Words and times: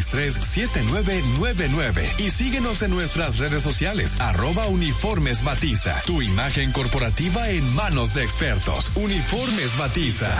263-7999 0.00 2.18
y 2.18 2.30
síguenos 2.30 2.82
en 2.82 2.90
nuestras 2.90 3.38
redes 3.38 3.62
sociales, 3.62 4.20
arroba 4.20 4.66
uniformes 4.66 5.44
batiza. 5.44 6.02
Tu 6.06 6.22
imagen 6.22 6.72
corporativa 6.72 7.50
en 7.50 7.74
manos 7.74 8.14
de 8.14 8.22
expertos. 8.22 8.90
Uniformes 8.94 9.76
batiza. 9.76 10.32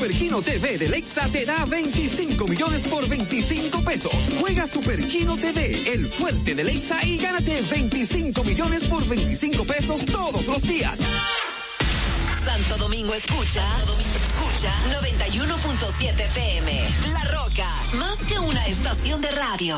Superquino 0.00 0.40
TV 0.40 0.78
de 0.78 0.88
Lexa 0.88 1.28
te 1.28 1.44
da 1.44 1.66
25 1.66 2.46
millones 2.48 2.80
por 2.88 3.06
25 3.06 3.84
pesos. 3.84 4.10
Juega 4.40 4.66
Superquino 4.66 5.36
TV, 5.36 5.92
el 5.92 6.08
fuerte 6.08 6.54
de 6.54 6.64
Lexa 6.64 7.04
y 7.04 7.18
gánate 7.18 7.60
25 7.60 8.42
millones 8.42 8.88
por 8.88 9.06
25 9.06 9.62
pesos 9.64 10.06
todos 10.06 10.46
los 10.46 10.62
días. 10.62 10.98
Santo 12.32 12.78
Domingo 12.78 13.12
escucha, 13.12 13.60
Santo 13.60 13.92
Domingo 13.92 14.16
escucha 14.16 14.72
91.7 15.02 16.18
FM. 16.18 16.82
La 17.12 17.24
Roca, 17.24 17.68
más 17.98 18.16
que 18.26 18.38
una 18.38 18.66
estación 18.68 19.20
de 19.20 19.30
radio. 19.32 19.76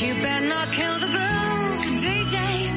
You 0.00 0.14
better 0.14 0.46
not 0.46 0.72
kill 0.72 0.98
the 0.98 1.08
groove, 1.08 2.00
DJ. 2.00 2.69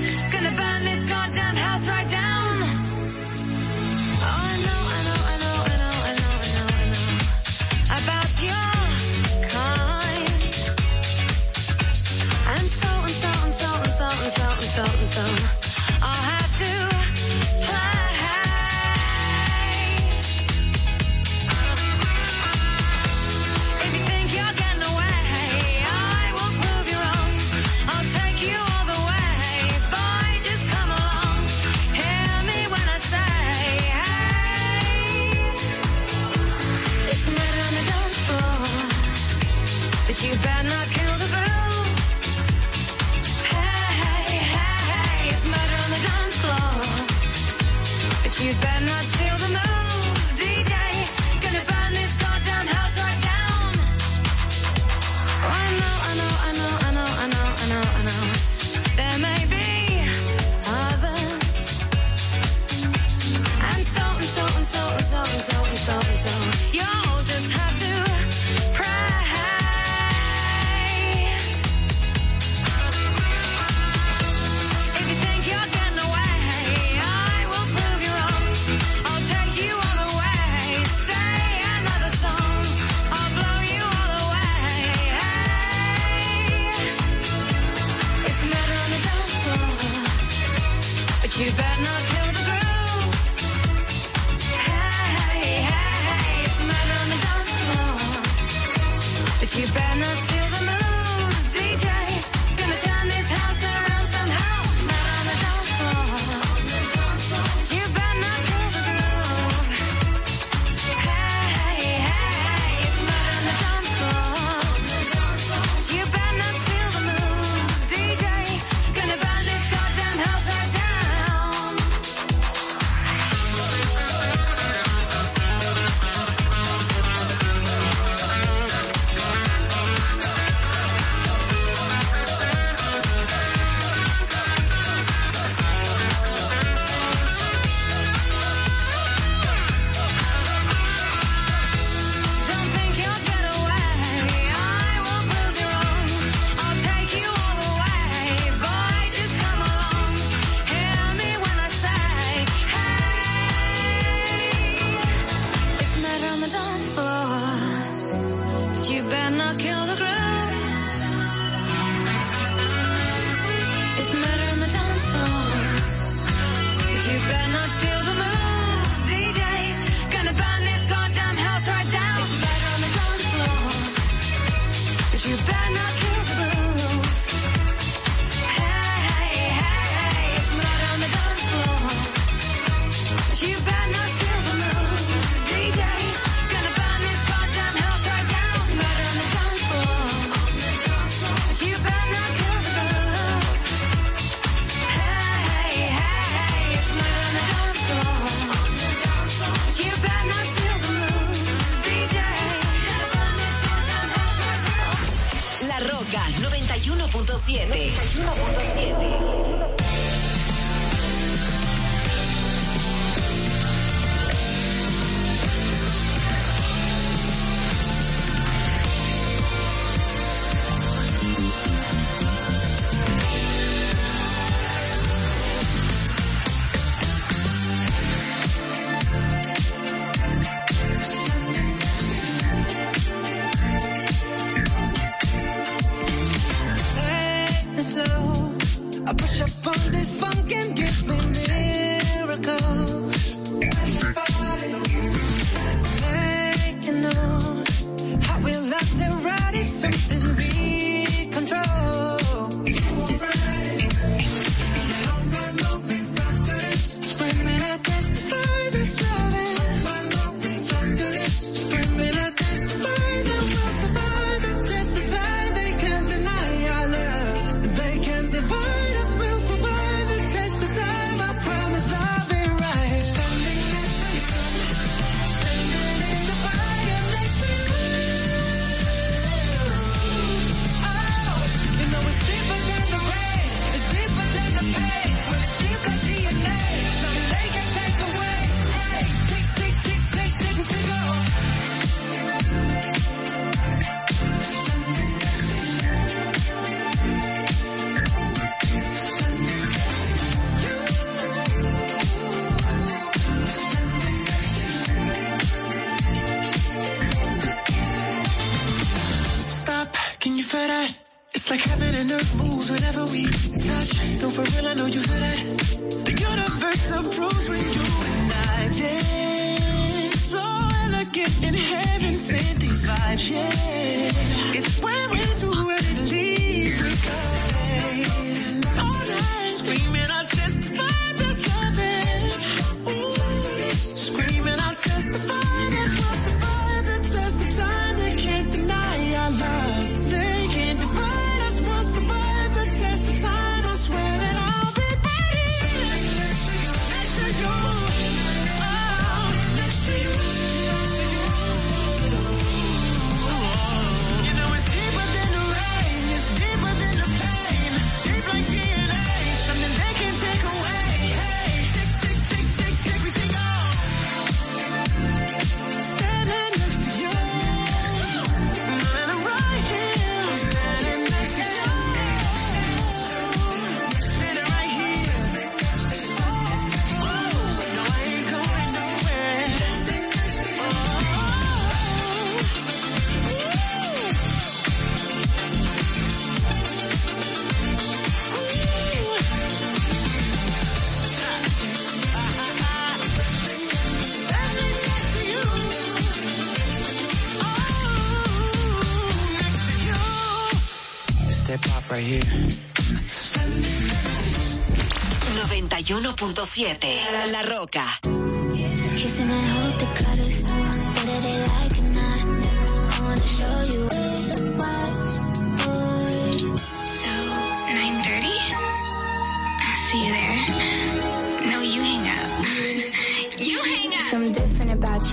101.7. 406.15 406.87
La, 407.11 407.25
la 407.31 407.41
Roca. 407.49 407.81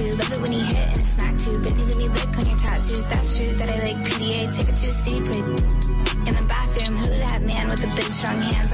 you. 0.01 0.15
Love 0.15 0.33
it 0.33 0.41
when 0.41 0.53
he 0.53 0.61
hit 0.61 0.77
and 0.77 0.99
it 0.99 1.05
smacked 1.05 1.47
you. 1.47 1.59
Baby, 1.59 1.83
let 1.85 1.97
me 1.97 2.09
lick 2.09 2.39
on 2.39 2.47
your 2.47 2.59
tattoos. 2.59 3.07
That's 3.07 3.39
true 3.39 3.53
that 3.55 3.69
I 3.69 3.79
like 3.85 3.97
PDA. 4.07 4.57
Take 4.57 4.69
a 4.69 4.73
two-seat, 4.73 5.25
play 5.27 5.41
in 6.29 6.35
the 6.35 6.45
bathroom. 6.49 6.97
Who 6.97 7.09
that 7.19 7.43
man 7.43 7.69
with 7.69 7.81
the 7.81 7.89
big 7.89 8.13
strong 8.13 8.41
hands? 8.41 8.70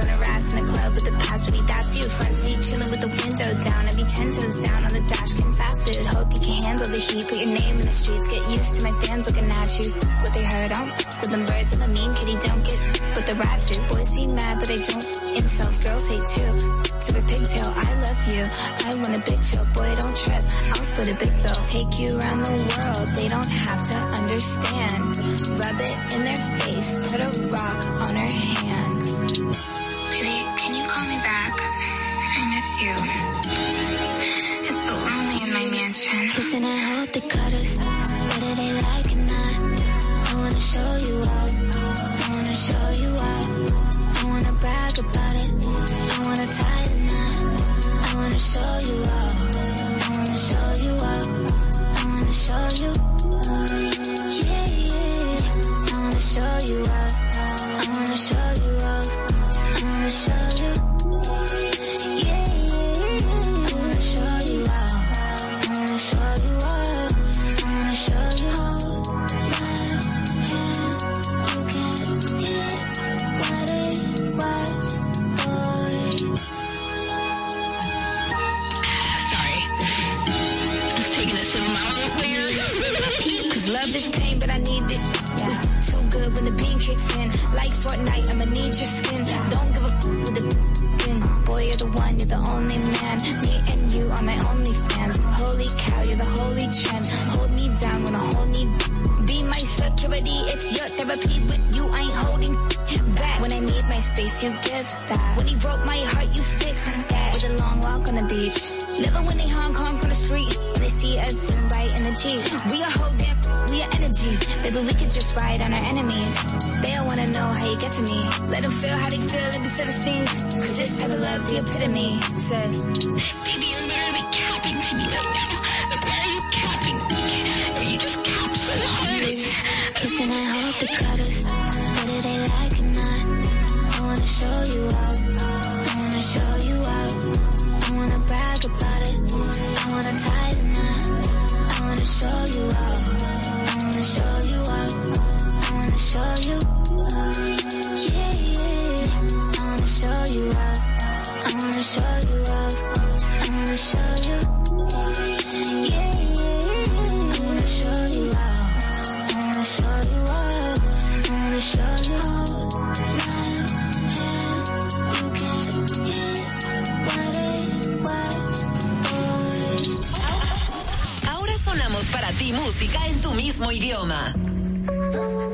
Ya 175.17 175.46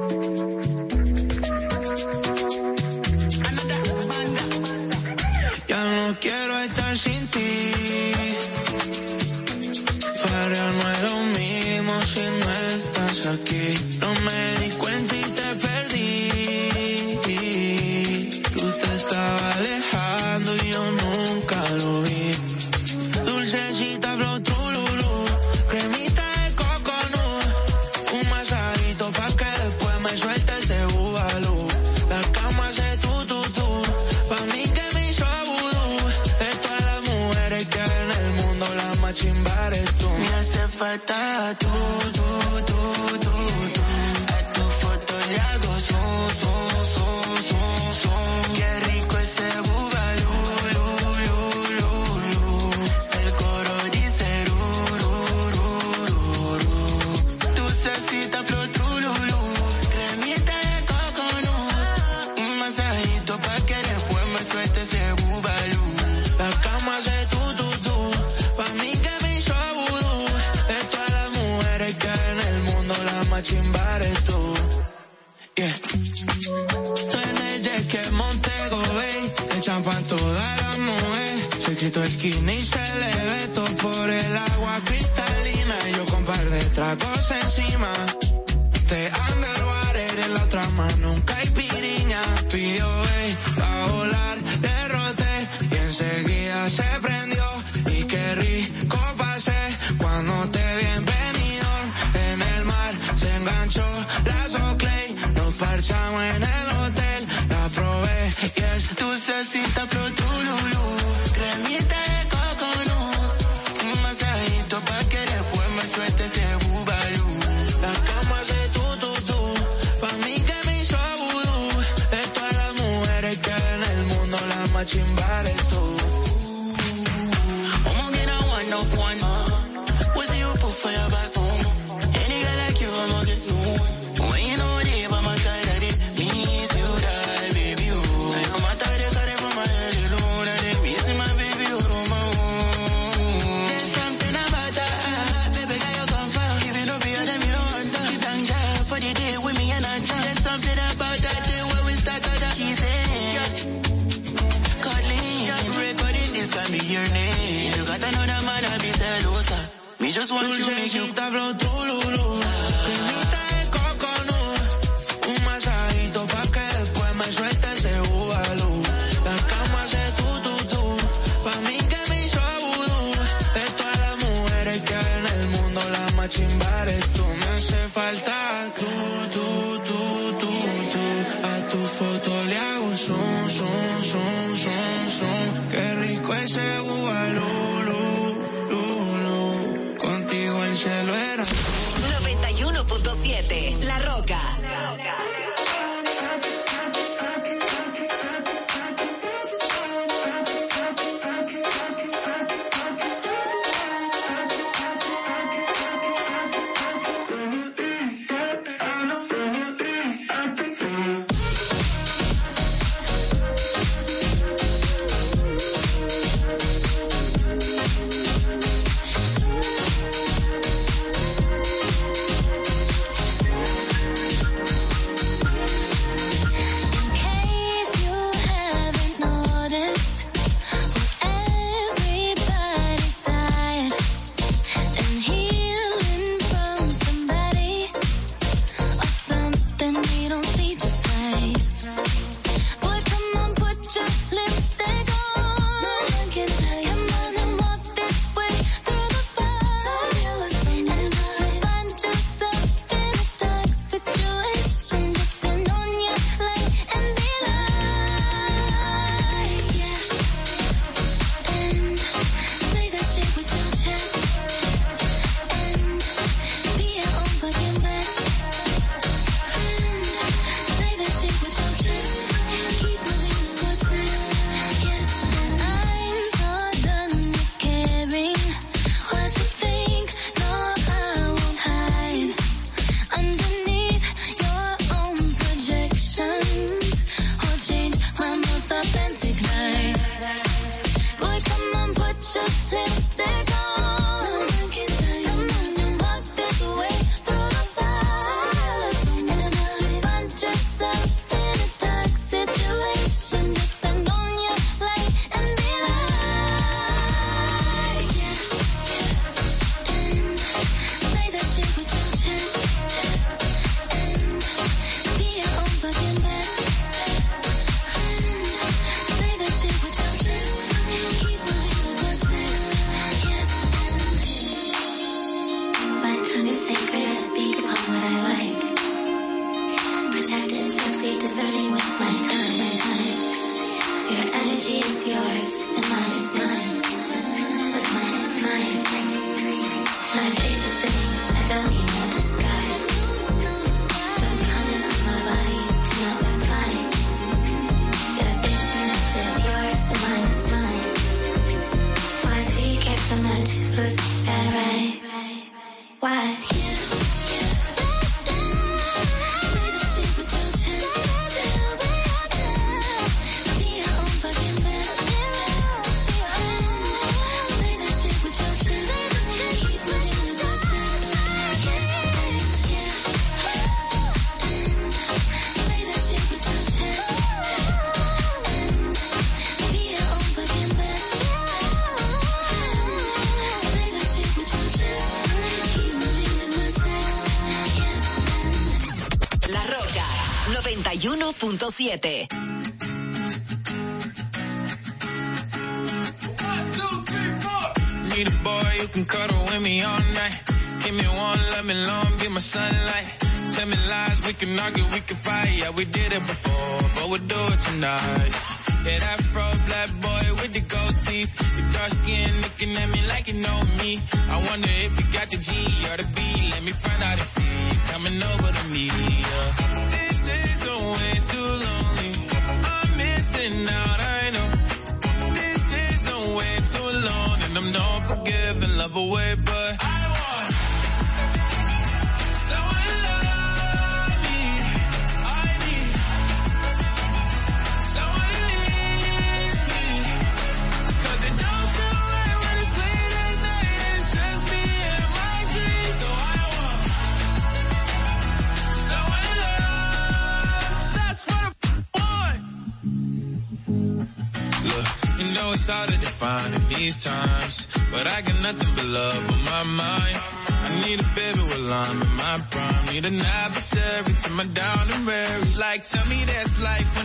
7. 391.83 392.32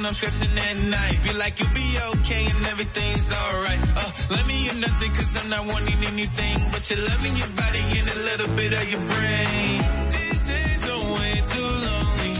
I'm 0.09 0.14
stressing 0.14 0.57
at 0.57 0.79
night. 0.88 1.23
Be 1.23 1.37
like, 1.37 1.61
you'll 1.61 1.68
be 1.75 1.88
okay 2.16 2.47
and 2.49 2.66
everything's 2.73 3.29
alright. 3.31 3.79
Uh, 3.94 4.11
let 4.31 4.47
me 4.49 4.71
in 4.71 4.81
nothing 4.81 5.12
cause 5.12 5.37
I'm 5.37 5.51
not 5.51 5.66
wanting 5.66 6.01
anything. 6.09 6.57
But 6.73 6.88
you're 6.88 7.05
loving 7.12 7.37
your 7.37 7.53
body 7.53 7.85
and 7.92 8.09
a 8.09 8.18
little 8.25 8.49
bit 8.57 8.73
of 8.73 8.88
your 8.88 9.05
brain. 9.05 9.77
These 10.09 10.40
days 10.49 10.81
are 10.88 11.05
way 11.12 11.35
too 11.53 11.71
lonely. 11.85 12.37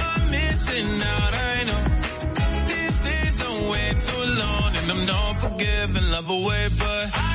I'm 0.00 0.30
missing 0.32 0.96
out, 1.12 1.32
I 1.36 1.56
know. 1.68 1.82
These 2.72 2.96
days 3.04 3.36
are 3.44 3.58
way 3.68 3.88
too 4.00 4.24
long. 4.40 4.70
And 4.80 4.86
I'm 4.88 5.04
not 5.04 5.36
forgiving, 5.44 6.06
love 6.08 6.30
away, 6.30 6.68
but 6.72 7.04
I 7.20 7.29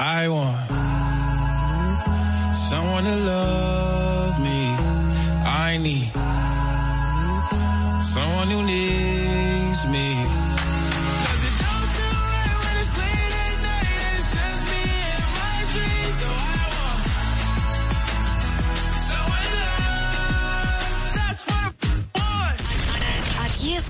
I 0.00 0.28
want 0.28 0.70
someone 2.54 3.02
to 3.02 3.16
love 3.16 4.40
me. 4.40 4.66
I 5.44 5.76
need 5.82 6.06
someone 8.04 8.48
who 8.48 8.62
needs 8.62 9.07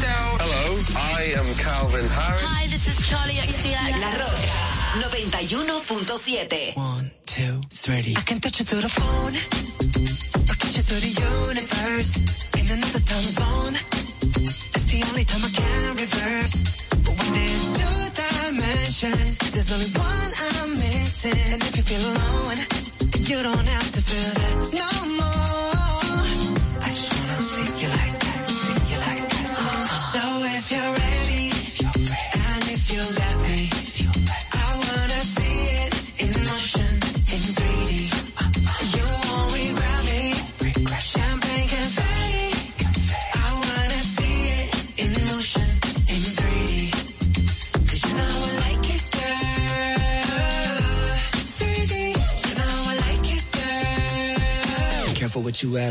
Hello, 0.00 0.78
I 0.94 1.34
am 1.38 1.54
Calvin 1.54 2.06
Harris. 2.06 2.42
Hi, 2.44 2.66
this 2.68 2.86
is 2.86 3.08
Charlie 3.08 3.34
XCX. 3.34 3.98
La 3.98 4.10
Roca 4.14 4.78
91.7. 5.18 6.76
One, 6.76 7.10
two, 7.26 7.60
three. 7.70 8.14
I 8.16 8.20
can 8.20 8.38
touch 8.40 8.60
you 8.60 8.64
through 8.66 8.82
the 8.82 8.88
phone. 8.88 9.34
I 9.34 10.54
can 10.54 10.56
touch 10.58 10.76
you 10.76 10.82
through 10.82 11.00
the 11.00 11.17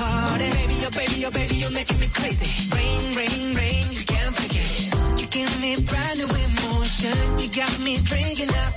I 0.00 0.38
get. 0.38 0.52
Baby, 0.54 0.76
oh 0.84 0.90
baby, 0.90 1.26
oh 1.26 1.30
baby, 1.30 1.54
you're 1.56 1.70
making 1.70 1.98
me 2.00 2.06
crazy. 2.12 2.68
Rain, 2.74 3.14
rain, 3.16 3.54
rain, 3.56 3.84
you 3.92 4.04
can't 4.04 4.34
fake 4.36 4.56
it. 4.56 5.20
You 5.20 5.26
give 5.28 5.60
me 5.60 5.76
brand 5.84 6.18
new 6.18 6.28
emotion. 6.28 7.38
You 7.40 7.48
got 7.48 7.78
me 7.80 7.96
drinking 8.02 8.48
that 8.48 8.75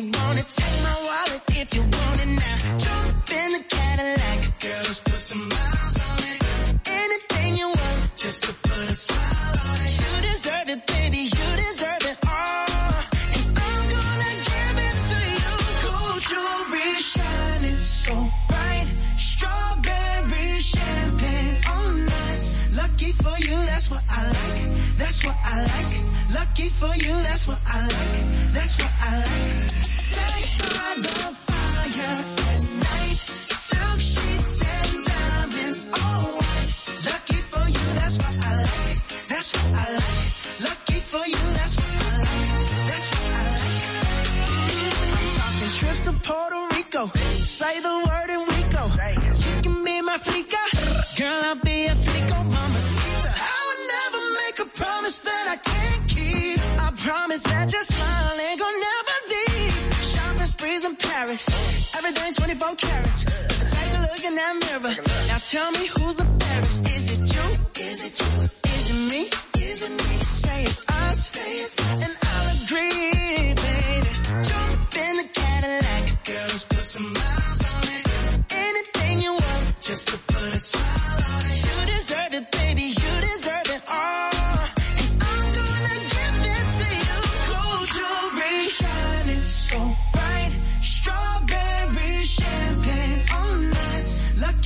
you 0.00 0.10
want 0.10 0.38
it. 0.38 0.48
Take 0.48 0.82
my 0.82 0.96
wallet 1.06 1.42
if 1.62 1.74
you 1.74 1.82
want 1.82 2.18
it 2.24 2.30
now. 2.42 2.76
Jump 2.84 3.30
in 3.40 3.48
the 3.56 3.62
Cadillac. 3.74 4.38
Girl, 4.60 4.82
let's 4.88 5.00
put 5.00 5.20
some 5.28 5.44
miles 5.48 5.96
on 6.08 6.18
it. 6.30 6.40
Anything 7.02 7.56
you 7.56 7.68
want, 7.68 8.16
just 8.16 8.42
to 8.44 8.52
put 8.68 8.90
a 8.90 8.94
smile 8.94 9.56
on 9.68 9.76
it. 9.86 9.92
You 10.00 10.12
deserve 10.28 10.68
it, 10.74 10.86
baby. 10.86 11.22
You 11.36 11.48
deserve 11.64 12.04
it 12.12 12.18
all. 12.26 12.66
And 13.34 13.46
I'm 13.66 13.82
gonna 13.94 14.32
give 14.50 14.76
it 14.88 14.96
to 15.08 15.18
you. 15.42 15.54
Gold 15.84 16.20
jewelry 16.30 16.90
shining 17.12 17.78
so 18.02 18.14
bright. 18.48 18.88
Strawberry 19.16 20.60
champagne 20.60 21.56
oh, 21.66 21.72
on 21.76 22.08
us. 22.30 22.42
Lucky 22.76 23.12
for 23.12 23.36
you, 23.46 23.56
that's 23.66 23.90
what 23.90 24.04
I 24.10 24.20
like. 24.28 24.87
That's 25.08 25.24
what 25.24 25.36
I 25.42 25.62
like. 25.62 26.34
Lucky 26.34 26.68
for 26.68 26.94
you, 26.94 27.14
that's 27.22 27.48
what 27.48 27.62
I 27.66 27.80
like. 27.80 28.52
That's 28.52 28.76
what 28.78 28.92
I 29.00 29.16
like. 29.16 29.70
Sex 29.70 30.54
by 30.58 30.94
the 31.00 31.32
fire 31.48 32.37
that 57.72 57.84
smile 57.84 58.40
ain't 58.40 58.60
gonna 58.60 58.78
never 58.88 59.16
leave. 59.32 60.04
Shopping 60.04 60.46
sprees 60.46 60.84
in 60.84 60.96
Paris. 60.96 61.48
Everything 61.96 62.32
24 62.34 62.74
carats. 62.76 63.20
Take 63.72 63.92
a 63.96 64.00
look 64.00 64.24
in 64.24 64.34
that 64.40 64.54
mirror. 64.64 64.94
Now 65.28 65.38
tell 65.38 65.70
me 65.72 65.86
who's 65.86 66.16
the 66.16 66.24
fairest. 66.40 66.86
Is 66.96 67.12
it 67.12 67.20
you? 67.34 67.46
Is 67.88 68.00
it 68.00 68.14
you? 68.20 68.48
Is 68.74 68.90
it 68.90 69.00
me? 69.12 69.30
Is 69.62 69.82
it 69.82 69.90
me? 69.90 70.16
Say 70.22 70.62
it's 70.62 70.82
us. 70.88 71.18
Say 71.34 71.52
it's 71.64 71.78
us. 71.78 71.98
And 72.06 72.14
I'll 72.30 72.48
agree, 72.62 73.54
baby. 73.64 74.12
Jump 74.48 74.96
in 75.04 75.12
the 75.20 75.28
Cadillac. 75.38 76.04
Girls, 76.24 76.64
put 76.64 76.84
some 76.94 77.12
miles 77.12 77.60
on 77.72 77.82
it. 77.96 78.04
Anything 78.52 79.20
you 79.20 79.32
want, 79.32 79.80
just 79.80 80.08
to 80.08 80.16
put 80.32 80.54
a 80.54 80.58
smile 80.58 81.20
on 81.34 81.42
it. 81.52 81.58
You 81.66 81.76
deserve 81.94 82.32
it, 82.38 82.50
baby. 82.52 82.82
You 82.82 83.12
deserve 83.28 83.68
it 83.76 83.82
all. 83.88 84.77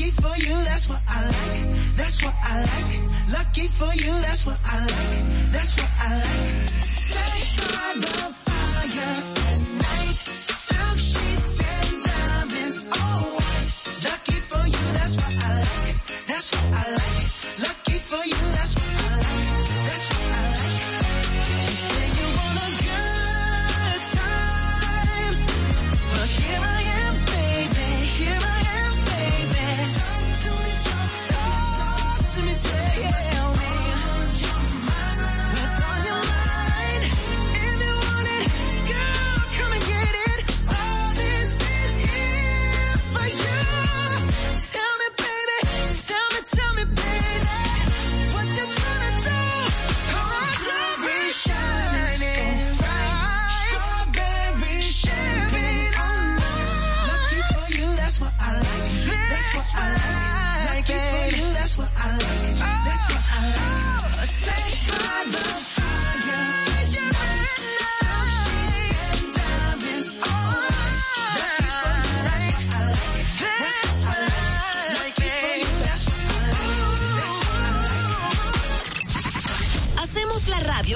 Lucky 0.03 0.21
for 0.21 0.37
you, 0.37 0.65
that's 0.65 0.89
what 0.89 1.01
I 1.09 1.27
like. 1.27 1.95
That's 1.95 2.23
what 2.25 2.35
I 2.43 2.61
like. 2.61 3.33
Lucky 3.39 3.67
for 3.69 3.95
you, 3.95 4.13
that's 4.21 4.45
what 4.45 4.61
I 4.67 4.81
like. 4.81 5.53
That's 5.53 5.77
what 5.77 5.91
I 6.01 6.17
like. 6.17 6.69
Sex 6.81 7.53
by 7.55 7.95
the 8.01 8.35
fire 8.43 9.23
at 9.47 9.63
night. 9.79 10.19
Silk 10.51 10.99
sheets 10.99 11.61
and 11.61 12.03
diamonds, 12.03 12.85
all 12.99 13.23
white. 13.31 13.71
Lucky 14.03 14.41
for 14.51 14.67
you, 14.67 14.93
that's 14.93 15.15
what 15.15 15.45
I 15.45 15.55
like. 15.61 16.27
That's 16.27 16.51
what 16.53 16.79
I 16.79 16.93
like. 16.95 17.12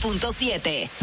106.7. 0.00 0.99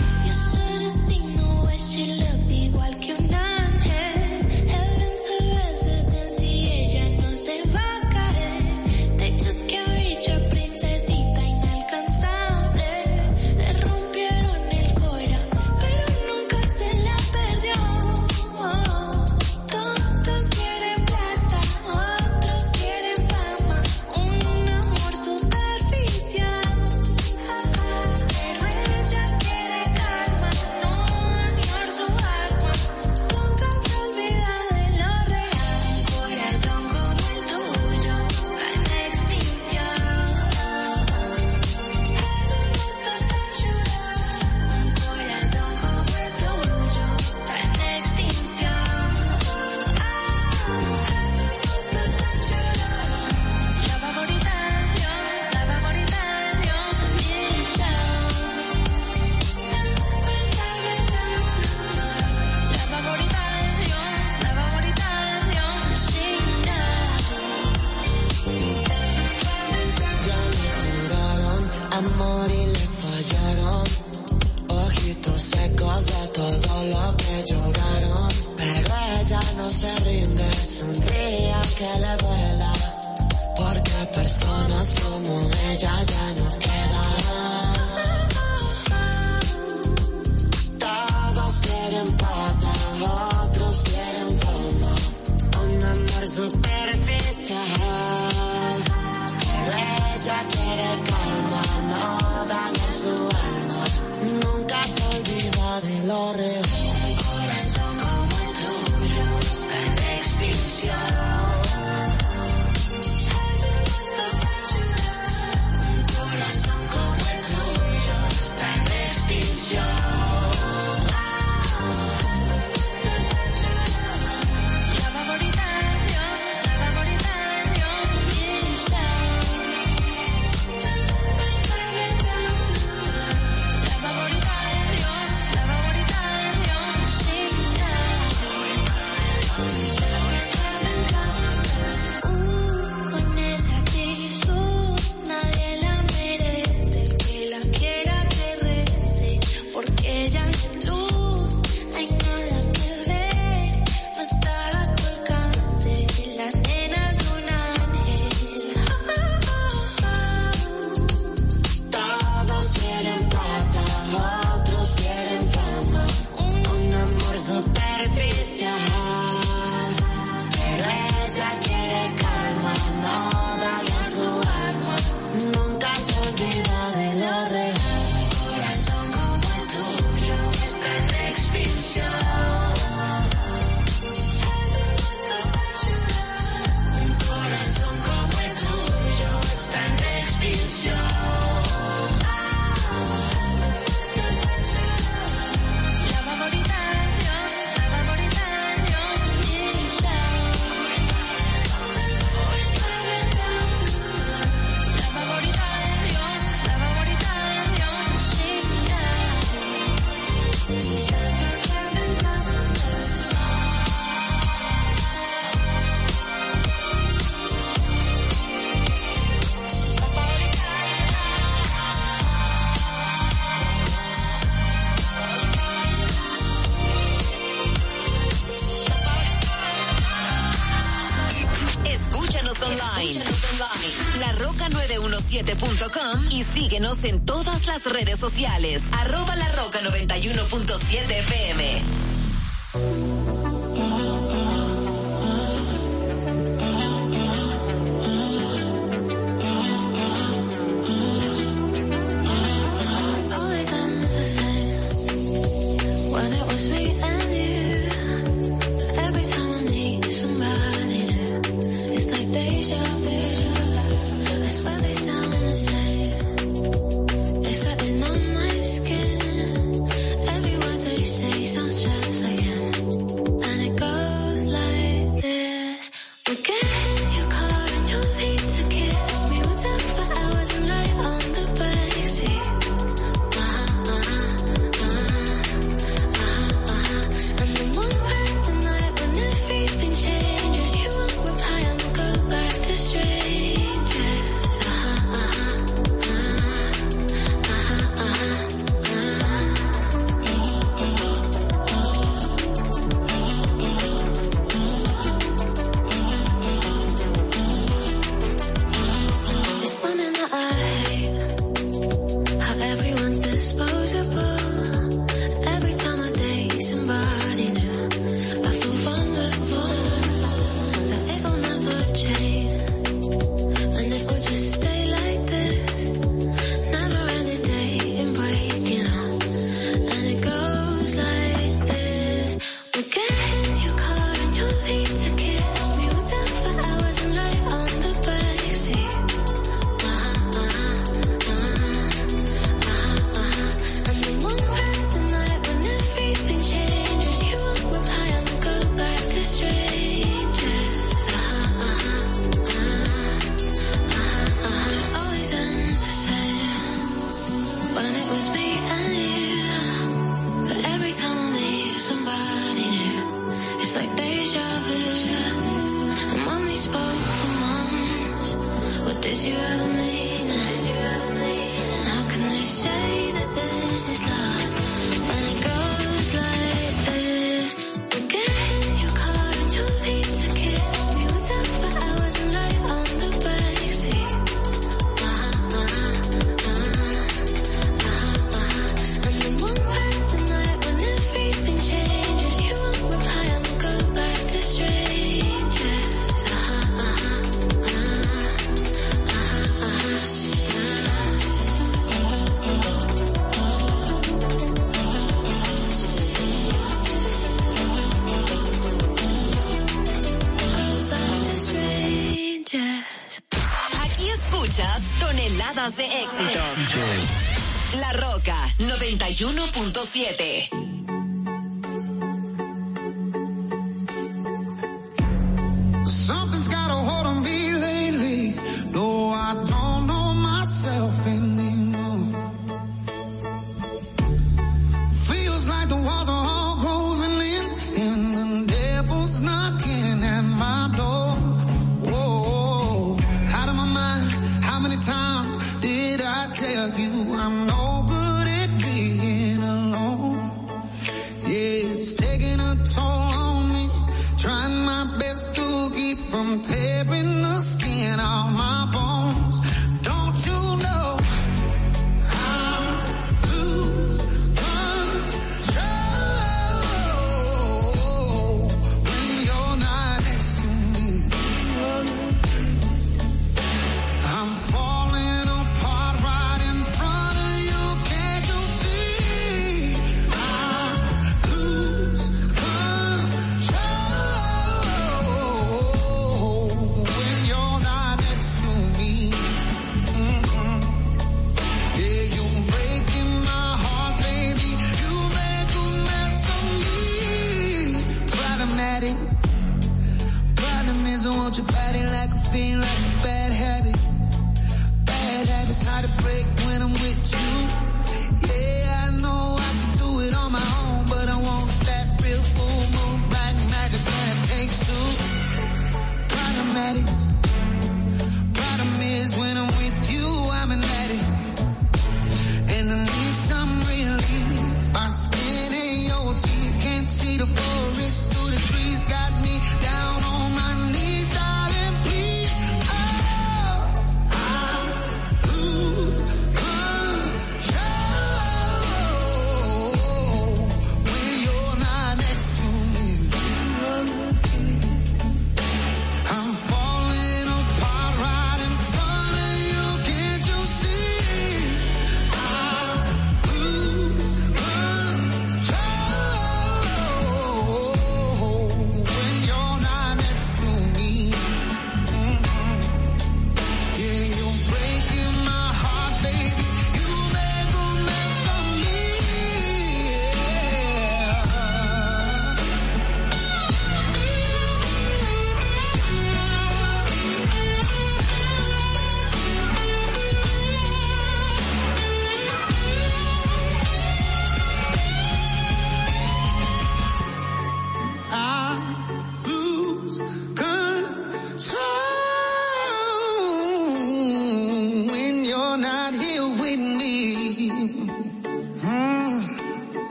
up. 96.39 96.76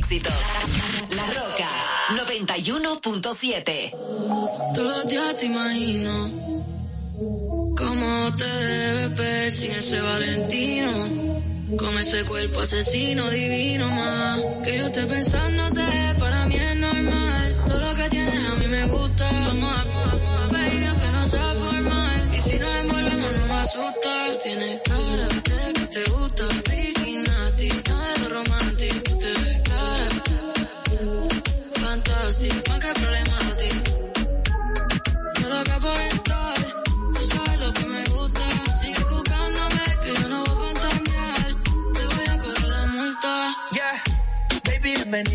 éxitos. 0.00 0.32
La 1.14 1.26
Roca 1.26 1.68
91.7. 2.26 3.94
Todavía 4.74 5.36
te 5.36 5.46
imagino 5.46 6.12
cómo 7.76 8.36
te 8.36 8.44
debe 8.44 9.08
ver 9.08 9.52
sin 9.52 9.72
ese 9.72 10.00
Valentino. 10.00 10.92
Con 11.76 11.98
ese 11.98 12.24
cuerpo 12.24 12.60
asesino 12.60 13.30
divino 13.30 13.88
más 13.90 14.40
que 14.64 14.78
yo 14.78 14.86
estoy 14.86 15.04
pensándote. 15.04 16.09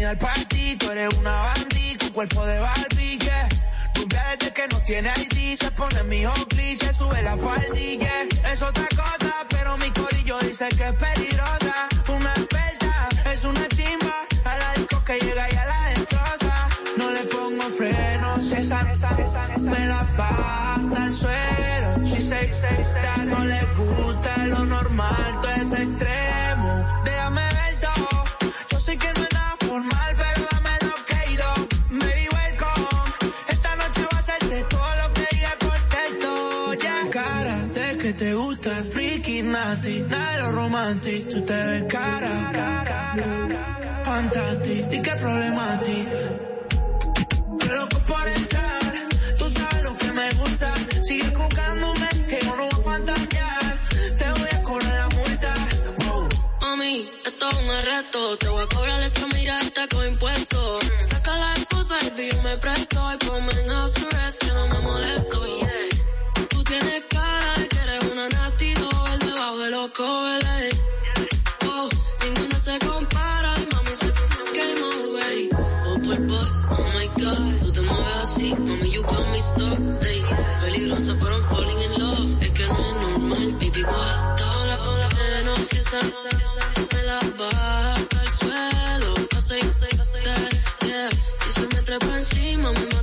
Bienvenida 0.05 0.27
al 0.29 0.37
party, 0.37 0.75
tú 0.75 0.91
eres 0.91 1.13
una 1.17 1.31
bandita, 1.31 2.05
tu 2.05 2.13
cuerpo 2.13 2.45
de 2.45 2.59
Barbie, 2.59 3.17
yeah. 3.17 3.49
Rubia 3.95 4.23
desde 4.37 4.53
que 4.53 4.67
no 4.67 4.79
tiene 4.81 5.09
ID, 5.17 5.57
se 5.57 5.71
pone 5.71 6.03
mi 6.03 6.23
cliché, 6.47 6.93
sube 6.93 7.21
la 7.23 7.35
faldilla. 7.35 8.11
Es 8.51 8.61
otra 8.61 8.87
cosa, 8.89 9.33
pero 9.49 9.77
mi 9.77 9.89
corillo 9.89 10.37
dice 10.41 10.69
que 10.77 10.89
es 10.89 10.93
peligrosa. 10.93 11.89
Una 12.09 12.31
experta, 12.33 13.09
es 13.33 13.45
una 13.45 13.67
chimba, 13.69 14.27
a 14.43 14.57
la 14.57 14.73
disco 14.73 15.03
que 15.03 15.13
llega 15.13 15.51
y 15.51 15.55
a 15.55 15.65
la 15.65 15.89
destroza. 15.95 16.69
No 16.97 17.11
le 17.11 17.23
pongo 17.23 17.63
frenos, 17.75 18.51
esa 18.51 18.83
me 19.57 19.87
la 19.87 20.03
baja 20.15 20.75
al 21.03 21.13
suelo. 21.13 22.05
Si 22.05 22.21
se 22.21 22.51
no 23.25 23.43
le 23.43 23.61
gusta 23.75 24.37
lo 24.47 24.65
normal, 24.65 25.39
todo 25.41 25.51
es 25.51 25.71
extremo. 25.73 27.04
Romantic. 40.85 41.29
Tú 41.29 41.41
te 41.41 41.53
ves 41.53 41.83
cara, 41.89 42.33
fantastic. 44.03 44.93
¿Y 44.93 45.01
qué 45.01 45.11
problema 45.15 45.73
a 45.73 45.79
ti? 45.79 46.07
Loco 47.75 47.99
por 48.07 48.27
entrar, 48.27 49.07
tú 49.37 49.49
sabes 49.49 49.83
lo 49.83 49.97
que 49.97 50.11
me 50.11 50.31
gusta. 50.33 50.73
Sigue 51.01 51.29
buscándome, 51.31 52.07
que 52.27 52.39
yo 52.45 52.55
no 52.55 52.69
voy 52.69 52.79
a 52.79 52.83
fantasear. 52.83 53.79
Te 54.19 54.31
voy 54.39 54.49
a 54.51 54.63
cobrar 54.63 54.93
la 54.93 55.09
multa. 55.09 55.53
Wow. 56.05 56.29
Mami, 56.61 57.09
esto 57.25 57.49
es 57.49 57.55
un 57.55 57.69
arresto. 57.69 58.37
Te 58.37 58.47
voy 58.49 58.63
a 58.63 58.75
cobrar 58.75 59.01
esa 59.01 59.27
mirada 59.27 59.87
con 59.91 60.07
impuestos. 60.07 60.83
Saca 61.09 61.35
la 61.37 61.53
esposa 61.53 61.95
y 62.17 62.29
yo 62.31 62.43
me 62.43 62.57
presto. 62.57 63.13
Y 63.13 63.25
ponme 63.25 63.53
en 63.61 63.69
house 63.69 63.95
arrest 63.97 64.43
que 64.43 64.51
no 64.51 64.67
me 64.67 64.79
molesto. 64.79 65.45
Yeah. 65.45 66.47
Tú 66.49 66.63
tienes 66.63 67.03
cara 67.09 67.14
Trepa 91.97 92.17
encima, 92.17 92.73
me 92.73 92.94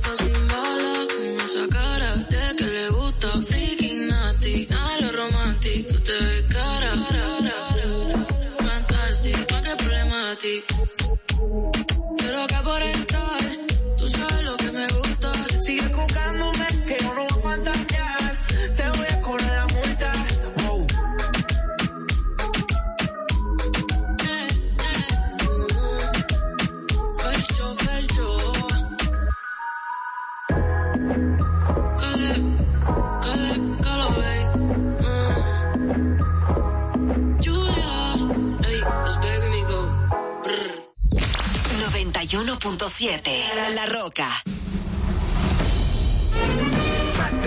91.7 42.59 43.73
La, 43.73 43.85
Roca. 43.87 44.27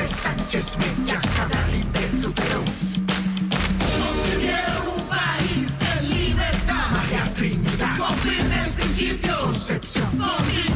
Sánchez 0.04 0.76
me 0.78 1.04
llama 1.04 1.66
Nintendo 1.72 2.32
Perú. 2.32 2.64
Concibieron 4.00 4.88
un 4.96 5.02
país 5.08 5.78
en 5.96 6.10
libertad. 6.10 6.90
María 6.90 7.34
Trinidad. 7.34 7.98
Con 7.98 8.18
firmes 8.18 8.68
principios. 8.70 9.38
Concepción. 9.42 10.10
Con 10.18 10.75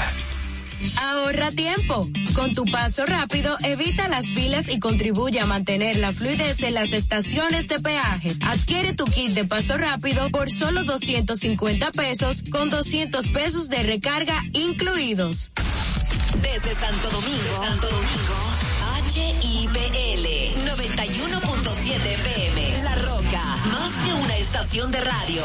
Ahorra 1.01 1.51
tiempo. 1.51 2.09
Con 2.35 2.53
tu 2.53 2.65
paso 2.65 3.07
rápido, 3.07 3.57
evita 3.63 4.09
las 4.09 4.27
filas 4.27 4.69
y 4.69 4.79
contribuye 4.79 5.41
a 5.41 5.47
mantener 5.47 5.97
la 5.97 6.13
fluidez 6.13 6.63
en 6.63 6.75
las 6.75 6.93
estaciones 6.93 7.69
de 7.69 7.81
peaje. 7.81 8.35
Adquiere 8.43 8.93
tu 8.93 9.05
kit 9.05 9.33
de 9.33 9.45
paso 9.45 9.79
rápido 9.79 10.31
por 10.31 10.51
solo 10.51 10.85
250 10.85 11.91
pesos 11.93 12.43
con 12.51 12.71
200 12.71 13.29
pesos 13.29 13.69
de 13.69 13.83
recarga 13.83 14.43
incluidos. 14.53 15.53
Desde 16.43 16.75
Santo 16.75 17.11
Domingo, 17.11 17.65
Santo 17.65 17.89
Domingo, 17.89 18.35
HIPL 19.15 20.27
91.7 20.67 22.15
FM. 22.15 22.83
La 22.83 22.97
Roca, 22.97 23.45
más 23.71 23.93
que 24.05 24.13
una 24.13 24.37
estación 24.39 24.91
de 24.91 25.01
radio. 25.03 25.45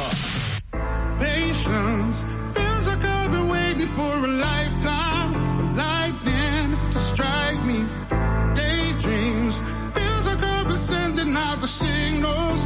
Patience 1.20 2.18
feels 2.56 2.88
like 2.88 3.06
I've 3.06 3.32
been 3.32 3.48
waiting 3.48 3.88
for 3.90 4.12
a 4.12 4.28
lifetime 4.28 5.76
lightning 5.78 6.78
to 6.94 6.98
strike 6.98 7.64
me. 7.64 7.86
Daydreams 8.56 9.62
feels 9.94 10.26
like 10.26 10.44
I've 10.44 10.68
been 10.68 10.78
sending 10.78 11.38
out 11.38 11.62
the 11.62 11.68
signals, 11.68 12.66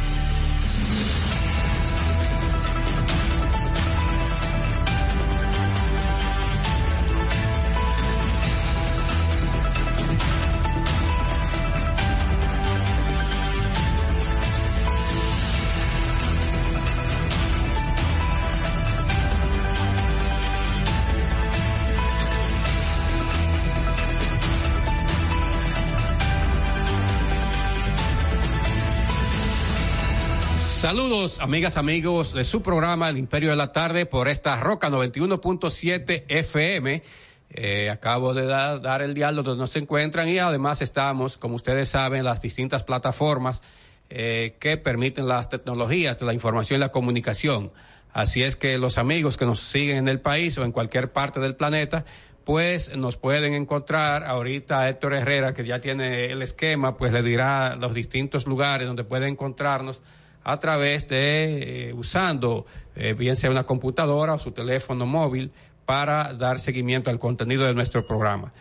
Saludos, 30.91 31.39
amigas, 31.39 31.77
amigos 31.77 32.33
de 32.33 32.43
su 32.43 32.61
programa 32.61 33.07
El 33.07 33.17
Imperio 33.17 33.51
de 33.51 33.55
la 33.55 33.71
Tarde 33.71 34.05
por 34.05 34.27
esta 34.27 34.59
Roca 34.59 34.89
91.7 34.89 36.25
FM. 36.27 37.01
Eh, 37.49 37.89
acabo 37.89 38.33
de 38.33 38.45
dar, 38.45 39.01
el 39.01 39.13
diálogo 39.13 39.51
donde 39.51 39.61
nos 39.61 39.73
encuentran 39.77 40.27
y 40.27 40.39
además 40.39 40.81
estamos, 40.81 41.37
como 41.37 41.55
ustedes 41.55 41.87
saben, 41.87 42.19
en 42.19 42.25
las 42.25 42.41
distintas 42.41 42.83
plataformas 42.83 43.61
eh, 44.09 44.57
que 44.59 44.75
permiten 44.75 45.29
las 45.29 45.47
tecnologías 45.47 46.19
de 46.19 46.25
la 46.25 46.33
información 46.33 46.79
y 46.79 46.81
la 46.81 46.91
comunicación. 46.91 47.71
Así 48.11 48.43
es 48.43 48.57
que 48.57 48.77
los 48.77 48.97
amigos 48.97 49.37
que 49.37 49.45
nos 49.45 49.61
siguen 49.61 49.95
en 49.95 50.07
el 50.09 50.19
país 50.19 50.57
o 50.57 50.65
en 50.65 50.73
cualquier 50.73 51.13
parte 51.13 51.39
del 51.39 51.55
planeta, 51.55 52.03
pues 52.43 52.97
nos 52.97 53.15
pueden 53.15 53.53
encontrar. 53.53 54.25
Ahorita 54.25 54.89
Héctor 54.89 55.13
Herrera, 55.13 55.53
que 55.53 55.63
ya 55.63 55.79
tiene 55.79 56.25
el 56.25 56.41
esquema, 56.41 56.97
pues 56.97 57.13
le 57.13 57.23
dirá 57.23 57.77
los 57.77 57.93
distintos 57.93 58.45
lugares 58.45 58.87
donde 58.87 59.05
puede 59.05 59.29
encontrarnos 59.29 60.01
a 60.43 60.59
través 60.59 61.07
de 61.07 61.89
eh, 61.89 61.93
usando 61.93 62.65
eh, 62.95 63.13
bien 63.13 63.35
sea 63.35 63.49
una 63.51 63.63
computadora 63.63 64.33
o 64.33 64.39
su 64.39 64.51
teléfono 64.51 65.05
móvil 65.05 65.51
para 65.85 66.33
dar 66.33 66.59
seguimiento 66.59 67.09
al 67.09 67.19
contenido 67.19 67.65
de 67.65 67.73
nuestro 67.73 68.05
programa. 68.05 68.53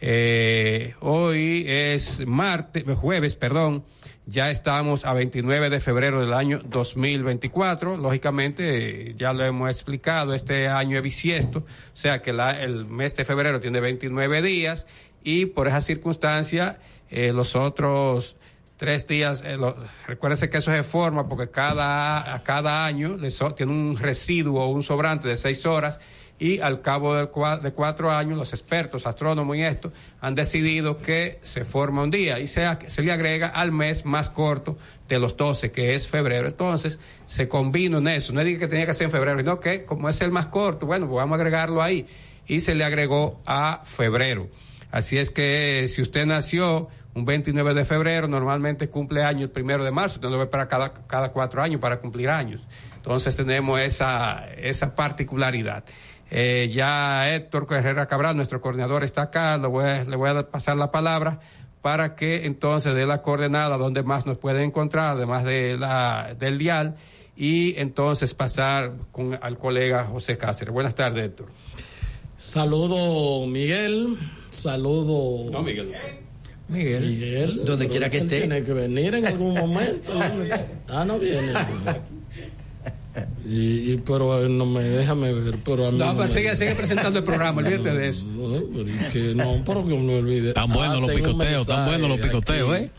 Eh, 0.00 0.94
hoy 1.00 1.64
es 1.66 2.24
martes, 2.26 2.84
jueves, 2.96 3.34
perdón, 3.34 3.84
ya 4.26 4.50
estamos 4.50 5.04
a 5.04 5.12
29 5.14 5.70
de 5.70 5.80
febrero 5.80 6.20
del 6.20 6.34
año 6.34 6.60
2024. 6.64 7.96
Lógicamente, 7.96 9.14
ya 9.16 9.32
lo 9.32 9.44
hemos 9.44 9.70
explicado, 9.70 10.34
este 10.34 10.68
año 10.68 10.98
es 10.98 11.02
bisiesto, 11.02 11.60
o 11.60 11.96
sea 11.96 12.22
que 12.22 12.30
el 12.30 12.84
mes 12.86 13.16
de 13.16 13.24
febrero 13.24 13.58
tiene 13.58 13.80
29 13.80 14.42
días 14.42 14.86
y 15.24 15.46
por 15.46 15.66
esa 15.66 15.80
circunstancia, 15.80 16.78
eh, 17.10 17.32
los 17.32 17.56
otros 17.56 18.36
tres 18.78 19.06
días, 19.06 19.42
eh, 19.44 19.58
que 20.50 20.56
eso 20.58 20.70
se 20.70 20.82
forma 20.84 21.28
porque 21.28 21.48
cada, 21.50 22.34
a 22.34 22.42
cada 22.42 22.86
año 22.86 23.16
tiene 23.56 23.72
un 23.72 23.98
residuo 23.98 24.64
o 24.64 24.68
un 24.68 24.82
sobrante 24.82 25.28
de 25.28 25.36
seis 25.36 25.66
horas 25.66 26.00
y 26.40 26.60
al 26.60 26.80
cabo 26.82 27.16
de, 27.16 27.28
cua- 27.32 27.60
de 27.60 27.72
cuatro 27.72 28.12
años 28.12 28.38
los 28.38 28.52
expertos, 28.52 29.06
astrónomos 29.08 29.56
y 29.56 29.62
esto, 29.62 29.92
han 30.20 30.36
decidido 30.36 30.98
que 30.98 31.40
se 31.42 31.64
forma 31.64 32.04
un 32.04 32.12
día 32.12 32.38
y 32.38 32.46
se, 32.46 32.60
le 33.02 33.12
agrega 33.12 33.48
al 33.48 33.72
mes 33.72 34.04
más 34.04 34.30
corto 34.30 34.78
de 35.08 35.18
los 35.18 35.36
12, 35.36 35.72
que 35.72 35.96
es 35.96 36.06
febrero. 36.06 36.46
Entonces, 36.46 37.00
se 37.26 37.48
combina 37.48 37.98
en 37.98 38.06
eso. 38.06 38.32
No 38.32 38.44
dije 38.44 38.60
que 38.60 38.68
tenía 38.68 38.86
que 38.86 38.94
ser 38.94 39.06
en 39.06 39.10
febrero, 39.10 39.38
sino 39.38 39.58
que 39.58 39.84
como 39.84 40.08
es 40.08 40.20
el 40.20 40.30
más 40.30 40.46
corto, 40.46 40.86
bueno, 40.86 41.06
pues 41.08 41.16
vamos 41.16 41.36
a 41.36 41.40
agregarlo 41.42 41.82
ahí. 41.82 42.06
Y 42.46 42.60
se 42.60 42.76
le 42.76 42.84
agregó 42.84 43.42
a 43.44 43.82
febrero. 43.84 44.48
Así 44.92 45.18
es 45.18 45.30
que 45.30 45.86
si 45.88 46.00
usted 46.02 46.24
nació 46.24 46.88
un 47.18 47.24
29 47.24 47.74
de 47.74 47.84
febrero, 47.84 48.28
normalmente 48.28 48.88
cumple 48.88 49.24
año 49.24 49.44
el 49.44 49.50
primero 49.50 49.84
de 49.84 49.90
marzo, 49.90 50.16
usted 50.16 50.28
no 50.28 50.36
va 50.36 50.42
a 50.42 50.44
esperar 50.44 50.68
cada, 50.68 50.92
cada 51.06 51.32
cuatro 51.32 51.62
años 51.62 51.80
para 51.80 52.00
cumplir 52.00 52.30
años. 52.30 52.62
Entonces 52.96 53.36
tenemos 53.36 53.80
esa, 53.80 54.48
esa 54.54 54.94
particularidad. 54.94 55.84
Eh, 56.30 56.70
ya 56.72 57.34
Héctor 57.34 57.66
Herrera 57.70 58.06
Cabral, 58.06 58.36
nuestro 58.36 58.60
coordinador, 58.60 59.02
está 59.02 59.22
acá, 59.22 59.56
le 59.58 59.66
voy, 59.66 59.84
a, 59.84 60.04
le 60.04 60.16
voy 60.16 60.30
a 60.30 60.50
pasar 60.50 60.76
la 60.76 60.90
palabra 60.90 61.40
para 61.80 62.16
que 62.16 62.44
entonces 62.44 62.94
dé 62.94 63.06
la 63.06 63.22
coordenada 63.22 63.78
donde 63.78 64.02
más 64.02 64.26
nos 64.26 64.38
pueden 64.38 64.64
encontrar, 64.64 65.16
además 65.16 65.44
de 65.44 65.76
la, 65.78 66.34
del 66.38 66.58
dial, 66.58 66.96
y 67.36 67.78
entonces 67.78 68.34
pasar 68.34 68.92
con, 69.12 69.38
al 69.40 69.58
colega 69.58 70.04
José 70.04 70.36
Cáceres. 70.36 70.74
Buenas 70.74 70.94
tardes, 70.94 71.24
Héctor. 71.24 71.46
Saludo 72.36 73.46
Miguel, 73.46 74.16
saludo. 74.50 75.50
No, 75.50 75.62
Miguel. 75.62 75.94
Miguel. 76.68 77.06
Miguel. 77.10 77.64
Donde 77.64 77.88
quiera 77.88 78.10
que 78.10 78.18
esté. 78.18 78.40
Tiene 78.40 78.62
que 78.62 78.72
venir 78.72 79.14
en 79.14 79.26
algún 79.26 79.54
momento. 79.54 80.12
ah, 80.88 81.04
no 81.04 81.18
viene. 81.18 81.52
Y, 83.48 83.92
y- 83.92 84.02
pero 84.06 84.44
eh, 84.44 84.48
no 84.48 84.66
me 84.66 84.82
déjame 84.82 85.32
ver, 85.32 85.56
pero 85.64 85.86
a 85.86 85.90
mí 85.90 85.98
No, 85.98 86.12
no 86.12 86.18
pero 86.18 86.28
me- 86.28 86.34
sigue, 86.34 86.54
sigue 86.56 86.74
presentando 86.74 87.18
el 87.18 87.24
programa, 87.24 87.60
olvídate 87.62 87.90
de 87.94 88.08
eso. 88.10 88.24
No, 88.24 88.48
pero 88.72 88.88
es 88.88 89.08
que 89.08 89.34
no, 89.34 89.62
pero 89.66 89.86
que 89.88 89.96
me 89.96 90.18
olvide. 90.18 90.52
Tan 90.52 90.70
buenos 90.72 91.00
los 91.00 91.12
tengo 91.12 91.30
un 91.32 91.38
picoteos, 91.38 91.66
tan 91.66 91.86
buenos 91.86 92.08
los 92.10 92.18
picoteos, 92.20 92.76
¿eh? 92.76 92.90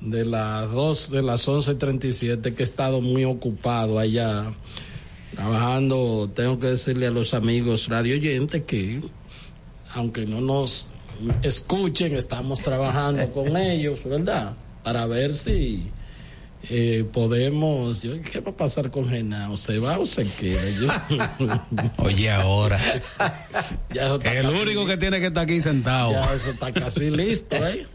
De 0.00 0.24
las 0.26 0.70
2, 0.70 1.10
de 1.12 1.22
las 1.22 1.48
11.37 1.48 2.54
que 2.54 2.62
he 2.62 2.66
estado 2.66 3.00
muy 3.00 3.24
ocupado 3.24 3.98
allá 3.98 4.52
trabajando. 5.34 6.30
Tengo 6.34 6.58
que 6.58 6.66
decirle 6.66 7.06
a 7.06 7.10
los 7.10 7.32
amigos 7.32 7.88
radio 7.88 8.14
oyentes 8.16 8.62
que, 8.66 9.00
aunque 9.94 10.26
no 10.26 10.40
nos 10.42 10.88
escuchen, 11.42 12.14
estamos 12.14 12.60
trabajando 12.60 13.30
con 13.32 13.56
ellos, 13.56 14.04
¿verdad? 14.04 14.54
Para 14.82 15.06
ver 15.06 15.32
si 15.32 15.90
eh, 16.70 17.04
podemos. 17.12 18.00
Yo, 18.02 18.20
¿Qué 18.22 18.40
va 18.40 18.50
a 18.50 18.56
pasar 18.56 18.90
con 18.90 19.08
Genao? 19.08 19.56
¿Se 19.56 19.78
va 19.78 19.98
o 19.98 20.06
se 20.06 20.24
queda? 20.26 20.60
Yo- 20.70 21.60
Oye, 22.04 22.30
ahora. 22.30 22.78
Ya 23.92 24.06
eso 24.06 24.16
está 24.16 24.32
El 24.34 24.46
casi 24.46 24.58
único 24.62 24.86
que 24.86 24.96
tiene 24.96 25.20
que 25.20 25.26
estar 25.26 25.44
aquí 25.44 25.60
sentado. 25.60 26.12
ya 26.12 26.34
eso 26.34 26.50
está 26.50 26.72
casi 26.72 27.10
listo, 27.10 27.56
¿eh? 27.56 27.86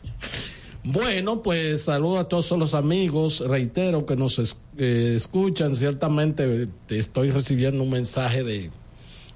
Bueno, 0.84 1.42
pues 1.44 1.84
saludo 1.84 2.20
a 2.20 2.28
todos 2.30 2.50
los 2.52 2.74
amigos. 2.74 3.42
Reitero 3.46 4.06
que 4.06 4.16
nos 4.16 4.40
es- 4.40 4.60
eh, 4.78 5.14
escuchan. 5.16 5.76
Ciertamente 5.76 6.64
eh, 6.64 6.68
estoy 6.90 7.32
recibiendo 7.32 7.84
un 7.84 7.90
mensaje 7.90 8.44
de, 8.44 8.72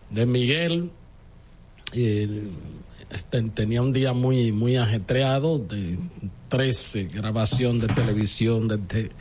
de 0.09 0.25
Miguel. 0.25 0.89
Eh, 1.93 2.27
este, 3.13 3.41
tenía 3.43 3.81
un 3.81 3.93
día 3.93 4.13
muy, 4.13 4.51
muy 4.51 4.75
ajetreado 4.77 5.59
de 5.59 5.99
tres 6.49 6.95
eh, 6.95 7.07
grabación 7.11 7.79
de 7.79 7.87
televisión 7.87 8.67
desde, 8.67 9.11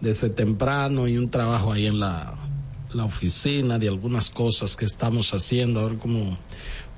desde 0.00 0.30
temprano 0.30 1.06
y 1.06 1.16
un 1.18 1.30
trabajo 1.30 1.72
ahí 1.72 1.86
en 1.86 2.00
la, 2.00 2.34
la 2.92 3.04
oficina 3.04 3.78
de 3.78 3.88
algunas 3.88 4.30
cosas 4.30 4.76
que 4.76 4.84
estamos 4.84 5.32
haciendo. 5.34 5.80
A 5.80 5.84
ver 5.84 5.98
cómo 5.98 6.36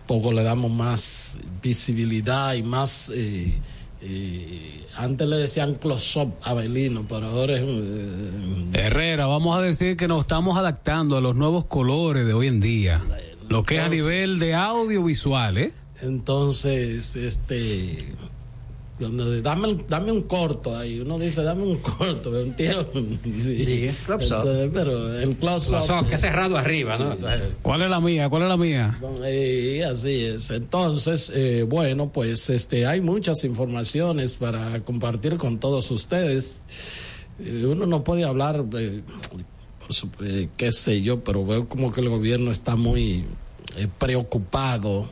poco 0.07 0.33
le 0.33 0.43
damos 0.43 0.71
más 0.71 1.39
visibilidad 1.63 2.55
y 2.55 2.63
más 2.63 3.13
eh, 3.15 3.59
Y 4.01 4.85
antes 4.97 5.29
le 5.29 5.37
decían 5.37 5.75
close-up 5.75 6.35
a 6.43 6.55
Belino, 6.55 7.05
pero 7.09 7.27
ahora 7.27 7.55
es 7.55 7.63
eh, 7.65 8.71
Herrera, 8.75 9.27
vamos 9.27 9.59
a 9.59 9.61
decir 9.61 9.97
que 9.97 10.09
nos 10.09 10.21
estamos 10.21 10.57
adaptando 10.57 11.17
a 11.17 11.21
los 11.21 11.37
nuevos 11.37 11.67
colores 11.67 12.27
de 12.27 12.33
hoy 12.33 12.47
en 12.47 12.61
día. 12.61 13.03
Lo 13.49 13.65
que 13.65 13.77
es 13.77 13.81
a 13.81 13.89
nivel 13.89 14.39
de 14.39 14.55
audiovisual, 14.55 15.59
¿eh? 15.59 15.73
Entonces, 16.03 17.17
este. 17.17 18.15
donde- 18.99 19.43
Dame, 19.43 19.79
dame 19.89 20.11
un 20.11 20.23
corto 20.23 20.77
ahí. 20.77 20.99
Uno 21.01 21.19
dice, 21.21 21.43
dame 21.43 21.63
un 21.63 21.79
corto. 21.79 22.31
Un 22.31 22.53
tío. 22.57 22.89
Sí, 23.41 23.61
Sí. 23.63 23.91
Entonces, 24.09 24.71
pero 24.75 25.17
el 25.21 25.37
close 25.37 25.69
up. 25.69 25.77
Close 25.85 25.93
up, 25.93 26.09
que 26.09 26.15
es 26.17 26.21
cerrado 26.21 26.57
arriba, 26.57 26.99
¿no? 26.99 27.17
¿Cuál 27.63 27.83
es 27.83 27.91
la 27.91 28.01
mía? 28.01 28.29
¿Cuál 28.29 28.43
es 28.43 28.49
la 28.49 28.57
mía? 28.57 28.99
Eh, 29.25 29.85
así 29.89 30.25
es. 30.25 30.51
Entonces, 30.51 31.31
eh, 31.35 31.65
bueno, 31.69 32.11
pues 32.13 32.51
este, 32.51 32.87
hay 32.87 33.01
muchas 33.01 33.45
informaciones 33.45 34.35
para 34.35 34.81
compartir 34.81 35.37
con 35.37 35.59
todos 35.61 35.91
ustedes. 35.93 36.63
Eh, 37.41 37.67
uno 37.67 37.87
no 37.87 38.03
puede 38.03 38.25
hablar, 38.25 38.65
eh, 38.77 39.03
por 39.31 40.27
eh, 40.27 40.49
qué 40.57 40.73
sé 40.73 41.03
yo, 41.03 41.23
pero 41.23 41.47
veo 41.47 41.69
como 41.69 41.93
que 41.93 42.01
el 42.01 42.09
gobierno 42.09 42.51
está 42.51 42.75
muy 42.75 43.25
eh, 43.77 43.87
preocupado 43.97 45.09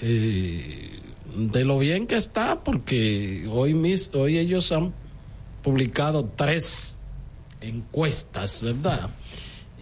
eh, 0.00 1.00
de 1.36 1.64
lo 1.64 1.78
bien 1.78 2.06
que 2.06 2.16
está, 2.16 2.62
porque 2.62 3.46
hoy, 3.50 3.74
mis, 3.74 4.10
hoy 4.14 4.38
ellos 4.38 4.70
han 4.72 4.92
publicado 5.62 6.30
tres 6.36 6.96
encuestas, 7.60 8.62
¿verdad? 8.62 9.10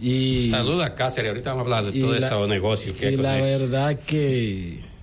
Y, 0.01 0.49
Saluda 0.49 0.95
Cáceres, 0.95 1.29
ahorita 1.29 1.53
vamos 1.53 1.71
a 1.71 1.77
hablar 1.77 1.93
de 1.93 1.99
todo 1.99 2.15
ese 2.15 2.47
negocio 2.47 2.95
que 2.97 3.07
hay 3.07 3.13
y 3.13 3.15
con 3.15 3.23
la 3.23 3.39
eso. 3.39 3.59
verdad 3.59 3.99
que 3.99 4.93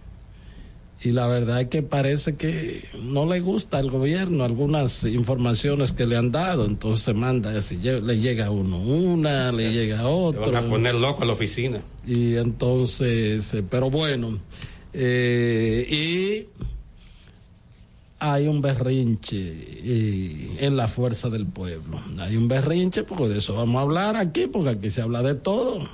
y 1.02 1.12
la 1.12 1.26
verdad 1.26 1.68
que 1.68 1.82
parece 1.82 2.36
que 2.36 2.84
no 3.02 3.24
le 3.24 3.40
gusta 3.40 3.78
al 3.78 3.90
gobierno 3.90 4.44
algunas 4.44 5.04
informaciones 5.04 5.92
que 5.92 6.04
le 6.06 6.16
han 6.16 6.30
dado 6.30 6.66
entonces 6.66 7.14
manda 7.14 7.56
así 7.56 7.76
le 7.78 8.18
llega 8.18 8.46
a 8.46 8.50
uno 8.50 8.78
una 8.78 9.50
le 9.52 9.72
llega 9.72 10.00
a 10.00 10.08
otro 10.08 10.52
van 10.52 10.66
a 10.66 10.68
poner 10.68 10.94
loco 10.94 11.22
a 11.22 11.26
la 11.26 11.32
oficina. 11.32 11.80
y 12.06 12.34
entonces 12.36 13.54
eh, 13.54 13.64
pero 13.68 13.88
bueno 13.88 14.38
eh, 14.92 15.86
y 15.88 16.46
hay 18.22 18.48
un 18.48 18.60
berrinche 18.60 20.66
en 20.66 20.76
la 20.76 20.88
fuerza 20.88 21.30
del 21.30 21.46
pueblo. 21.46 22.00
Hay 22.18 22.36
un 22.36 22.48
berrinche, 22.48 23.02
porque 23.04 23.28
de 23.28 23.38
eso 23.38 23.54
vamos 23.54 23.78
a 23.78 23.82
hablar 23.82 24.16
aquí, 24.16 24.46
porque 24.46 24.70
aquí 24.70 24.90
se 24.90 25.00
habla 25.02 25.22
de 25.22 25.34
todo. 25.36 25.88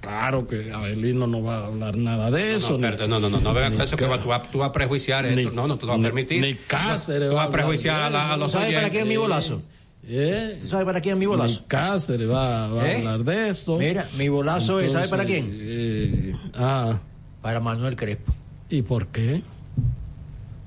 Claro 0.00 0.46
que 0.46 0.72
Abelino 0.72 1.26
no 1.26 1.42
va 1.42 1.58
a 1.58 1.66
hablar 1.66 1.96
nada 1.96 2.30
de 2.30 2.54
eso. 2.54 2.74
No, 2.74 2.78
ni- 2.78 2.84
espérate, 2.84 3.08
no, 3.08 3.18
no, 3.18 3.28
no, 3.28 3.40
no 3.40 3.52
venga 3.52 3.70
ni 3.70 3.82
eso 3.82 3.96
que 3.96 4.06
va- 4.06 4.22
tú, 4.22 4.28
vas, 4.28 4.48
tú 4.52 4.58
vas 4.58 4.70
a 4.70 4.72
prejuiciar 4.72 5.26
esto. 5.26 5.52
No, 5.52 5.66
no 5.66 5.76
te 5.76 5.82
lo 5.86 5.92
vas 5.92 5.96
a 5.96 5.98
ni- 5.98 6.04
permitir. 6.04 6.40
ni 6.42 6.54
Cáceres 6.54 7.28
Tú 7.30 7.34
va 7.34 7.46
vas 7.46 7.48
a 7.48 7.50
prejuiciar 7.50 8.02
a, 8.02 8.10
la- 8.10 8.34
a 8.34 8.36
los. 8.36 8.52
¿Sabe 8.52 8.66
para 8.66 8.78
oyentes. 8.78 8.90
quién 8.92 9.02
es 9.02 9.08
mi 9.08 9.16
bolazo? 9.16 9.62
¿Eh? 10.10 10.60
¿Sabe 10.64 10.84
para 10.84 11.00
quién 11.00 11.14
es 11.14 11.18
mi 11.18 11.26
bolazo? 11.26 11.60
Ni 11.60 11.66
Cáceres 11.66 12.30
va, 12.30 12.68
va 12.68 12.88
¿Eh? 12.88 12.94
a 12.94 12.98
hablar 12.98 13.24
de 13.24 13.48
eso. 13.48 13.76
Mira, 13.78 14.08
mi 14.16 14.28
bolazo 14.28 14.78
es, 14.78 14.92
¿sabe 14.92 15.08
para 15.08 15.24
quién? 15.24 15.50
eh, 15.60 16.34
ah. 16.54 17.00
Para 17.42 17.60
Manuel 17.60 17.96
Crespo. 17.96 18.34
¿Y 18.70 18.82
por 18.82 19.08
qué? 19.08 19.42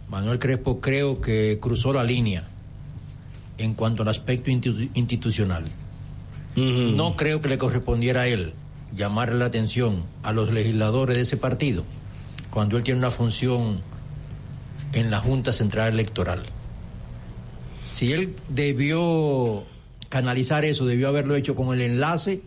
Manuel 0.09 0.39
Crespo 0.39 0.82
creo 0.82 1.22
que 1.22 1.57
cruzó 1.61 1.93
la 1.93 2.03
línea 2.03 2.43
en 3.57 3.74
cuanto 3.74 4.03
al 4.03 4.09
aspecto 4.09 4.49
institu- 4.51 4.89
institucional. 4.93 5.65
No 6.55 7.15
creo 7.15 7.41
que 7.41 7.47
le 7.47 7.57
correspondiera 7.57 8.22
a 8.22 8.28
él 8.28 8.53
llamarle 8.93 9.39
la 9.39 9.45
atención 9.45 10.03
a 10.22 10.34
los 10.34 10.51
legisladores 10.51 11.15
de 11.15 11.22
ese 11.22 11.38
partido 11.38 11.86
cuando 12.49 12.76
él 12.76 12.84
tiene 12.84 12.99
una 12.99 13.11
función 13.11 13.80
en 14.91 15.09
la 15.11 15.22
Junta 15.22 15.53
Central 15.53 15.93
Electoral. 15.93 16.43
Si 17.84 18.11
él 18.11 18.36
debió 18.49 19.63
canalizar 20.09 20.65
eso, 20.65 20.86
debió 20.86 21.07
haberlo 21.07 21.36
hecho 21.36 21.55
con 21.55 21.74
el 21.74 21.80
enlace 21.82 22.41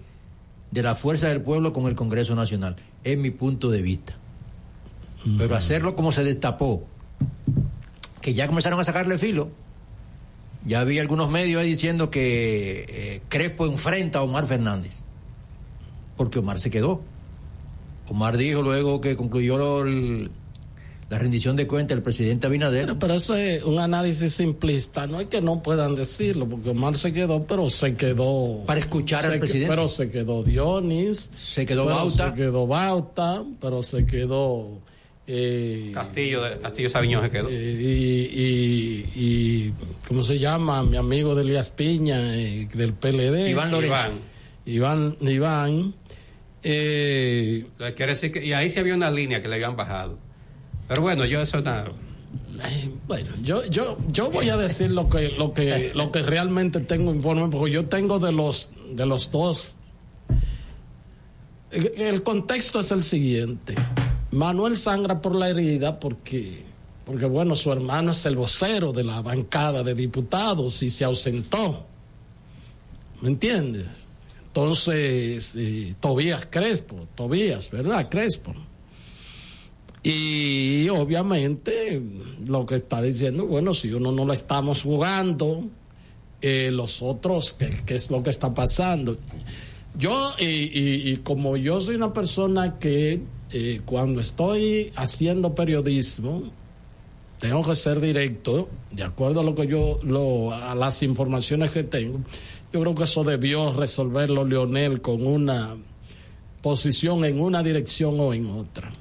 de 0.71 0.83
la 0.83 0.95
fuerza 0.95 1.29
del 1.29 1.41
pueblo 1.41 1.73
con 1.73 1.87
el 1.87 1.95
Congreso 1.95 2.35
Nacional. 2.35 2.77
Es 3.05 3.19
mi 3.19 3.31
punto 3.31 3.71
de 3.71 3.83
vista. 3.83 4.15
Pero 5.39 5.57
hacerlo 5.57 5.95
como 5.97 6.13
se 6.13 6.23
destapó, 6.25 6.85
que 8.21 8.35
ya 8.35 8.47
comenzaron 8.47 8.79
a 8.81 8.85
sacarle 8.85 9.17
filo. 9.17 9.51
Ya 10.67 10.81
había 10.81 11.01
algunos 11.03 11.31
medios 11.31 11.63
ahí 11.63 11.69
diciendo 11.71 12.11
que 12.11 12.85
eh, 12.89 13.23
Crespo 13.29 13.67
enfrenta 13.67 14.19
a 14.19 14.23
Omar 14.23 14.47
Fernández. 14.47 15.03
Porque 16.17 16.39
Omar 16.39 16.59
se 16.59 16.71
quedó. 16.71 17.03
Omar 18.09 18.37
dijo 18.37 18.63
luego 18.63 19.01
que 19.01 19.17
concluyó 19.17 19.83
el- 19.85 20.31
la 21.11 21.19
rendición 21.19 21.55
de 21.57 21.67
cuentas 21.67 21.95
del 21.97 22.03
presidente 22.03 22.47
Abinader. 22.47 22.95
Pero 22.99 23.15
eso 23.15 23.35
es 23.37 23.63
un 23.63 23.79
análisis 23.79 24.33
simplista. 24.35 25.07
No 25.07 25.21
es 25.21 25.27
que 25.29 25.41
no 25.43 25.63
puedan 25.63 25.95
decirlo, 25.95 26.49
porque 26.49 26.71
Omar 26.71 26.97
se 26.97 27.13
quedó, 27.13 27.45
pero 27.45 27.69
se 27.71 27.95
quedó. 27.95 28.63
Para 28.67 28.81
escuchar 28.81 29.25
al 29.25 29.33
que- 29.35 29.39
presidente. 29.41 29.69
Pero 29.69 29.87
se 29.89 30.11
quedó 30.11 30.43
Dionis. 30.43 31.31
Se 31.37 31.67
quedó 31.67 31.85
Bauta. 31.87 32.31
Se 32.31 32.37
quedó 32.37 32.67
Bauta, 32.67 33.45
pero 33.61 33.83
se 33.83 34.07
quedó. 34.07 34.81
eh, 35.27 35.91
Castillo, 35.95 36.43
de- 36.43 36.59
Castillo 36.59 36.91
Sabiñón 36.91 37.23
se 37.25 37.31
quedó. 37.31 37.51
y, 37.51 37.55
y, 37.55 39.11
y- 39.15 39.73
¿Cómo 40.09 40.23
se 40.23 40.39
llama? 40.39 40.83
Mi 40.85 40.97
amigo 40.99 41.35
de 41.35 41.43
Elías 41.43 41.71
Piña, 41.71 42.37
eh, 42.37 42.69
del 42.75 42.93
PLD. 42.93 43.49
Iván 43.51 43.71
Lorenzo. 43.71 43.97
Iván. 44.67 45.17
Iván. 45.21 45.95
eh, 46.63 47.65
Entonces, 47.67 47.95
quiere 47.95 48.13
decir 48.13 48.33
que, 48.33 48.45
y 48.45 48.53
ahí 48.53 48.71
sí 48.71 48.79
había 48.79 48.95
una 48.95 49.11
línea 49.11 49.41
que 49.43 49.49
le 49.49 49.55
habían 49.57 49.77
bajado. 49.77 50.19
Pero 50.89 51.03
bueno, 51.03 51.25
yo 51.25 51.41
eso 51.41 51.61
nada. 51.61 51.93
Bueno, 53.07 53.31
yo, 53.43 53.65
yo, 53.67 53.99
yo 54.09 54.31
voy 54.31 54.49
a 54.49 54.57
decir 54.57 54.91
lo 54.91 55.09
que, 55.09 55.31
lo 55.31 55.53
que, 55.53 55.93
lo 55.95 56.11
que 56.11 56.23
realmente 56.23 56.81
tengo 56.81 57.13
informe, 57.13 57.49
porque 57.49 57.73
yo 57.73 57.87
tengo 57.87 58.19
de 58.19 58.33
los, 58.33 58.71
de 58.93 59.07
los 59.07 59.31
dos. 59.31 59.77
El, 61.71 61.93
el 62.01 62.23
contexto 62.23 62.81
es 62.81 62.91
el 62.93 63.03
siguiente. 63.03 63.75
Manuel 64.31 64.77
sangra 64.77 65.21
por 65.21 65.35
la 65.35 65.49
herida 65.49 65.99
porque, 65.99 66.65
porque 67.05 67.27
bueno, 67.27 67.57
su 67.57 67.73
hermano 67.73 68.13
es 68.13 68.25
el 68.27 68.37
vocero 68.37 68.93
de 68.93 69.05
la 69.05 69.21
bancada 69.23 69.83
de 69.83 69.95
diputados 69.95 70.83
y 70.83 70.91
se 70.91 71.05
ausentó. 71.05 71.87
¿Me 73.21 73.29
entiendes? 73.29 73.87
Entonces, 74.47 75.55
eh, 75.57 75.95
Tobías 75.99 76.47
Crespo, 76.49 77.09
Tobías, 77.15 77.71
¿verdad? 77.71 78.09
Crespo. 78.09 78.55
Y 80.05 80.87
obviamente 80.91 82.01
lo 82.47 82.67
que 82.67 82.77
está 82.77 83.01
diciendo, 83.01 83.47
bueno, 83.47 83.73
si 83.73 83.91
uno 83.93 84.13
no 84.13 84.27
lo 84.27 84.33
estamos 84.35 84.83
jugando, 84.83 85.65
eh, 86.43 86.71
los 86.71 87.01
otros, 87.01 87.55
¿qué, 87.87 87.95
es 87.95 88.11
lo 88.11 88.23
que 88.23 88.29
está 88.29 88.53
pasando? 88.53 89.17
Yo, 89.97 90.33
y, 90.39 90.45
y- 90.45 91.11
y 91.13 91.17
como 91.19 91.57
yo 91.57 91.81
soy 91.81 91.95
una 91.97 92.13
persona 92.13 92.79
que 92.79 93.23
eh, 93.51 93.81
cuando 93.87 94.21
estoy 94.21 94.93
haciendo 94.95 95.55
periodismo, 95.55 96.43
tengo 97.39 97.63
que 97.63 97.75
ser 97.75 98.01
directo, 98.01 98.69
de 98.91 99.05
acuerdo 99.05 99.41
a 99.41 99.43
lo 99.43 99.55
que 99.55 99.67
yo, 99.67 100.01
lo, 100.03 100.53
a 100.53 100.75
las 100.75 101.03
informaciones 101.03 101.73
que 101.73 101.83
tengo, 101.83 102.21
yo 102.75 102.81
creo 102.81 102.95
que 102.95 103.05
eso 103.05 103.25
debió 103.25 103.73
resolverlo 103.73 104.45
Leonel 104.45 105.01
con 105.01 105.27
una 105.27 105.77
posición 106.61 107.25
en 107.25 107.41
una 107.41 107.63
dirección 107.63 108.21
o 108.21 108.35
en 108.35 108.51
otra. 108.51 108.93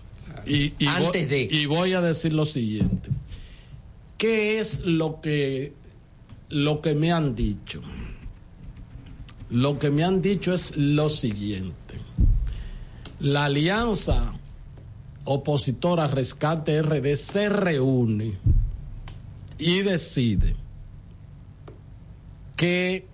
Y, 0.46 0.74
y 0.80 0.88
Antes 0.88 1.30
voy, 1.30 1.48
y 1.52 1.66
voy 1.66 1.94
a 1.94 2.02
decir 2.02 2.34
lo 2.34 2.46
siguiente. 2.46 3.10
¿Qué 4.18 4.60
es 4.60 4.82
lo 4.86 5.22
que, 5.22 5.74
lo 6.50 6.82
que 6.82 6.96
me 6.96 7.12
han 7.12 7.36
dicho? 7.36 7.82
Lo 9.50 9.78
que 9.80 9.90
me 9.92 10.04
han 10.04 10.22
dicho 10.22 10.54
es 10.54 10.76
lo 10.78 11.10
siguiente. 11.10 11.96
La 13.20 13.46
alianza 13.46 14.34
opositora 15.26 16.08
Rescate 16.08 16.82
RD 16.82 17.16
se 17.16 17.48
reúne 17.50 18.34
y 19.58 19.82
decide 19.82 20.56
que 22.58 23.08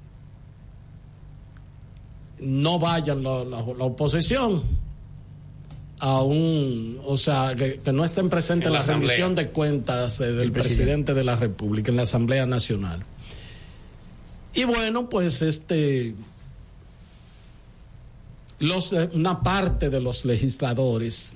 no 2.40 2.80
vayan 2.80 3.22
la, 3.24 3.44
la- 3.44 3.62
la 3.62 3.84
oposición 3.84 4.64
a 6.00 6.22
un, 6.22 7.00
o 7.06 7.18
sea, 7.18 7.54
que, 7.56 7.80
que 7.80 7.91
no 7.91 8.06
estén 8.06 8.30
presentes 8.30 8.68
en 8.68 8.74
la, 8.74 8.82
rendición 8.82 9.36
de 9.36 9.50
cuentas 9.50 10.22
eh, 10.22 10.28
del 10.28 10.41
El 10.41 10.52
presidente. 10.52 10.84
presidente 10.84 11.14
de 11.14 11.24
la 11.24 11.36
República, 11.36 11.91
en 11.91 11.97
la 11.97 12.04
Asamblea 12.04 12.45
Nacional. 12.45 13.04
Y 14.54 14.64
bueno, 14.64 15.10
pues 15.10 15.41
este, 15.41 16.16
los, 18.60 18.93
eh, 18.93 19.10
una 19.14 19.43
parte 19.43 19.89
de 19.89 20.02
los 20.02 20.26
legisladores, 20.26 21.36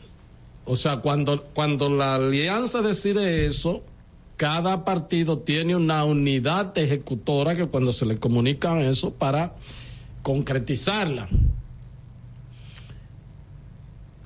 o 0.66 0.76
sea, 0.78 0.98
cuando, 0.98 1.44
cuando 1.54 1.90
la 1.90 2.16
alianza 2.16 2.82
decide 2.82 3.46
eso, 3.46 3.84
cada 4.38 4.86
partido 4.86 5.40
tiene 5.40 5.76
una 5.76 6.04
unidad 6.06 6.78
ejecutora 6.78 7.56
que 7.56 7.68
cuando 7.68 7.92
se 7.92 8.06
le 8.06 8.18
comunican 8.18 8.80
eso 8.80 9.14
para 9.14 9.56
concretizarla. 10.22 11.30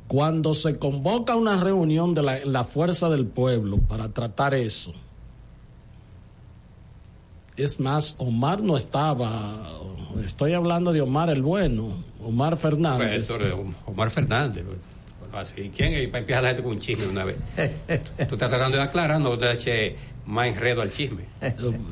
Cuando 0.08 0.54
se 0.54 0.78
convoca 0.78 1.36
una 1.36 1.62
reunión 1.62 2.14
de 2.14 2.24
la, 2.24 2.46
la 2.46 2.64
fuerza 2.64 3.10
del 3.10 3.26
pueblo 3.26 3.78
para 3.80 4.10
tratar 4.10 4.54
eso, 4.54 4.94
Es 7.58 7.80
más, 7.80 8.16
Omar 8.20 8.62
no 8.62 8.78
estaba. 8.78 9.70
Estoy 10.24 10.54
hablando 10.54 10.94
de 10.94 11.02
Omar 11.02 11.30
el 11.30 11.42
Bueno, 11.42 11.90
Omar 12.24 12.56
Fernández. 12.58 13.32
Pues, 13.36 13.66
Omar 13.86 14.10
Fernández. 14.12 14.64
Bueno, 14.64 15.38
así, 15.38 15.72
¿quién 15.76 15.94
es? 15.94 16.08
Para 16.08 16.20
empiezar 16.20 16.44
la 16.44 16.50
gente 16.50 16.64
con 16.64 16.72
un 16.74 16.80
chisme 16.80 17.08
una 17.08 17.26
vez. 17.26 17.38
Tú 18.30 18.36
estás 18.36 18.50
tratando 18.50 18.78
de 18.78 18.84
aclarar, 18.84 19.20
no 19.20 19.38
te 19.38 19.52
eche 19.52 19.96
más 20.28 20.48
enredo 20.48 20.82
al 20.82 20.92
chisme. 20.92 21.24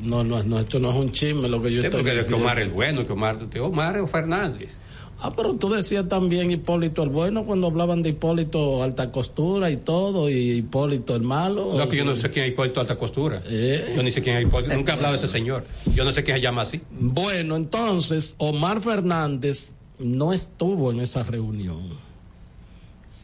No, 0.04 0.24
no, 0.24 0.44
no, 0.44 0.60
esto 0.60 0.80
no 0.80 0.92
es 0.92 0.96
un 0.98 1.12
chisme 1.12 1.50
lo 1.50 1.62
que 1.62 1.72
yo 1.74 1.82
Sí, 1.82 1.88
estoy 1.88 2.02
porque 2.02 2.12
es 2.12 2.18
que 2.18 2.24
diciendo. 2.26 2.46
Omar 2.46 2.60
el 2.60 2.70
bueno, 2.70 3.06
que 3.06 3.12
Omar, 3.14 3.38
Omar 3.60 4.00
o 4.00 4.08
Fernández. 4.08 4.78
Ah, 5.20 5.34
pero 5.36 5.54
tú 5.56 5.70
decías 5.70 6.08
también 6.10 6.52
Hipólito 6.52 7.02
el 7.04 7.10
Bueno 7.10 7.46
cuando 7.46 7.68
hablaban 7.68 8.04
de 8.04 8.10
Hipólito 8.10 8.84
Alta 8.84 9.12
Costura 9.12 9.72
y 9.72 9.78
todo, 9.78 10.30
y 10.30 10.52
Hipólito 10.58 11.16
el 11.16 11.24
Malo. 11.24 11.74
No, 11.78 11.88
que 11.88 11.98
yo 11.98 12.06
no 12.06 12.16
sé 12.16 12.30
quién 12.30 12.46
es 12.46 12.52
Hipólito 12.52 12.82
Alta 12.82 12.98
Costura. 12.98 13.42
Yo 13.44 14.04
ni 14.04 14.12
sé 14.12 14.22
quién 14.22 14.38
es 14.38 14.44
Hipólito. 14.44 14.74
Nunca 14.74 14.92
he 14.92 14.96
hablado 14.96 15.14
de 15.14 15.20
ese 15.20 15.28
señor. 15.28 15.66
Yo 15.94 16.04
no 16.04 16.12
sé 16.12 16.24
quién 16.24 16.38
se 16.38 16.44
llama 16.44 16.64
así. 16.64 16.82
Bueno, 16.92 17.56
entonces 17.56 18.36
Omar 18.40 18.82
Fernández 18.82 19.76
no 20.00 20.34
estuvo 20.34 20.92
en 20.92 21.00
esa 21.00 21.24
reunión. 21.24 22.06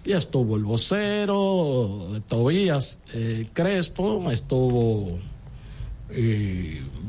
Y 0.03 0.13
estuvo 0.13 0.55
el 0.55 0.63
vocero, 0.63 2.07
Tobías 2.27 2.99
eh, 3.13 3.47
Crespo, 3.53 4.31
estuvo 4.31 5.19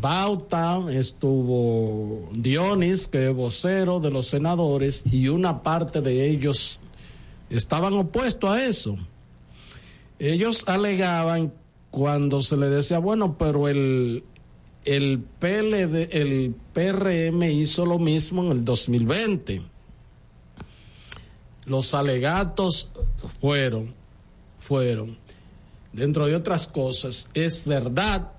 Bauta, 0.00 0.80
estuvo 0.92 2.28
Dionis, 2.32 3.08
que 3.08 3.28
es 3.28 3.34
vocero 3.34 4.00
de 4.00 4.10
los 4.10 4.26
senadores, 4.26 5.04
y 5.12 5.28
una 5.28 5.62
parte 5.62 6.00
de 6.00 6.28
ellos 6.28 6.80
estaban 7.50 7.94
opuestos 7.94 8.50
a 8.50 8.64
eso. 8.64 8.96
Ellos 10.18 10.64
alegaban 10.66 11.52
cuando 11.90 12.42
se 12.42 12.56
le 12.56 12.68
decía, 12.68 12.98
bueno, 12.98 13.36
pero 13.36 13.68
el, 13.68 14.24
el 14.84 15.20
PLD, 15.38 16.08
el 16.10 16.54
PRM 16.72 17.42
hizo 17.42 17.86
lo 17.86 17.98
mismo 17.98 18.42
en 18.44 18.52
el 18.52 18.64
2020. 18.64 19.62
Los 21.66 21.94
alegatos 21.94 22.90
fueron, 23.40 23.94
fueron, 24.58 25.16
dentro 25.92 26.26
de 26.26 26.34
otras 26.34 26.66
cosas, 26.66 27.30
es 27.34 27.66
verdad, 27.66 28.32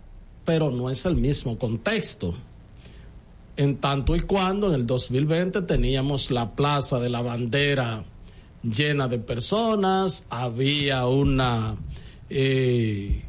pero 0.46 0.72
no 0.72 0.90
es 0.90 1.06
el 1.06 1.16
mismo 1.16 1.58
contexto. 1.58 2.36
En 3.56 3.78
tanto 3.78 4.16
y 4.16 4.22
cuando 4.22 4.68
en 4.70 4.76
el 4.76 4.88
2020 4.88 5.62
teníamos 5.62 6.32
la 6.32 6.56
Plaza 6.56 7.00
de 7.00 7.10
la 7.10 7.22
Bandera 7.22 8.04
llena 8.64 9.08
de 9.08 9.20
personas, 9.20 10.26
había 10.30 11.06
una, 11.06 11.76
eh, 12.30 13.22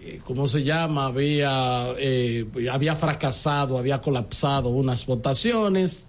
eh, 0.00 0.20
¿cómo 0.24 0.48
se 0.48 0.64
llama? 0.64 1.06
Había, 1.06 1.94
eh, 1.98 2.46
había 2.70 2.96
fracasado, 2.96 3.78
había 3.78 4.00
colapsado 4.00 4.70
unas 4.70 5.06
votaciones. 5.06 6.08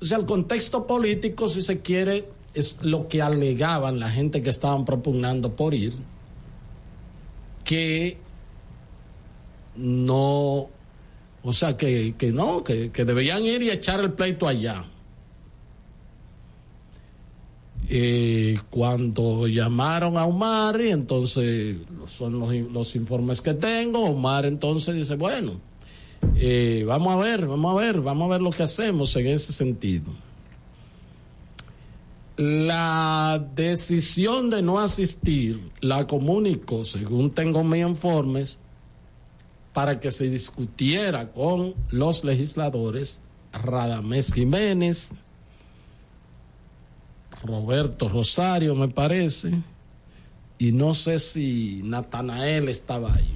O 0.00 0.04
sea, 0.04 0.18
el 0.18 0.26
contexto 0.26 0.86
político, 0.86 1.48
si 1.48 1.62
se 1.62 1.80
quiere, 1.80 2.28
es 2.54 2.78
lo 2.82 3.08
que 3.08 3.20
alegaban 3.20 3.98
la 3.98 4.10
gente 4.10 4.42
que 4.42 4.50
estaban 4.50 4.84
propugnando 4.84 5.56
por 5.56 5.74
ir, 5.74 5.94
que 7.64 8.18
no, 9.76 10.68
o 11.42 11.52
sea, 11.52 11.76
que, 11.76 12.14
que 12.18 12.32
no, 12.32 12.64
que, 12.64 12.90
que 12.90 13.04
debían 13.04 13.44
ir 13.44 13.62
y 13.62 13.70
echar 13.70 14.00
el 14.00 14.12
pleito 14.12 14.48
allá. 14.48 14.84
Eh, 17.88 18.58
cuando 18.68 19.46
llamaron 19.46 20.16
a 20.16 20.26
Omar, 20.26 20.80
y 20.80 20.90
entonces 20.90 21.76
son 22.08 22.40
los, 22.40 22.52
los 22.72 22.96
informes 22.96 23.40
que 23.40 23.54
tengo, 23.54 24.00
Omar 24.00 24.44
entonces 24.44 24.94
dice, 24.96 25.14
bueno, 25.14 25.60
eh, 26.34 26.84
vamos 26.86 27.14
a 27.14 27.16
ver, 27.18 27.46
vamos 27.46 27.78
a 27.78 27.84
ver, 27.84 28.00
vamos 28.00 28.26
a 28.26 28.32
ver 28.32 28.42
lo 28.42 28.50
que 28.50 28.64
hacemos 28.64 29.14
en 29.16 29.28
ese 29.28 29.52
sentido. 29.52 30.10
La 32.36 33.42
decisión 33.54 34.50
de 34.50 34.62
no 34.62 34.78
asistir 34.78 35.70
la 35.80 36.06
comunicó, 36.06 36.84
según 36.84 37.30
tengo 37.30 37.64
mis 37.64 37.86
informes, 37.86 38.60
para 39.76 40.00
que 40.00 40.10
se 40.10 40.30
discutiera 40.30 41.30
con 41.32 41.74
los 41.90 42.24
legisladores 42.24 43.20
Radamés 43.52 44.32
Jiménez, 44.32 45.12
Roberto 47.44 48.08
Rosario, 48.08 48.74
me 48.74 48.88
parece, 48.88 49.52
y 50.56 50.72
no 50.72 50.94
sé 50.94 51.18
si 51.18 51.82
Natanael 51.84 52.70
estaba 52.70 53.16
ahí. 53.16 53.34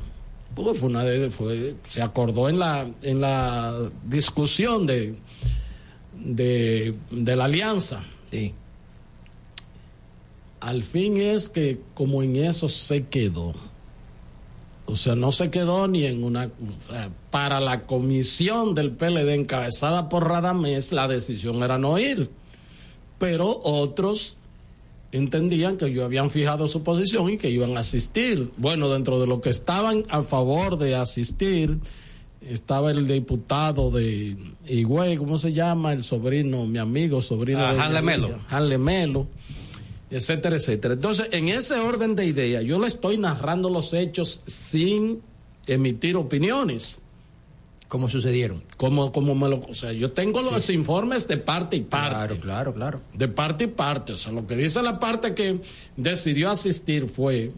Porque 0.55 0.79
fue 0.79 0.89
una 0.89 1.05
de, 1.05 1.29
fue, 1.29 1.77
se 1.87 2.01
acordó 2.01 2.49
en 2.49 2.59
la, 2.59 2.91
en 3.03 3.21
la 3.21 3.91
discusión 4.07 4.87
de, 4.87 5.17
de, 6.15 6.95
de 7.11 7.37
la 7.37 7.45
alianza. 7.45 8.03
Sí. 8.31 8.55
Al 10.61 10.85
fin 10.85 11.19
es 11.19 11.51
que 11.51 11.83
como 11.93 12.23
en 12.23 12.37
eso 12.37 12.67
se 12.71 13.09
quedó. 13.09 13.53
O 14.91 14.97
sea, 14.97 15.15
no 15.15 15.31
se 15.33 15.51
quedó 15.51 15.87
ni 15.89 16.05
en 16.05 16.25
una... 16.25 16.51
para 17.31 17.61
la 17.61 17.87
comisión 17.87 18.75
del 18.75 18.91
PLD 18.91 19.35
encabezada 19.35 20.09
por 20.09 20.29
Radamés, 20.29 20.93
la 20.93 21.07
decisión 21.09 21.63
era 21.63 21.79
no 21.79 21.99
ir. 21.99 22.31
Pero 23.19 23.61
otros 23.63 24.37
entendían 25.13 25.77
que 25.77 25.87
ellos 25.87 26.05
habían 26.05 26.31
fijado 26.31 26.69
su 26.69 26.83
posición 26.83 27.31
y 27.31 27.37
que 27.39 27.51
iban 27.51 27.77
a 27.77 27.81
asistir. 27.81 28.51
Bueno, 28.57 28.89
dentro 28.89 29.21
de 29.21 29.27
lo 29.27 29.41
que 29.41 29.51
estaban 29.51 30.05
a 30.09 30.23
favor 30.23 30.79
de 30.79 30.95
asistir, 30.95 31.79
estaba 32.41 32.91
el 32.91 33.07
diputado 33.07 33.91
de 33.91 34.37
Higüey, 34.67 35.17
¿cómo 35.17 35.37
se 35.37 35.53
llama? 35.53 35.93
El 35.93 36.03
sobrino, 36.05 36.65
mi 36.67 36.79
amigo, 36.79 37.21
sobrino 37.21 37.61
Ah, 37.61 37.75
de 37.75 37.81
Hanle 37.81 38.03
Melo. 38.03 38.39
Hanle 38.49 38.79
Melo, 38.79 39.27
etcétera, 40.11 40.57
etcétera. 40.57 40.95
Entonces, 40.95 41.29
en 41.33 41.49
ese 41.49 41.75
orden 41.75 42.15
de 42.15 42.27
ideas, 42.27 42.65
yo 42.65 42.81
le 42.81 42.89
estoy 42.89 43.17
narrando 43.17 43.71
los 43.71 43.95
hechos 43.95 44.43
sin 44.47 45.23
emitir 45.67 46.17
opiniones. 46.17 47.01
¿Cómo 47.89 48.09
sucedieron? 48.09 48.63
Como, 48.77 49.11
como 49.11 49.35
me 49.35 49.49
lo, 49.49 49.61
o 49.61 49.75
sea, 49.75 49.93
yo 49.93 50.13
tengo 50.13 50.43
los 50.43 50.71
informes 50.71 51.27
de 51.27 51.39
parte 51.39 51.77
y 51.77 51.81
parte. 51.81 52.15
Claro, 52.15 52.41
claro, 52.41 52.75
claro. 52.75 53.01
De 53.13 53.27
parte 53.27 53.65
y 53.65 53.67
parte. 53.67 54.13
O 54.13 54.17
sea, 54.17 54.33
lo 54.33 54.47
que 54.47 54.57
dice 54.57 54.81
la 54.83 55.01
parte 55.01 55.35
que 55.35 55.61
decidió 55.97 56.51
asistir 56.51 57.09
fue, 57.09 57.51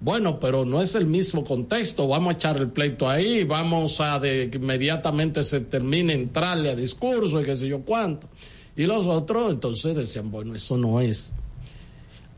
bueno, 0.00 0.38
pero 0.38 0.64
no 0.64 0.80
es 0.80 0.94
el 0.94 1.06
mismo 1.06 1.44
contexto. 1.44 2.06
Vamos 2.06 2.34
a 2.34 2.36
echar 2.36 2.56
el 2.58 2.68
pleito 2.68 3.08
ahí, 3.08 3.42
vamos 3.42 4.00
a 4.00 4.20
de 4.20 4.50
que 4.50 4.58
inmediatamente 4.58 5.42
se 5.42 5.60
termine 5.60 6.12
entrarle 6.12 6.70
a 6.70 6.76
discurso 6.76 7.40
y 7.40 7.44
qué 7.44 7.56
sé 7.56 7.66
yo 7.66 7.80
cuánto. 7.80 8.28
Y 8.76 8.84
los 8.84 9.08
otros 9.08 9.52
entonces 9.52 9.96
decían, 9.96 10.30
bueno, 10.30 10.54
eso 10.54 10.76
no 10.76 11.00
es. 11.00 11.34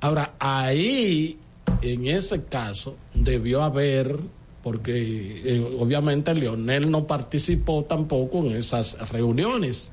Ahora, 0.03 0.35
ahí, 0.41 1.39
en 1.81 2.07
ese 2.09 2.45
caso, 2.45 2.97
debió 3.15 3.63
haber, 3.63 4.19
porque 4.63 5.43
eh, 5.45 5.77
obviamente 5.79 6.35
Leonel 6.35 6.91
no 6.91 7.07
participó 7.07 7.85
tampoco 7.85 8.41
en 8.41 8.57
esas 8.57 9.09
reuniones. 9.11 9.93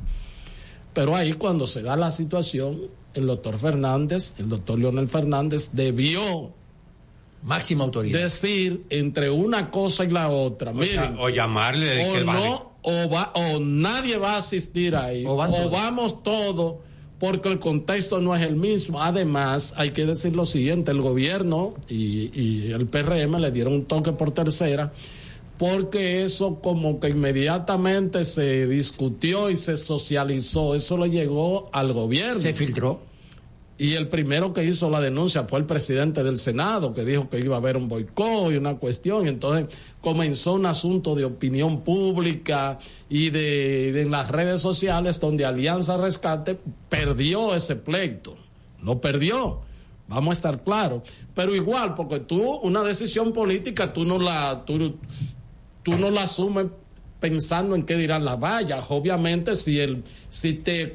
Pero 0.94 1.16
ahí 1.16 1.34
cuando 1.34 1.68
se 1.68 1.84
da 1.84 1.96
la 1.96 2.10
situación, 2.10 2.82
el 3.14 3.28
doctor 3.28 3.60
Fernández, 3.60 4.36
el 4.40 4.50
doctor 4.50 4.80
Leonel 4.80 5.08
Fernández 5.08 5.70
debió 5.74 6.52
máxima 7.44 7.84
autoridad 7.84 8.20
decir 8.20 8.86
entre 8.90 9.30
una 9.30 9.70
cosa 9.70 10.04
y 10.06 10.10
la 10.10 10.30
otra, 10.30 10.72
O, 10.72 10.74
miren, 10.74 11.18
o 11.20 11.30
llamarle 11.30 12.10
o 12.10 12.14
que 12.14 12.24
vale. 12.24 12.50
no, 12.50 12.72
o, 12.82 13.10
va, 13.10 13.32
o 13.36 13.60
nadie 13.60 14.18
va 14.18 14.34
a 14.34 14.38
asistir 14.38 14.96
ahí, 14.96 15.24
O 15.26 15.38
vamos 15.38 16.24
todos, 16.24 16.78
porque 17.20 17.50
el 17.50 17.60
contexto 17.60 18.22
no 18.22 18.36
es 18.36 18.42
el 18.42 18.56
mismo. 18.56 19.02
Además, 19.02 19.74
hay 19.78 19.92
que 19.92 20.06
decir 20.06 20.36
lo 20.36 20.46
siguiente, 20.46 20.92
el 20.92 21.02
gobierno 21.02 21.76
y, 21.90 22.72
el 22.72 22.88
PRM 22.88 23.40
le 23.40 23.52
dieron 23.52 23.74
un 23.74 23.86
toque 23.86 24.14
por 24.14 24.32
tercera, 24.32 24.94
porque 25.58 26.24
eso 26.24 26.60
como 26.62 27.00
que 27.00 27.10
inmediatamente 27.10 28.24
se 28.24 28.68
discutió 28.68 29.50
y 29.50 29.58
se 29.58 29.76
socializó, 29.76 30.76
eso 30.76 30.98
le 30.98 31.10
llegó 31.10 31.70
al 31.74 31.92
gobierno. 31.92 32.40
Se 32.40 32.54
filtró. 32.54 33.09
Y 33.80 33.96
el 33.96 34.10
primero 34.10 34.52
que 34.52 34.66
hizo 34.66 34.90
la 34.90 35.00
denuncia 35.00 35.46
fue 35.46 35.60
el 35.60 35.66
presidente 35.66 36.22
del 36.22 36.38
Senado, 36.38 36.94
que 36.94 37.06
dijo 37.06 37.30
que 37.30 37.40
iba 37.40 37.56
a 37.56 37.60
haber 37.60 37.78
un 37.78 37.88
boicot 37.88 38.52
y 38.52 38.58
una 38.58 38.76
cuestión. 38.76 39.26
Entonces 39.26 39.74
comenzó 40.02 40.52
un 40.52 40.66
asunto 40.66 41.16
de 41.16 41.24
opinión 41.24 41.80
pública 41.80 42.78
y 43.08 43.30
de, 43.30 44.02
en 44.02 44.12
las 44.12 44.30
redes 44.30 44.60
sociales 44.60 45.22
donde 45.22 45.46
Alianza 45.46 45.96
Rescate 45.96 46.60
perdió 46.90 47.56
ese 47.56 47.78
pleito. 47.78 48.36
Lo 48.84 49.00
perdió. 49.00 49.62
Vamos 50.10 50.32
a 50.32 50.34
estar 50.34 50.62
claros. 50.62 51.04
Pero 51.34 51.56
igual, 51.56 51.96
porque 51.96 52.20
tú, 52.20 52.56
una 52.58 52.84
decisión 52.84 53.32
política, 53.32 53.94
tú 53.94 54.04
no 54.04 54.20
la, 54.20 54.66
tú, 54.66 55.00
tú 55.84 55.98
no 55.98 56.10
la 56.10 56.24
asumes 56.24 56.66
pensando 57.22 57.76
en 57.76 57.84
qué 57.84 57.96
dirán 57.96 58.26
las 58.26 58.38
vallas. 58.38 58.84
Obviamente, 58.90 59.56
si 59.56 59.80
el, 59.80 60.04
si 60.28 60.54
te 60.54 60.92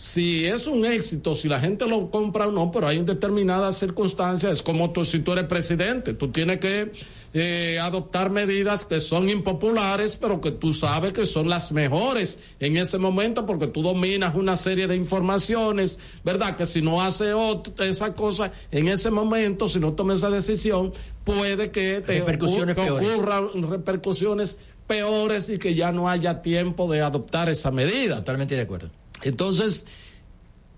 si 0.00 0.46
es 0.46 0.66
un 0.66 0.86
éxito, 0.86 1.34
si 1.34 1.46
la 1.46 1.60
gente 1.60 1.86
lo 1.86 2.10
compra 2.10 2.46
o 2.46 2.50
no, 2.50 2.70
pero 2.70 2.88
hay 2.88 2.96
en 2.96 3.04
determinadas 3.04 3.76
circunstancias, 3.78 4.50
es 4.50 4.62
como 4.62 4.92
tú, 4.92 5.04
si 5.04 5.18
tú 5.18 5.32
eres 5.32 5.44
presidente, 5.44 6.14
tú 6.14 6.28
tienes 6.32 6.58
que 6.58 6.90
eh, 7.34 7.78
adoptar 7.78 8.30
medidas 8.30 8.86
que 8.86 8.98
son 8.98 9.28
impopulares, 9.28 10.16
pero 10.16 10.40
que 10.40 10.52
tú 10.52 10.72
sabes 10.72 11.12
que 11.12 11.26
son 11.26 11.50
las 11.50 11.70
mejores 11.70 12.38
en 12.60 12.78
ese 12.78 12.96
momento 12.96 13.44
porque 13.44 13.66
tú 13.66 13.82
dominas 13.82 14.34
una 14.36 14.56
serie 14.56 14.86
de 14.88 14.96
informaciones, 14.96 15.98
¿verdad? 16.24 16.56
Que 16.56 16.64
si 16.64 16.80
no 16.80 17.02
hace 17.02 17.34
ot- 17.34 17.78
esa 17.84 18.14
cosa 18.14 18.52
en 18.70 18.88
ese 18.88 19.10
momento, 19.10 19.68
si 19.68 19.80
no 19.80 19.92
tomas 19.92 20.16
esa 20.16 20.30
decisión, 20.30 20.94
puede 21.24 21.70
que 21.70 22.00
te 22.00 22.20
Repercusiones 22.20 22.74
ocurran 22.78 23.70
repercusiones 23.70 24.58
peores 24.86 25.50
y 25.50 25.58
que 25.58 25.74
ya 25.74 25.92
no 25.92 26.08
haya 26.08 26.40
tiempo 26.40 26.90
de 26.90 27.02
adoptar 27.02 27.50
esa 27.50 27.70
medida. 27.70 28.16
Totalmente 28.20 28.54
de 28.56 28.62
acuerdo. 28.62 28.90
Entonces, 29.22 29.86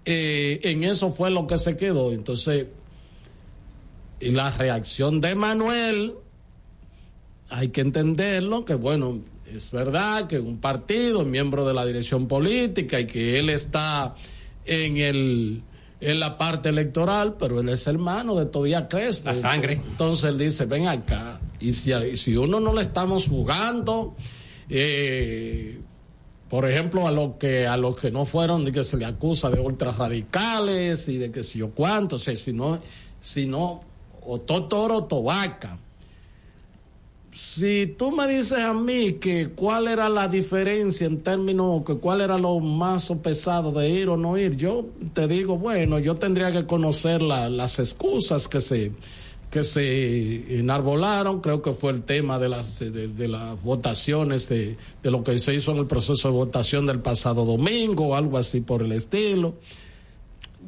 eh, 0.05 0.60
en 0.62 0.85
eso 0.85 1.12
fue 1.12 1.31
lo 1.31 1.47
que 1.47 1.59
se 1.59 1.77
quedó. 1.77 2.12
Entonces, 2.12 2.66
la 4.20 4.51
reacción 4.51 5.20
de 5.20 5.35
Manuel, 5.35 6.14
hay 7.51 7.69
que 7.69 7.81
entenderlo, 7.81 8.64
que 8.64 8.74
bueno, 8.74 9.20
es 9.47 9.70
verdad 9.70 10.27
que 10.28 10.39
un 10.39 10.59
partido, 10.59 11.24
miembro 11.24 11.66
de 11.66 11.74
la 11.74 11.85
dirección 11.85 12.28
política 12.28 13.01
y 13.01 13.06
que 13.06 13.39
él 13.39 13.51
está 13.51 14.14
en 14.64 14.97
el 14.97 15.62
en 16.02 16.19
la 16.19 16.36
parte 16.36 16.69
electoral, 16.69 17.36
pero 17.39 17.60
él 17.60 17.69
es 17.69 17.86
hermano 17.86 18.35
de 18.35 18.47
Todavía 18.47 18.89
Crespo. 18.89 19.28
La 19.28 19.36
sangre. 19.36 19.74
Entonces 19.74 20.24
él 20.24 20.36
dice, 20.36 20.64
ven 20.66 20.89
acá, 20.89 21.40
y 21.60 21.73
si, 21.73 21.93
si 22.16 22.36
uno 22.36 22.59
no 22.59 22.74
le 22.74 22.81
estamos 22.82 23.28
jugando, 23.28 24.16
eh, 24.69 25.78
por 26.53 26.69
ejemplo, 26.70 27.07
a 27.07 27.11
los 27.11 27.37
que 27.37 27.66
a 27.66 27.79
los 27.79 27.97
que 27.97 28.11
no 28.11 28.27
fueron, 28.27 28.62
de 28.66 28.73
que 28.73 28.85
se 28.85 28.99
le 28.99 29.07
acusa 29.07 29.49
de 29.49 29.59
ultrarradicales 29.59 31.09
y 31.09 31.16
de 31.16 31.31
que 31.31 31.43
si 31.43 31.61
yo 31.61 31.70
cuánto, 31.70 32.16
o 32.16 32.19
si 32.19 32.53
no, 32.53 32.79
si 33.19 33.47
no, 33.47 33.81
o 34.27 34.39
to 34.39 34.65
toro 34.65 34.99
o 34.99 35.05
to 35.05 35.23
vaca. 35.23 35.79
Si 37.35 37.95
tú 37.99 38.11
me 38.12 38.29
dices 38.29 38.59
a 38.59 38.74
mí 38.74 39.15
que 39.15 39.49
cuál 39.49 39.89
era 39.89 40.11
la 40.11 40.29
diferencia 40.29 41.07
en 41.07 41.23
términos, 41.23 41.83
que 41.87 41.95
cuál 41.97 42.20
era 42.20 42.37
lo 42.37 42.61
más 42.61 43.11
pesado 43.23 43.73
de 43.73 43.89
ir 43.89 44.11
o 44.11 44.19
no 44.19 44.37
ir, 44.37 44.55
yo 44.55 44.85
te 45.15 45.27
digo, 45.27 45.57
bueno, 45.57 45.99
yo 46.01 46.16
tendría 46.16 46.53
que 46.53 46.66
conocer 46.66 47.23
la- 47.23 47.49
las 47.49 47.79
excusas 47.79 48.47
que 48.47 48.61
se 48.61 48.93
que 49.53 49.65
se 49.65 50.59
enarbolaron, 50.59 51.43
creo 51.43 51.61
que 51.61 51.74
fue 51.74 51.93
el 51.93 52.05
tema 52.05 52.39
de 52.39 52.49
las 52.49 52.79
de, 52.79 53.29
las 53.29 53.62
votaciones 53.62 54.49
de, 54.49 54.79
de 55.03 55.11
lo 55.11 55.23
que 55.23 55.39
se 55.39 55.55
hizo 55.55 55.73
en 55.73 55.77
el 55.77 55.87
proceso 55.87 56.29
de 56.29 56.35
votación 56.35 56.87
del 56.87 57.01
pasado 57.01 57.45
domingo 57.45 58.16
algo 58.16 58.39
así 58.39 58.62
por 58.62 58.83
el 58.83 58.93
estilo. 58.93 59.57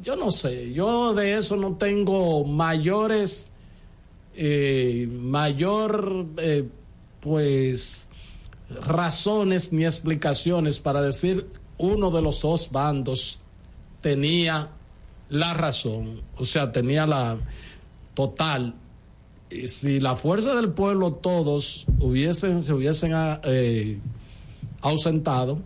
Yo 0.03 0.15
no 0.15 0.29
sé, 0.29 0.71
yo 0.71 1.15
de 1.15 1.35
eso 1.35 1.55
no 1.55 1.77
tengo 1.77 2.45
mayores 2.45 3.49
eh, 4.35 5.07
mayor 5.09 6.27
eh, 6.37 6.67
pues 7.21 8.07
razones 8.81 9.73
ni 9.73 9.83
explicaciones 9.83 10.79
para 10.79 11.01
decir 11.01 11.47
uno 11.79 12.11
de 12.11 12.21
los 12.21 12.41
dos 12.41 12.69
bandos 12.71 13.41
tenía 14.01 14.69
la 15.29 15.55
razón, 15.55 16.21
o 16.37 16.45
sea, 16.45 16.71
tenía 16.71 17.07
la 17.07 17.35
total. 18.15 18.73
Si 19.67 19.99
la 19.99 20.15
fuerza 20.15 20.55
del 20.55 20.69
pueblo 20.69 21.13
todos 21.13 21.85
hubiesen, 21.99 22.63
se 22.63 22.73
hubiesen 22.73 23.13
ah, 23.13 23.39
eh, 23.43 23.99
ausentado, 24.81 25.59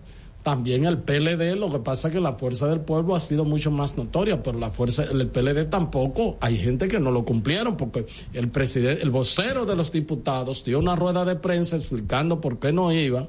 también 0.43 0.85
el 0.85 0.97
PLD, 0.99 1.55
lo 1.57 1.69
que 1.69 1.79
pasa 1.79 2.07
es 2.07 2.13
que 2.13 2.19
la 2.19 2.33
fuerza 2.33 2.67
del 2.67 2.79
pueblo 2.79 3.15
ha 3.15 3.19
sido 3.19 3.45
mucho 3.45 3.71
más 3.71 3.97
notoria, 3.97 4.41
pero 4.41 4.57
la 4.57 4.69
fuerza, 4.69 5.03
el 5.03 5.27
PLD 5.27 5.69
tampoco, 5.69 6.37
hay 6.39 6.57
gente 6.57 6.87
que 6.87 6.99
no 6.99 7.11
lo 7.11 7.25
cumplieron, 7.25 7.75
porque 7.75 8.07
el 8.33 8.49
presidente, 8.49 9.01
el 9.01 9.11
vocero 9.11 9.65
de 9.65 9.75
los 9.75 9.91
diputados 9.91 10.63
dio 10.63 10.79
una 10.79 10.95
rueda 10.95 11.25
de 11.25 11.35
prensa 11.35 11.75
explicando 11.75 12.39
por 12.39 12.59
qué 12.59 12.71
no 12.71 12.91
iba, 12.91 13.27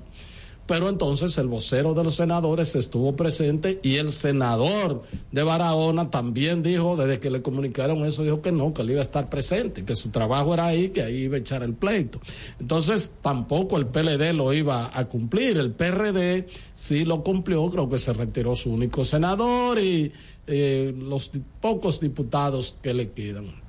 pero 0.71 0.89
entonces 0.89 1.37
el 1.37 1.49
vocero 1.49 1.95
de 1.95 2.05
los 2.05 2.15
senadores 2.15 2.77
estuvo 2.77 3.17
presente 3.17 3.81
y 3.83 3.97
el 3.97 4.11
senador 4.11 5.03
de 5.33 5.43
Barahona 5.43 6.11
también 6.11 6.63
dijo, 6.63 6.97
desde 6.97 7.19
que 7.19 7.29
le 7.29 7.43
comunicaron 7.43 8.05
eso, 8.05 8.23
dijo 8.23 8.41
que 8.41 8.53
no, 8.53 8.73
que 8.73 8.83
él 8.83 8.91
iba 8.91 9.01
a 9.01 9.03
estar 9.03 9.29
presente, 9.29 9.85
que 9.85 9.97
su 9.97 10.11
trabajo 10.11 10.55
era 10.55 10.67
ahí, 10.67 10.91
que 10.91 11.03
ahí 11.03 11.23
iba 11.23 11.35
a 11.35 11.41
echar 11.41 11.65
el 11.65 11.75
pleito. 11.75 12.21
Entonces 12.61 13.17
tampoco 13.21 13.79
el 13.79 13.89
PLD 13.89 14.33
lo 14.33 14.53
iba 14.53 14.97
a 14.97 15.09
cumplir, 15.09 15.59
el 15.59 15.73
PRD 15.73 16.47
sí 16.77 17.05
lo 17.05 17.25
cumplió, 17.25 17.69
creo 17.69 17.89
que 17.89 17.99
se 17.99 18.13
retiró 18.13 18.55
su 18.55 18.73
único 18.73 19.05
senador 19.05 19.81
y 19.81 20.13
eh, 20.47 20.95
los 20.97 21.33
pocos 21.61 21.99
diputados 21.99 22.77
que 22.81 22.95
le 22.95 23.11
quedan. 23.11 23.61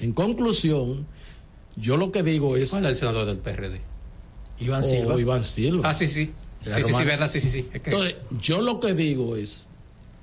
En 0.00 0.12
conclusión, 0.12 1.06
yo 1.76 1.96
lo 1.96 2.10
que 2.10 2.24
digo 2.24 2.56
es... 2.56 2.72
¿Cuál 2.72 2.86
es 2.86 2.90
el 2.90 2.96
senador 2.96 3.26
del 3.26 3.38
PRD? 3.38 3.95
Iván 4.60 4.84
Silva. 4.84 5.20
Iván 5.20 5.44
Silva. 5.44 5.90
Ah, 5.90 5.94
sí, 5.94 6.08
sí. 6.08 6.32
Sí, 6.64 6.70
sí, 6.82 6.92
sí, 6.92 7.04
verdad, 7.04 7.30
sí, 7.30 7.40
sí, 7.40 7.50
sí. 7.50 7.68
Es 7.72 7.80
que- 7.80 7.90
Entonces, 7.90 8.16
yo 8.40 8.60
lo 8.60 8.80
que 8.80 8.92
digo 8.94 9.36
es 9.36 9.68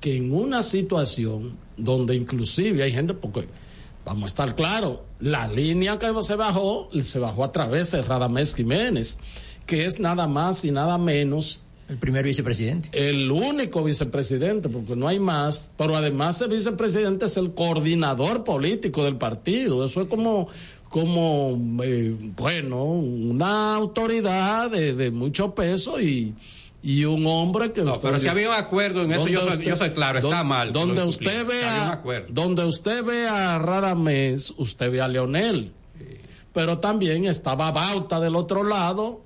que 0.02 0.18
en 0.18 0.34
una 0.34 0.62
situación 0.64 1.58
donde 1.78 2.16
inclusive 2.16 2.84
hay 2.84 2.92
gente, 2.92 3.14
porque 3.14 3.48
vamos 4.04 4.24
a 4.24 4.28
estar 4.28 4.56
claros, 4.56 5.00
la 5.22 5.48
línea 5.48 5.98
que 5.98 6.08
se 6.24 6.36
bajó, 6.36 6.90
se 7.02 7.20
bajó 7.20 7.46
a 7.46 7.52
través 7.54 7.92
de 7.92 8.02
Radamés 8.02 8.54
Jiménez, 8.56 9.18
que 9.66 9.86
es 9.86 10.00
nada 10.00 10.28
más 10.28 10.66
y 10.66 10.72
nada 10.72 10.98
menos 10.98 11.62
El 11.88 11.98
primer 11.98 12.26
vicepresidente. 12.26 12.90
el 12.92 13.32
único 13.32 13.82
vicepresidente, 13.84 14.68
porque 14.68 14.98
no 14.98 15.08
hay 15.08 15.22
más, 15.22 15.72
pero 15.78 15.96
además 15.96 16.42
el 16.42 16.50
vicepresidente 16.50 17.26
es 17.26 17.38
el 17.38 17.54
coordinador 17.54 18.44
político 18.44 19.06
del 19.06 19.16
partido. 19.16 19.86
Eso 19.86 20.02
es 20.02 20.08
como, 20.08 20.50
como 20.94 21.60
eh, 21.84 22.16
bueno, 22.36 22.84
una 22.84 23.74
autoridad 23.74 24.70
de, 24.70 24.94
de 24.94 25.10
mucho 25.10 25.56
peso 25.56 26.00
y, 26.00 26.36
y 26.84 27.04
un 27.06 27.26
hombre 27.26 27.72
que... 27.74 27.82
No, 27.82 28.00
pero 28.00 28.20
si 28.20 28.28
había 28.28 28.50
un 28.50 28.54
acuerdo 28.54 29.02
en 29.02 29.12
eso, 29.14 29.28
yo 29.28 29.42
soy, 29.50 29.66
yo 29.66 29.76
soy 29.76 29.90
claro, 29.90 30.20
está 30.20 30.44
mal. 30.44 30.68
que 30.68 30.78
Donde 30.78 31.02
usted 31.02 31.48
vea, 31.48 32.00
donde 32.30 32.66
usted 32.66 33.04
ve 33.04 33.28
a 33.28 33.58
Radamés, 33.58 34.54
usted 34.56 34.92
ve 34.92 35.02
a 35.02 35.08
Leonel. 35.08 35.72
Pero 36.54 36.78
también 36.78 37.26
estaba 37.26 37.72
Bauta 37.72 38.20
del 38.20 38.36
otro 38.36 38.64
lado, 38.64 39.22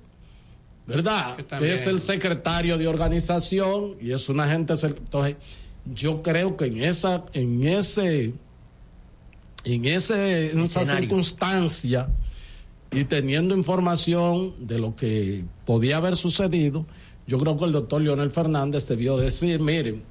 ¿verdad? 0.86 1.36
Que, 1.36 1.42
también- 1.42 1.74
es 1.74 1.86
el 1.86 2.00
secretario 2.00 2.78
de 2.78 2.88
organización 2.88 3.96
y 4.00 4.12
es 4.12 4.30
una 4.30 4.48
gente. 4.48 4.72
Entonces, 4.82 5.36
yo 5.84 6.22
creo 6.22 6.56
que 6.56 6.64
en 6.64 6.82
esa, 6.82 7.26
en 7.34 7.62
ese, 7.66 8.32
en 9.74 9.84
ese, 9.86 10.52
en 10.52 10.60
esa 10.60 10.84
circunstancia 10.84 12.08
y 12.90 13.04
teniendo 13.04 13.56
información 13.56 14.54
de 14.66 14.78
lo 14.78 14.96
que 14.96 15.44
podía 15.66 15.98
haber 15.98 16.16
sucedido, 16.16 16.86
yo 17.26 17.38
creo 17.38 17.56
que 17.56 17.64
el 17.66 17.72
doctor 17.72 18.00
Leonel 18.00 18.30
Fernández 18.30 18.88
debió 18.88 19.18
decir, 19.18 19.60
miren, 19.60 20.02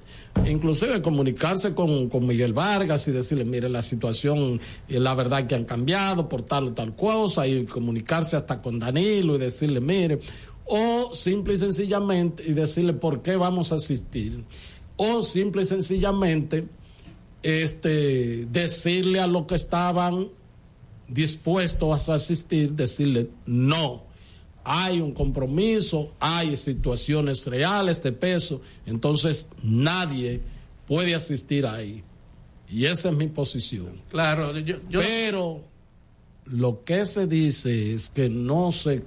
inclusive 0.45 1.01
comunicarse 1.01 1.73
con, 1.73 2.09
con 2.09 2.27
Miguel 2.27 2.53
Vargas 2.53 3.07
y 3.07 3.11
decirle, 3.11 3.43
mire, 3.43 3.69
la 3.69 3.81
situación 3.81 4.61
y 4.87 4.99
la 4.99 5.15
verdad 5.15 5.47
que 5.47 5.55
han 5.55 5.65
cambiado 5.65 6.29
por 6.29 6.43
tal 6.43 6.65
o 6.65 6.73
tal 6.73 6.95
cosa, 6.95 7.47
y 7.47 7.65
comunicarse 7.65 8.35
hasta 8.35 8.61
con 8.61 8.77
Danilo 8.77 9.35
y 9.35 9.39
decirle, 9.39 9.81
mire, 9.81 10.19
o 10.65 11.11
simple 11.13 11.55
y 11.55 11.57
sencillamente, 11.57 12.43
y 12.45 12.53
decirle 12.53 12.93
por 12.93 13.23
qué 13.23 13.35
vamos 13.35 13.71
a 13.71 13.75
asistir, 13.75 14.43
o 14.97 15.23
simple 15.23 15.63
y 15.63 15.65
sencillamente, 15.65 16.67
este, 17.43 18.45
decirle 18.47 19.19
a 19.19 19.27
los 19.27 19.45
que 19.45 19.55
estaban 19.55 20.29
dispuestos 21.07 22.09
a 22.09 22.15
asistir, 22.15 22.71
decirle 22.73 23.29
no. 23.45 24.03
Hay 24.63 24.99
un 24.99 25.13
compromiso, 25.13 26.11
hay 26.19 26.57
situaciones 26.57 27.47
reales 27.47 28.03
de 28.03 28.11
peso, 28.11 28.61
entonces 28.85 29.47
nadie 29.63 30.41
puede 30.85 31.15
asistir 31.15 31.65
ahí. 31.65 32.03
Y 32.69 32.85
esa 32.85 33.09
es 33.09 33.15
mi 33.15 33.27
posición. 33.27 34.01
Claro, 34.09 34.57
yo, 34.59 34.75
yo- 34.89 34.99
Pero 34.99 35.61
lo 36.47 36.83
que 36.83 37.05
se 37.05 37.27
dice 37.27 37.93
es 37.93 38.09
que 38.09 38.27
no 38.29 38.73
se 38.73 39.03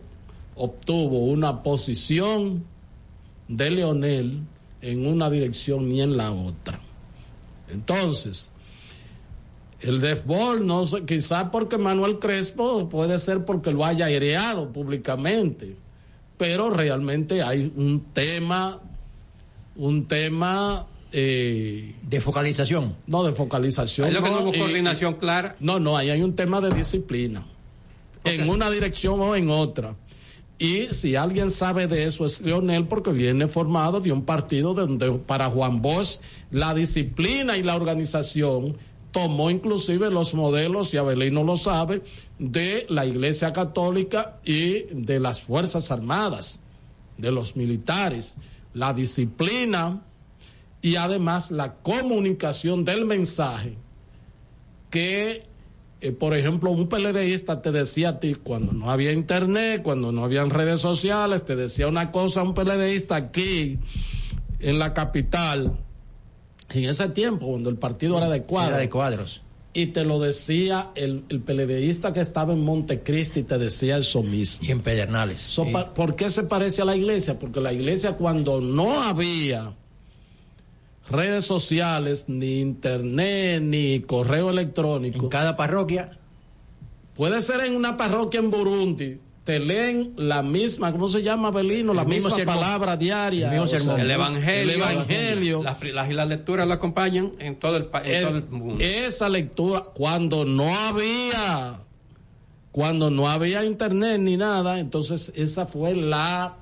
obtuvo 0.54 1.26
una 1.26 1.62
posición 1.62 2.64
de 3.48 3.70
Leonel 3.70 4.40
en 4.80 5.06
una 5.06 5.28
dirección 5.28 5.90
ni 5.90 6.00
en 6.00 6.16
la 6.16 6.32
otra. 6.32 6.80
Entonces, 7.72 8.50
el 9.80 10.00
DEFBOL, 10.00 10.66
no 10.66 10.86
sé, 10.86 11.04
quizá 11.04 11.50
porque 11.50 11.78
Manuel 11.78 12.18
Crespo 12.18 12.88
puede 12.88 13.18
ser 13.18 13.44
porque 13.44 13.70
lo 13.70 13.84
haya 13.84 14.06
aireado 14.06 14.70
públicamente, 14.72 15.76
pero 16.36 16.70
realmente 16.70 17.42
hay 17.42 17.72
un 17.76 18.04
tema, 18.12 18.80
un 19.76 20.06
tema 20.06 20.86
eh, 21.12 21.94
de 22.02 22.20
focalización. 22.20 22.94
No, 23.06 23.22
de 23.24 23.32
focalización. 23.32 24.08
Hay 24.08 24.14
lo 24.14 24.22
que 24.22 24.30
no 24.30 24.40
hubo 24.42 24.54
y- 24.54 24.58
coordinación 24.58 25.14
clara. 25.14 25.56
No, 25.60 25.78
no, 25.80 25.96
ahí 25.96 26.10
hay 26.10 26.22
un 26.22 26.34
tema 26.36 26.60
de 26.60 26.70
disciplina. 26.70 27.46
En 28.22 28.50
una 28.50 28.70
dirección 28.70 29.18
o 29.18 29.34
en 29.34 29.48
otra. 29.48 29.96
Y 30.60 30.92
si 30.92 31.16
alguien 31.16 31.50
sabe 31.50 31.86
de 31.86 32.04
eso 32.04 32.26
es 32.26 32.42
Leonel 32.42 32.86
porque 32.86 33.12
viene 33.12 33.48
formado 33.48 33.98
de 33.98 34.12
un 34.12 34.26
partido 34.26 34.74
donde 34.74 35.10
para 35.12 35.48
Juan 35.48 35.80
Bosch 35.80 36.20
la 36.50 36.74
disciplina 36.74 37.56
y 37.56 37.62
la 37.62 37.74
organización 37.74 38.76
tomó 39.10 39.50
inclusive 39.50 40.10
los 40.10 40.34
modelos, 40.34 40.92
y 40.92 40.98
Abelino 40.98 41.44
lo 41.44 41.56
sabe, 41.56 42.02
de 42.38 42.84
la 42.90 43.06
Iglesia 43.06 43.54
Católica 43.54 44.38
y 44.44 44.82
de 44.90 45.18
las 45.18 45.40
Fuerzas 45.40 45.90
Armadas, 45.90 46.60
de 47.16 47.32
los 47.32 47.56
militares, 47.56 48.36
la 48.74 48.92
disciplina 48.92 50.02
y 50.82 50.96
además 50.96 51.50
la 51.50 51.76
comunicación 51.76 52.84
del 52.84 53.06
mensaje 53.06 53.78
que, 54.90 55.46
eh, 56.00 56.12
por 56.12 56.36
ejemplo, 56.36 56.70
un 56.70 56.88
PLDista 56.88 57.60
te 57.62 57.72
decía 57.72 58.10
a 58.10 58.20
ti 58.20 58.34
cuando 58.34 58.72
no 58.72 58.90
había 58.90 59.12
internet, 59.12 59.82
cuando 59.82 60.12
no 60.12 60.24
habían 60.24 60.50
redes 60.50 60.80
sociales, 60.80 61.44
te 61.44 61.56
decía 61.56 61.88
una 61.88 62.10
cosa 62.10 62.42
un 62.42 62.54
PLDista 62.54 63.16
aquí 63.16 63.78
en 64.60 64.78
la 64.78 64.94
capital, 64.94 65.78
en 66.70 66.84
ese 66.84 67.08
tiempo, 67.08 67.46
cuando 67.48 67.70
el 67.70 67.78
partido 67.78 68.16
era 68.18 68.28
de 68.28 68.42
cuadros. 68.44 68.70
Era 68.72 68.78
de 68.80 68.90
cuadros. 68.90 69.42
Y 69.72 69.86
te 69.86 70.04
lo 70.04 70.18
decía 70.18 70.90
el, 70.96 71.22
el 71.28 71.40
PLDista 71.40 72.12
que 72.12 72.18
estaba 72.20 72.52
en 72.52 72.60
Montecristi, 72.64 73.44
te 73.44 73.56
decía 73.56 73.98
eso 73.98 74.22
mismo. 74.22 74.66
Y 74.66 74.72
en 74.72 74.80
Pedernales. 74.80 75.40
So, 75.42 75.70
pa- 75.70 75.94
¿Por 75.94 76.16
qué 76.16 76.28
se 76.30 76.42
parece 76.42 76.82
a 76.82 76.84
la 76.84 76.96
iglesia? 76.96 77.38
Porque 77.38 77.60
la 77.60 77.72
iglesia 77.72 78.12
cuando 78.16 78.60
no 78.60 79.00
había 79.02 79.72
redes 81.10 81.44
sociales, 81.44 82.26
ni 82.28 82.60
internet, 82.60 83.62
ni 83.62 84.00
correo 84.00 84.50
electrónico. 84.50 85.24
En 85.24 85.28
cada 85.28 85.56
parroquia. 85.56 86.10
Puede 87.14 87.40
ser 87.42 87.60
en 87.64 87.76
una 87.76 87.96
parroquia 87.96 88.40
en 88.40 88.50
Burundi. 88.50 89.18
Te 89.44 89.58
leen 89.58 90.12
la 90.16 90.42
misma, 90.42 90.92
¿cómo 90.92 91.08
se 91.08 91.22
llama, 91.22 91.50
Belino? 91.50 91.92
La 91.94 92.04
misma 92.04 92.30
sermón. 92.30 92.54
palabra 92.56 92.96
diaria. 92.96 93.52
El, 93.52 93.60
o 93.60 93.66
sea, 93.66 93.96
el 93.96 94.10
evangelio, 94.10 94.74
El 94.74 94.80
evangelio. 94.80 95.62
Las, 95.92 96.28
lecturas 96.28 96.68
lo 96.68 96.74
acompañan 96.74 97.32
en 97.38 97.56
todo 97.56 97.76
el, 97.78 97.88
en 98.04 98.14
El- 98.14 98.22
todo 98.26 98.36
el 98.36 98.48
mundo. 98.48 98.84
esa 98.84 99.28
lectura, 99.28 99.80
cuando 99.94 100.44
no 100.44 100.74
había, 100.76 101.80
cuando 102.70 103.10
no 103.10 103.28
había 103.28 103.64
internet 103.64 104.20
ni 104.20 104.36
nada, 104.36 104.78
entonces 104.78 105.32
esa 105.34 105.66
fue 105.66 105.96
la, 105.96 106.56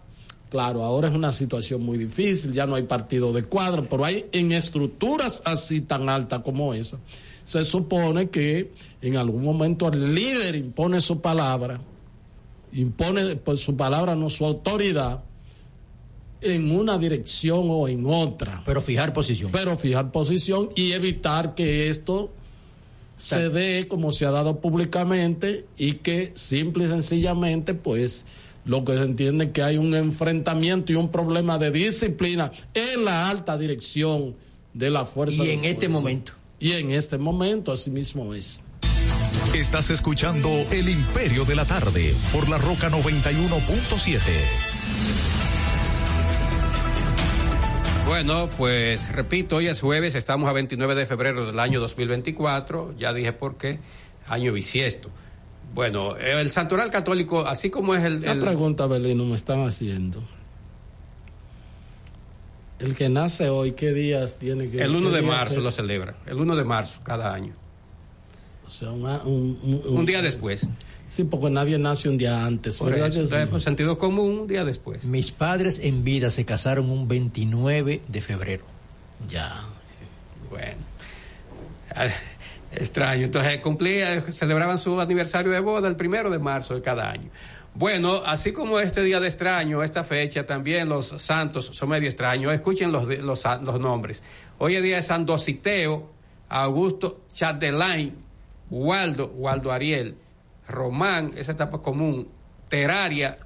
claro, 0.51 0.83
ahora 0.83 1.09
es 1.09 1.15
una 1.15 1.33
situación 1.33 1.83
muy 1.83 1.99
difícil, 1.99 2.53
ya 2.53 2.67
no 2.67 2.75
hay 2.75 2.85
partido 2.85 3.33
de 3.33 3.45
cuadro, 3.45 3.89
pero 3.89 4.05
hay 4.05 4.27
en 4.33 4.53
estructuras 4.53 5.43
así 5.45 5.81
tan 5.81 6.09
altas 6.09 6.41
como 6.41 6.75
esa, 6.75 6.99
se 7.45 7.65
supone 7.65 8.31
que 8.31 8.73
en 9.01 9.17
algún 9.17 9.43
momento 9.43 9.89
el 9.89 10.15
líder 10.15 10.57
impone 10.57 11.01
su 11.01 11.21
palabra, 11.21 11.81
impone 12.73 13.37
pues 13.37 13.61
su 13.61 13.77
palabra, 13.77 14.15
no 14.15 14.29
su 14.31 14.45
autoridad, 14.45 15.23
en 16.41 16.71
una 16.71 16.99
dirección 16.99 17.67
o 17.69 17.89
en 17.89 18.07
otra. 18.07 18.63
Pero 18.65 18.81
fijar 18.81 19.13
posición. 19.13 19.51
Pero 19.53 19.77
fijar 19.77 20.13
posición 20.13 20.71
y 20.77 20.93
evitar 20.93 21.55
que 21.55 21.89
esto 21.89 22.31
se 23.17 23.49
dé 23.49 23.89
como 23.89 24.13
se 24.13 24.27
ha 24.27 24.31
dado 24.31 24.61
públicamente 24.61 25.67
y 25.77 25.95
que 25.95 26.33
simple 26.37 26.85
y 26.85 26.89
sencillamente 26.89 27.75
pues 27.75 28.25
lo 28.69 28.85
que 28.85 28.95
se 28.95 29.03
entiende 29.03 29.47
es 29.47 29.53
que 29.53 29.63
hay 29.63 29.79
un 29.79 29.95
enfrentamiento 29.95 30.93
y 30.93 30.95
un 30.95 31.11
problema 31.11 31.57
de 31.57 31.71
disciplina 31.71 32.53
en 32.75 33.03
la 33.03 33.31
alta 33.31 33.57
dirección 33.57 34.37
de 34.75 34.91
la 34.91 35.07
fuerza. 35.07 35.43
Y 35.43 35.53
en 35.53 35.65
este 35.65 35.87
pueblo. 35.87 36.01
momento. 36.01 36.33
Y 36.61 36.73
en 36.73 36.91
este 36.91 37.17
momento 37.17 37.73
así 37.73 37.91
mismo 37.91 38.35
es. 38.35 38.63
Estás 39.55 39.89
escuchando 39.89 40.51
El 40.71 40.91
Imperio 40.91 41.47
de 41.47 41.55
la 41.55 41.65
Tarde 41.65 42.15
por 42.31 42.51
la 42.51 42.59
Roca 42.59 42.91
91.7. 42.91 44.19
Bueno, 48.07 48.51
pues 48.59 49.11
repito, 49.13 49.57
hoy 49.57 49.69
es 49.69 49.81
jueves, 49.81 50.15
estamos 50.15 50.49
a 50.49 50.53
29 50.53 50.95
de 50.95 51.07
febrero 51.07 51.47
del 51.47 51.59
año 51.59 51.81
2024, 51.81 52.95
ya 52.99 53.15
dije 53.15 53.33
por 53.33 53.57
qué, 53.57 53.79
año 54.27 54.53
bisiesto. 54.53 55.11
Bueno, 55.75 56.17
el 56.17 56.51
santoral 56.51 56.91
católico, 56.91 57.47
así 57.47 57.71
como 57.71 57.95
es 57.95 58.03
el... 58.05 58.17
Una 58.19 58.33
el- 58.33 58.41
pregunta, 58.41 58.87
Belino, 58.87 59.25
me 59.25 59.35
están 59.37 59.61
haciendo. 59.67 60.23
El 62.79 62.95
que 62.95 63.09
nace 63.09 63.49
hoy, 63.49 63.73
¿qué 63.73 63.93
días 63.93 64.39
tiene 64.39 64.71
que 64.71 64.81
el 64.83 64.95
1 64.95 65.11
qué 65.11 65.17
de 65.17 65.23
marzo 65.23 65.61
lo 65.61 65.71
celebra, 65.73 66.15
el 66.27 66.37
1 66.37 66.55
de 66.57 66.65
marzo 66.65 67.01
cada 67.03 67.35
año. 67.35 67.53
O 68.67 68.71
sea, 68.71 68.93
una- 68.93 69.23
un, 69.23 69.59
un- 69.63 69.97
Un 69.99 70.07
día 70.07 70.23
después. 70.23 70.69
Sí, 71.07 71.25
porque 71.25 71.49
nadie 71.51 71.79
nace 71.79 72.09
un 72.09 72.19
día 72.19 72.45
antes. 72.45 72.79
Por 72.79 72.91
¿verdad 72.91 73.09
eso, 73.09 73.21
que 73.35 73.41
sí? 73.43 73.47
por 73.51 73.63
sentido 73.63 73.97
común, 73.99 74.41
un 74.41 74.47
día 74.47 74.65
después. 74.65 75.05
Mis 75.05 75.31
padres 75.33 75.79
en 75.83 76.05
vida 76.05 76.31
se 76.31 76.45
casaron 76.45 76.91
un 76.91 77.09
29 77.09 78.03
de 78.07 78.21
febrero. 78.21 78.65
Ya. 79.29 79.57
Bueno. 80.51 80.77
Extraño. 82.73 83.25
Entonces 83.25 83.61
cumplía, 83.61 84.21
celebraban 84.33 84.79
su 84.79 85.01
aniversario 85.01 85.51
de 85.53 85.61
boda 85.61 85.89
el 85.89 85.97
primero 85.97 86.31
de 86.31 86.39
marzo 86.39 86.75
de 86.75 86.83
cada 86.83 87.11
año. 87.11 87.31
Bueno, 87.75 88.23
así 88.27 88.53
como 88.53 88.81
este 88.81 89.03
día 89.03 89.21
de 89.21 89.29
extraño, 89.29 89.83
esta 89.83 90.03
fecha, 90.03 90.47
también 90.47 90.89
los 90.89 91.09
santos 91.09 91.67
son 91.67 91.91
medio 91.91 92.09
extraños. 92.09 92.53
Escuchen 92.53 92.91
los, 92.91 93.07
los, 93.07 93.45
los 93.63 93.81
nombres. 93.81 94.23
Hoy 94.59 94.75
es 94.75 94.83
día 94.83 94.97
de 94.97 95.03
San 95.03 95.25
Dositeo, 95.25 96.11
Augusto 96.49 97.21
Chatelain, 97.33 98.17
Waldo, 98.71 99.29
Waldo 99.29 99.71
Ariel, 99.71 100.17
Román, 100.67 101.33
esa 101.37 101.53
etapa 101.53 101.81
común, 101.81 102.29
Teraria 102.69 103.39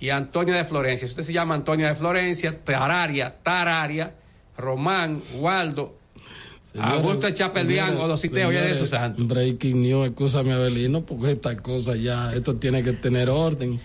y 0.00 0.10
Antonia 0.10 0.54
de 0.54 0.64
Florencia. 0.64 1.06
Usted 1.06 1.22
se 1.22 1.32
llama 1.32 1.54
Antonia 1.54 1.88
de 1.88 1.94
Florencia, 1.94 2.64
Tararia, 2.64 3.36
Tararia, 3.42 4.14
Román, 4.56 5.22
Waldo, 5.36 5.96
Señores, 6.74 6.92
Augusto 6.92 7.28
señores, 7.28 8.00
o 8.00 8.08
Dositeo, 8.08 8.50
ya 8.50 8.62
de 8.62 8.76
sus 8.76 8.90
santos. 8.90 9.24
Breaking 9.28 9.80
news, 9.80 10.06
escúchame 10.08 10.52
Abelino, 10.52 11.06
porque 11.06 11.30
esta 11.30 11.56
cosa 11.56 11.94
ya, 11.94 12.34
esto 12.34 12.56
tiene 12.56 12.82
que 12.82 12.92
tener 12.92 13.30
orden. 13.30 13.78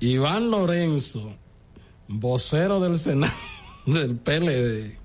Iván 0.00 0.50
Lorenzo, 0.50 1.32
vocero 2.08 2.78
del 2.78 2.98
Senado 2.98 3.32
del 3.86 4.16
PLD, 4.16 4.98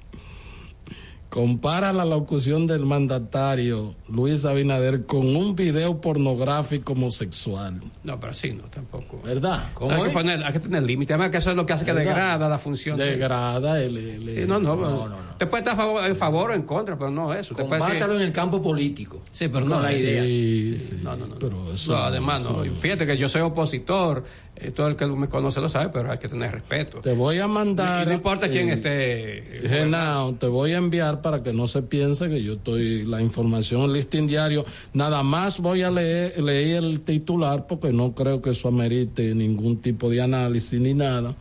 compara 1.45 1.91
la 1.91 2.05
locución 2.05 2.65
del 2.65 2.85
mandatario 2.85 3.93
Luis 4.07 4.45
Abinader 4.45 5.05
con 5.05 5.35
un 5.35 5.53
video 5.53 5.99
pornográfico 5.99 6.93
homosexual. 6.93 7.81
No, 8.05 8.17
pero 8.21 8.33
sí, 8.33 8.53
no, 8.53 8.63
tampoco. 8.69 9.19
¿Verdad? 9.21 9.65
hay, 9.81 10.03
que 10.03 10.09
poner, 10.11 10.41
hay 10.45 10.53
que 10.53 10.59
tener 10.61 10.83
límite. 10.83 11.11
Además, 11.11 11.31
que 11.31 11.37
eso 11.39 11.49
es 11.51 11.57
lo 11.57 11.65
que 11.65 11.73
hace 11.73 11.83
que 11.83 11.91
degrada 11.93 12.47
la 12.47 12.57
función. 12.57 12.97
de- 12.97 13.07
Degrada 13.17 13.81
el... 13.83 13.97
el- 13.97 14.35
Sí, 14.35 14.43
no, 14.47 14.61
no, 14.61 14.77
no, 14.77 15.09
Te 15.37 15.45
puede 15.45 15.59
estar 15.63 15.73
a 15.73 15.77
favor, 15.77 16.09
a 16.09 16.15
favor 16.15 16.51
o 16.51 16.53
en 16.53 16.61
contra, 16.61 16.97
pero 16.97 17.11
no 17.11 17.33
eso. 17.33 17.53
Te 17.53 17.65
puede 17.65 17.81
decir- 17.81 17.95
Combátalo 17.95 18.15
en 18.15 18.21
el 18.21 18.31
campo 18.31 18.61
político. 18.63 19.21
Sí, 19.33 19.49
pero 19.49 19.65
no 19.65 19.75
no 19.75 19.81
las 19.81 19.91
es- 19.91 19.99
ideas. 19.99 20.25
Sí, 20.27 20.79
sí, 20.79 20.99
No, 21.03 21.17
no, 21.17 21.27
no. 21.27 21.35
Pero 21.37 21.73
eso, 21.73 21.91
No, 21.91 21.97
además, 21.97 22.43
no. 22.49 22.63
Fíjate 22.79 23.05
que 23.05 23.17
yo 23.17 23.27
soy 23.27 23.41
opositor. 23.41 24.23
Eh, 24.57 24.71
todo 24.71 24.87
el 24.87 24.95
que 24.95 25.05
me 25.05 25.27
conoce 25.27 25.59
lo 25.59 25.67
sabe, 25.67 25.89
pero 25.91 26.11
hay 26.11 26.17
que 26.17 26.29
tener 26.29 26.51
respeto. 26.51 26.99
Te 26.99 27.13
voy 27.13 27.39
a 27.39 27.47
mandar. 27.47 28.03
Y 28.03 28.09
no 28.09 28.13
importa 28.13 28.47
quién 28.47 28.69
eh, 28.69 28.73
esté. 28.73 29.67
Genao, 29.67 30.33
te 30.33 30.47
voy 30.47 30.71
a 30.71 30.77
enviar 30.77 31.21
para 31.21 31.43
que 31.43 31.51
no 31.51 31.67
se 31.67 31.81
piense 31.81 32.29
que 32.29 32.41
yo 32.41 32.53
estoy 32.53 33.03
la 33.05 33.21
información 33.21 33.81
en 33.81 33.93
listín 33.93 34.27
diario. 34.27 34.65
Nada 34.93 35.23
más 35.23 35.59
voy 35.59 35.81
a 35.81 35.91
leer, 35.91 36.41
leer 36.41 36.83
el 36.83 37.01
titular 37.01 37.67
porque 37.67 37.91
no 37.91 38.13
creo 38.13 38.41
que 38.41 38.51
eso 38.51 38.69
amerite 38.69 39.35
ningún 39.35 39.81
tipo 39.81 40.09
de 40.09 40.21
análisis 40.21 40.79
ni 40.79 40.93
nada. 40.93 41.35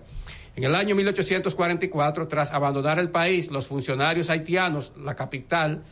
En 0.57 0.63
el 0.63 0.73
año 0.73 0.95
1844, 0.95 2.27
tras 2.27 2.51
abandonar 2.51 2.97
el 2.97 3.11
país, 3.11 3.51
los 3.51 3.67
funcionarios 3.67 4.31
haitianos, 4.31 4.91
la 4.97 5.13
capital, 5.13 5.83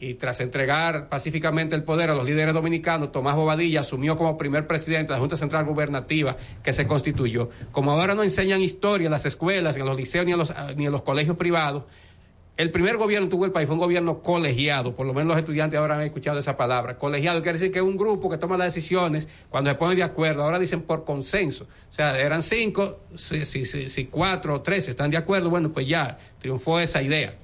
y 0.00 0.14
tras 0.14 0.40
entregar 0.40 1.10
pacíficamente 1.10 1.76
el 1.76 1.84
poder 1.84 2.08
a 2.08 2.14
los 2.14 2.24
líderes 2.24 2.54
dominicanos, 2.54 3.12
Tomás 3.12 3.36
Bobadilla 3.36 3.80
asumió 3.80 4.16
como 4.16 4.38
primer 4.38 4.66
presidente 4.66 5.12
de 5.12 5.16
la 5.16 5.20
Junta 5.20 5.36
Central 5.36 5.66
Gubernativa 5.66 6.38
que 6.62 6.72
se 6.72 6.86
constituyó. 6.86 7.50
Como 7.70 7.92
ahora 7.92 8.14
no 8.14 8.22
enseñan 8.22 8.62
historia 8.62 9.06
en 9.06 9.12
las 9.12 9.26
escuelas, 9.26 9.76
ni 9.76 9.82
en 9.82 9.86
los 9.86 9.96
liceos, 9.96 10.24
ni 10.24 10.32
en 10.32 10.38
los, 10.38 10.54
ni 10.74 10.86
en 10.86 10.92
los 10.92 11.02
colegios 11.02 11.36
privados, 11.36 11.84
el 12.56 12.70
primer 12.70 12.96
gobierno 12.96 13.28
que 13.28 13.32
tuvo 13.32 13.44
el 13.44 13.52
país 13.52 13.66
fue 13.66 13.74
un 13.74 13.80
gobierno 13.80 14.22
colegiado, 14.22 14.96
por 14.96 15.06
lo 15.06 15.12
menos 15.12 15.28
los 15.28 15.38
estudiantes 15.38 15.78
ahora 15.78 15.96
han 15.96 16.02
escuchado 16.02 16.38
esa 16.38 16.56
palabra. 16.56 16.96
Colegiado 16.96 17.42
quiere 17.42 17.58
decir 17.58 17.70
que 17.70 17.78
es 17.78 17.84
un 17.84 17.96
grupo 17.98 18.30
que 18.30 18.38
toma 18.38 18.56
las 18.56 18.74
decisiones 18.74 19.28
cuando 19.50 19.70
se 19.70 19.76
pone 19.76 19.96
de 19.96 20.02
acuerdo. 20.02 20.42
Ahora 20.42 20.58
dicen 20.58 20.82
por 20.82 21.04
consenso. 21.04 21.64
O 21.64 21.92
sea, 21.92 22.18
eran 22.18 22.42
cinco, 22.42 23.00
si 23.14 24.06
cuatro 24.10 24.56
o 24.56 24.60
tres 24.62 24.88
están 24.88 25.10
de 25.10 25.18
acuerdo, 25.18 25.50
bueno, 25.50 25.70
pues 25.72 25.86
ya 25.86 26.16
triunfó 26.38 26.80
esa 26.80 27.02
idea. 27.02 27.34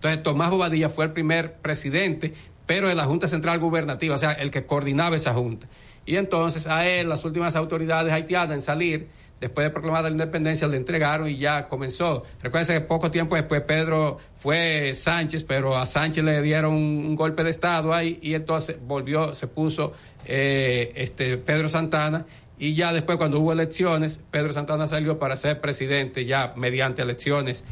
Entonces, 0.00 0.22
Tomás 0.22 0.48
Bobadilla 0.48 0.88
fue 0.88 1.04
el 1.04 1.12
primer 1.12 1.56
presidente, 1.56 2.32
pero 2.64 2.88
de 2.88 2.94
la 2.94 3.04
Junta 3.04 3.28
Central 3.28 3.58
Gubernativa, 3.58 4.14
o 4.14 4.18
sea, 4.18 4.32
el 4.32 4.50
que 4.50 4.64
coordinaba 4.64 5.14
esa 5.14 5.34
junta. 5.34 5.68
Y 6.06 6.16
entonces 6.16 6.66
a 6.66 6.88
él, 6.88 7.10
las 7.10 7.22
últimas 7.26 7.54
autoridades 7.54 8.10
haitianas 8.10 8.54
en 8.54 8.62
salir, 8.62 9.08
después 9.42 9.66
de 9.66 9.70
proclamada 9.70 10.08
la 10.08 10.12
independencia, 10.12 10.66
le 10.68 10.78
entregaron 10.78 11.28
y 11.28 11.36
ya 11.36 11.68
comenzó. 11.68 12.24
Recuerden 12.42 12.78
que 12.78 12.86
poco 12.86 13.10
tiempo 13.10 13.36
después 13.36 13.60
Pedro 13.60 14.16
fue 14.38 14.94
Sánchez, 14.94 15.44
pero 15.44 15.76
a 15.76 15.84
Sánchez 15.84 16.24
le 16.24 16.40
dieron 16.40 16.72
un 16.72 17.14
golpe 17.14 17.44
de 17.44 17.50
Estado 17.50 17.92
ahí 17.92 18.18
y 18.22 18.32
entonces 18.32 18.78
volvió, 18.80 19.34
se 19.34 19.48
puso 19.48 19.92
eh, 20.24 20.92
este 20.94 21.36
Pedro 21.36 21.68
Santana. 21.68 22.24
Y 22.58 22.74
ya 22.74 22.92
después, 22.92 23.18
cuando 23.18 23.40
hubo 23.40 23.52
elecciones, 23.52 24.20
Pedro 24.30 24.54
Santana 24.54 24.86
salió 24.86 25.18
para 25.18 25.36
ser 25.36 25.60
presidente 25.60 26.24
ya 26.24 26.54
mediante 26.56 27.02
elecciones 27.02 27.64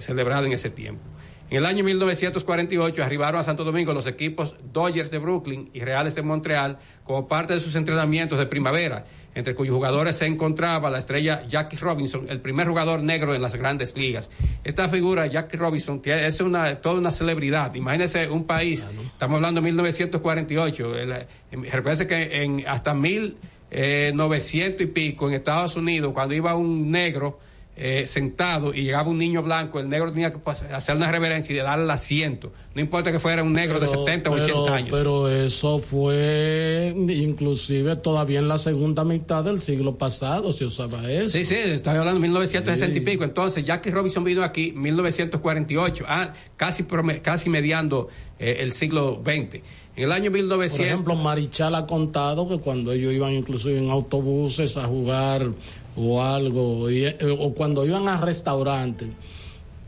celebradas 0.00 0.46
en 0.46 0.52
ese 0.52 0.70
tiempo. 0.70 1.11
En 1.52 1.58
el 1.58 1.66
año 1.66 1.84
1948 1.84 3.04
arribaron 3.04 3.38
a 3.38 3.44
Santo 3.44 3.62
Domingo 3.62 3.92
los 3.92 4.06
equipos 4.06 4.56
Dodgers 4.72 5.10
de 5.10 5.18
Brooklyn 5.18 5.68
y 5.74 5.80
Reales 5.80 6.14
de 6.14 6.22
Montreal 6.22 6.78
como 7.04 7.28
parte 7.28 7.52
de 7.52 7.60
sus 7.60 7.74
entrenamientos 7.74 8.38
de 8.38 8.46
primavera, 8.46 9.04
entre 9.34 9.54
cuyos 9.54 9.74
jugadores 9.74 10.16
se 10.16 10.24
encontraba 10.24 10.88
la 10.88 10.98
estrella 10.98 11.46
Jackie 11.46 11.76
Robinson, 11.76 12.24
el 12.30 12.40
primer 12.40 12.68
jugador 12.68 13.02
negro 13.02 13.34
en 13.34 13.42
las 13.42 13.54
grandes 13.54 13.94
ligas. 13.94 14.30
Esta 14.64 14.88
figura, 14.88 15.26
Jackie 15.26 15.58
Robinson, 15.58 16.00
es 16.06 16.40
una, 16.40 16.76
toda 16.76 16.94
una 16.94 17.12
celebridad. 17.12 17.74
Imagínense 17.74 18.30
un 18.30 18.44
país, 18.44 18.86
estamos 19.12 19.36
hablando 19.36 19.60
de 19.60 19.66
1948, 19.66 20.98
el, 21.00 21.12
eh, 21.12 21.26
recuérdense 21.50 22.06
que 22.06 22.44
en 22.44 22.64
hasta 22.66 22.94
1900 22.94 24.80
y 24.80 24.86
pico 24.86 25.28
en 25.28 25.34
Estados 25.34 25.76
Unidos, 25.76 26.14
cuando 26.14 26.34
iba 26.34 26.54
un 26.54 26.90
negro 26.90 27.38
eh, 27.74 28.06
sentado 28.06 28.74
y 28.74 28.82
llegaba 28.82 29.08
un 29.08 29.16
niño 29.16 29.42
blanco, 29.42 29.80
el 29.80 29.88
negro 29.88 30.12
tenía 30.12 30.30
que 30.30 30.38
hacer 30.74 30.94
una 30.94 31.10
reverencia 31.10 31.54
y 31.54 31.56
darle 31.56 31.84
el 31.84 31.90
asiento. 31.90 32.52
No 32.74 32.82
importa 32.82 33.10
que 33.10 33.18
fuera 33.18 33.42
un 33.42 33.54
negro 33.54 33.80
de 33.80 33.86
70 33.86 34.28
o 34.28 34.34
80 34.34 34.46
pero- 34.46 34.68
años. 34.68 34.88
Pero 34.90 35.28
eso 35.30 35.78
fue 35.78 36.94
inclusive 36.94 37.96
todavía 37.96 38.40
en 38.40 38.48
la 38.48 38.58
segunda 38.58 39.04
mitad 39.04 39.42
del 39.42 39.58
siglo 39.58 39.96
pasado, 39.96 40.52
se 40.52 40.66
usaba 40.66 41.10
eso. 41.10 41.30
Sí, 41.30 41.46
sí, 41.46 41.54
estoy 41.54 41.96
hablando 41.96 42.20
de 42.20 42.28
1960 42.28 42.98
y 42.98 43.00
pico. 43.00 43.24
Entonces, 43.24 43.64
Jackie 43.64 43.90
Robinson 43.90 44.22
vino 44.22 44.42
aquí 44.44 44.72
1948, 44.72 46.04
ah, 46.06 46.32
casi, 46.56 46.84
casi 47.22 47.48
mediando 47.48 48.08
eh, 48.38 48.58
el 48.60 48.72
siglo 48.72 49.22
XX. 49.24 49.62
En 49.94 50.04
el 50.04 50.12
año 50.12 50.30
Por 50.30 50.40
1900... 50.40 50.86
ejemplo, 50.86 51.14
Marichal 51.14 51.74
ha 51.74 51.86
contado 51.86 52.48
que 52.48 52.58
cuando 52.58 52.92
ellos 52.92 53.12
iban 53.12 53.32
inclusive 53.32 53.78
en 53.78 53.90
autobuses 53.90 54.76
a 54.76 54.84
jugar 54.84 55.50
o 55.96 56.22
algo, 56.22 56.90
y- 56.90 57.04
eh, 57.04 57.16
o 57.38 57.52
cuando 57.54 57.84
iban 57.86 58.08
a 58.08 58.20
restaurantes, 58.20 59.08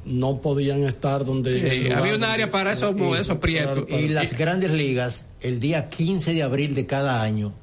no 0.04 0.42
podían 0.42 0.82
estar 0.82 1.24
donde... 1.24 1.92
Había 1.96 2.14
un 2.16 2.24
área 2.24 2.50
para 2.50 2.72
esos, 2.72 2.94
y- 2.98 3.20
esos 3.20 3.38
prietos. 3.38 3.86
Y 3.88 4.08
las 4.08 4.36
grandes 4.36 4.70
ligas, 4.70 5.26
el 5.40 5.60
día 5.60 5.88
15 5.88 6.34
de 6.34 6.42
abril 6.42 6.74
de 6.74 6.84
cada 6.84 7.22
año, 7.22 7.54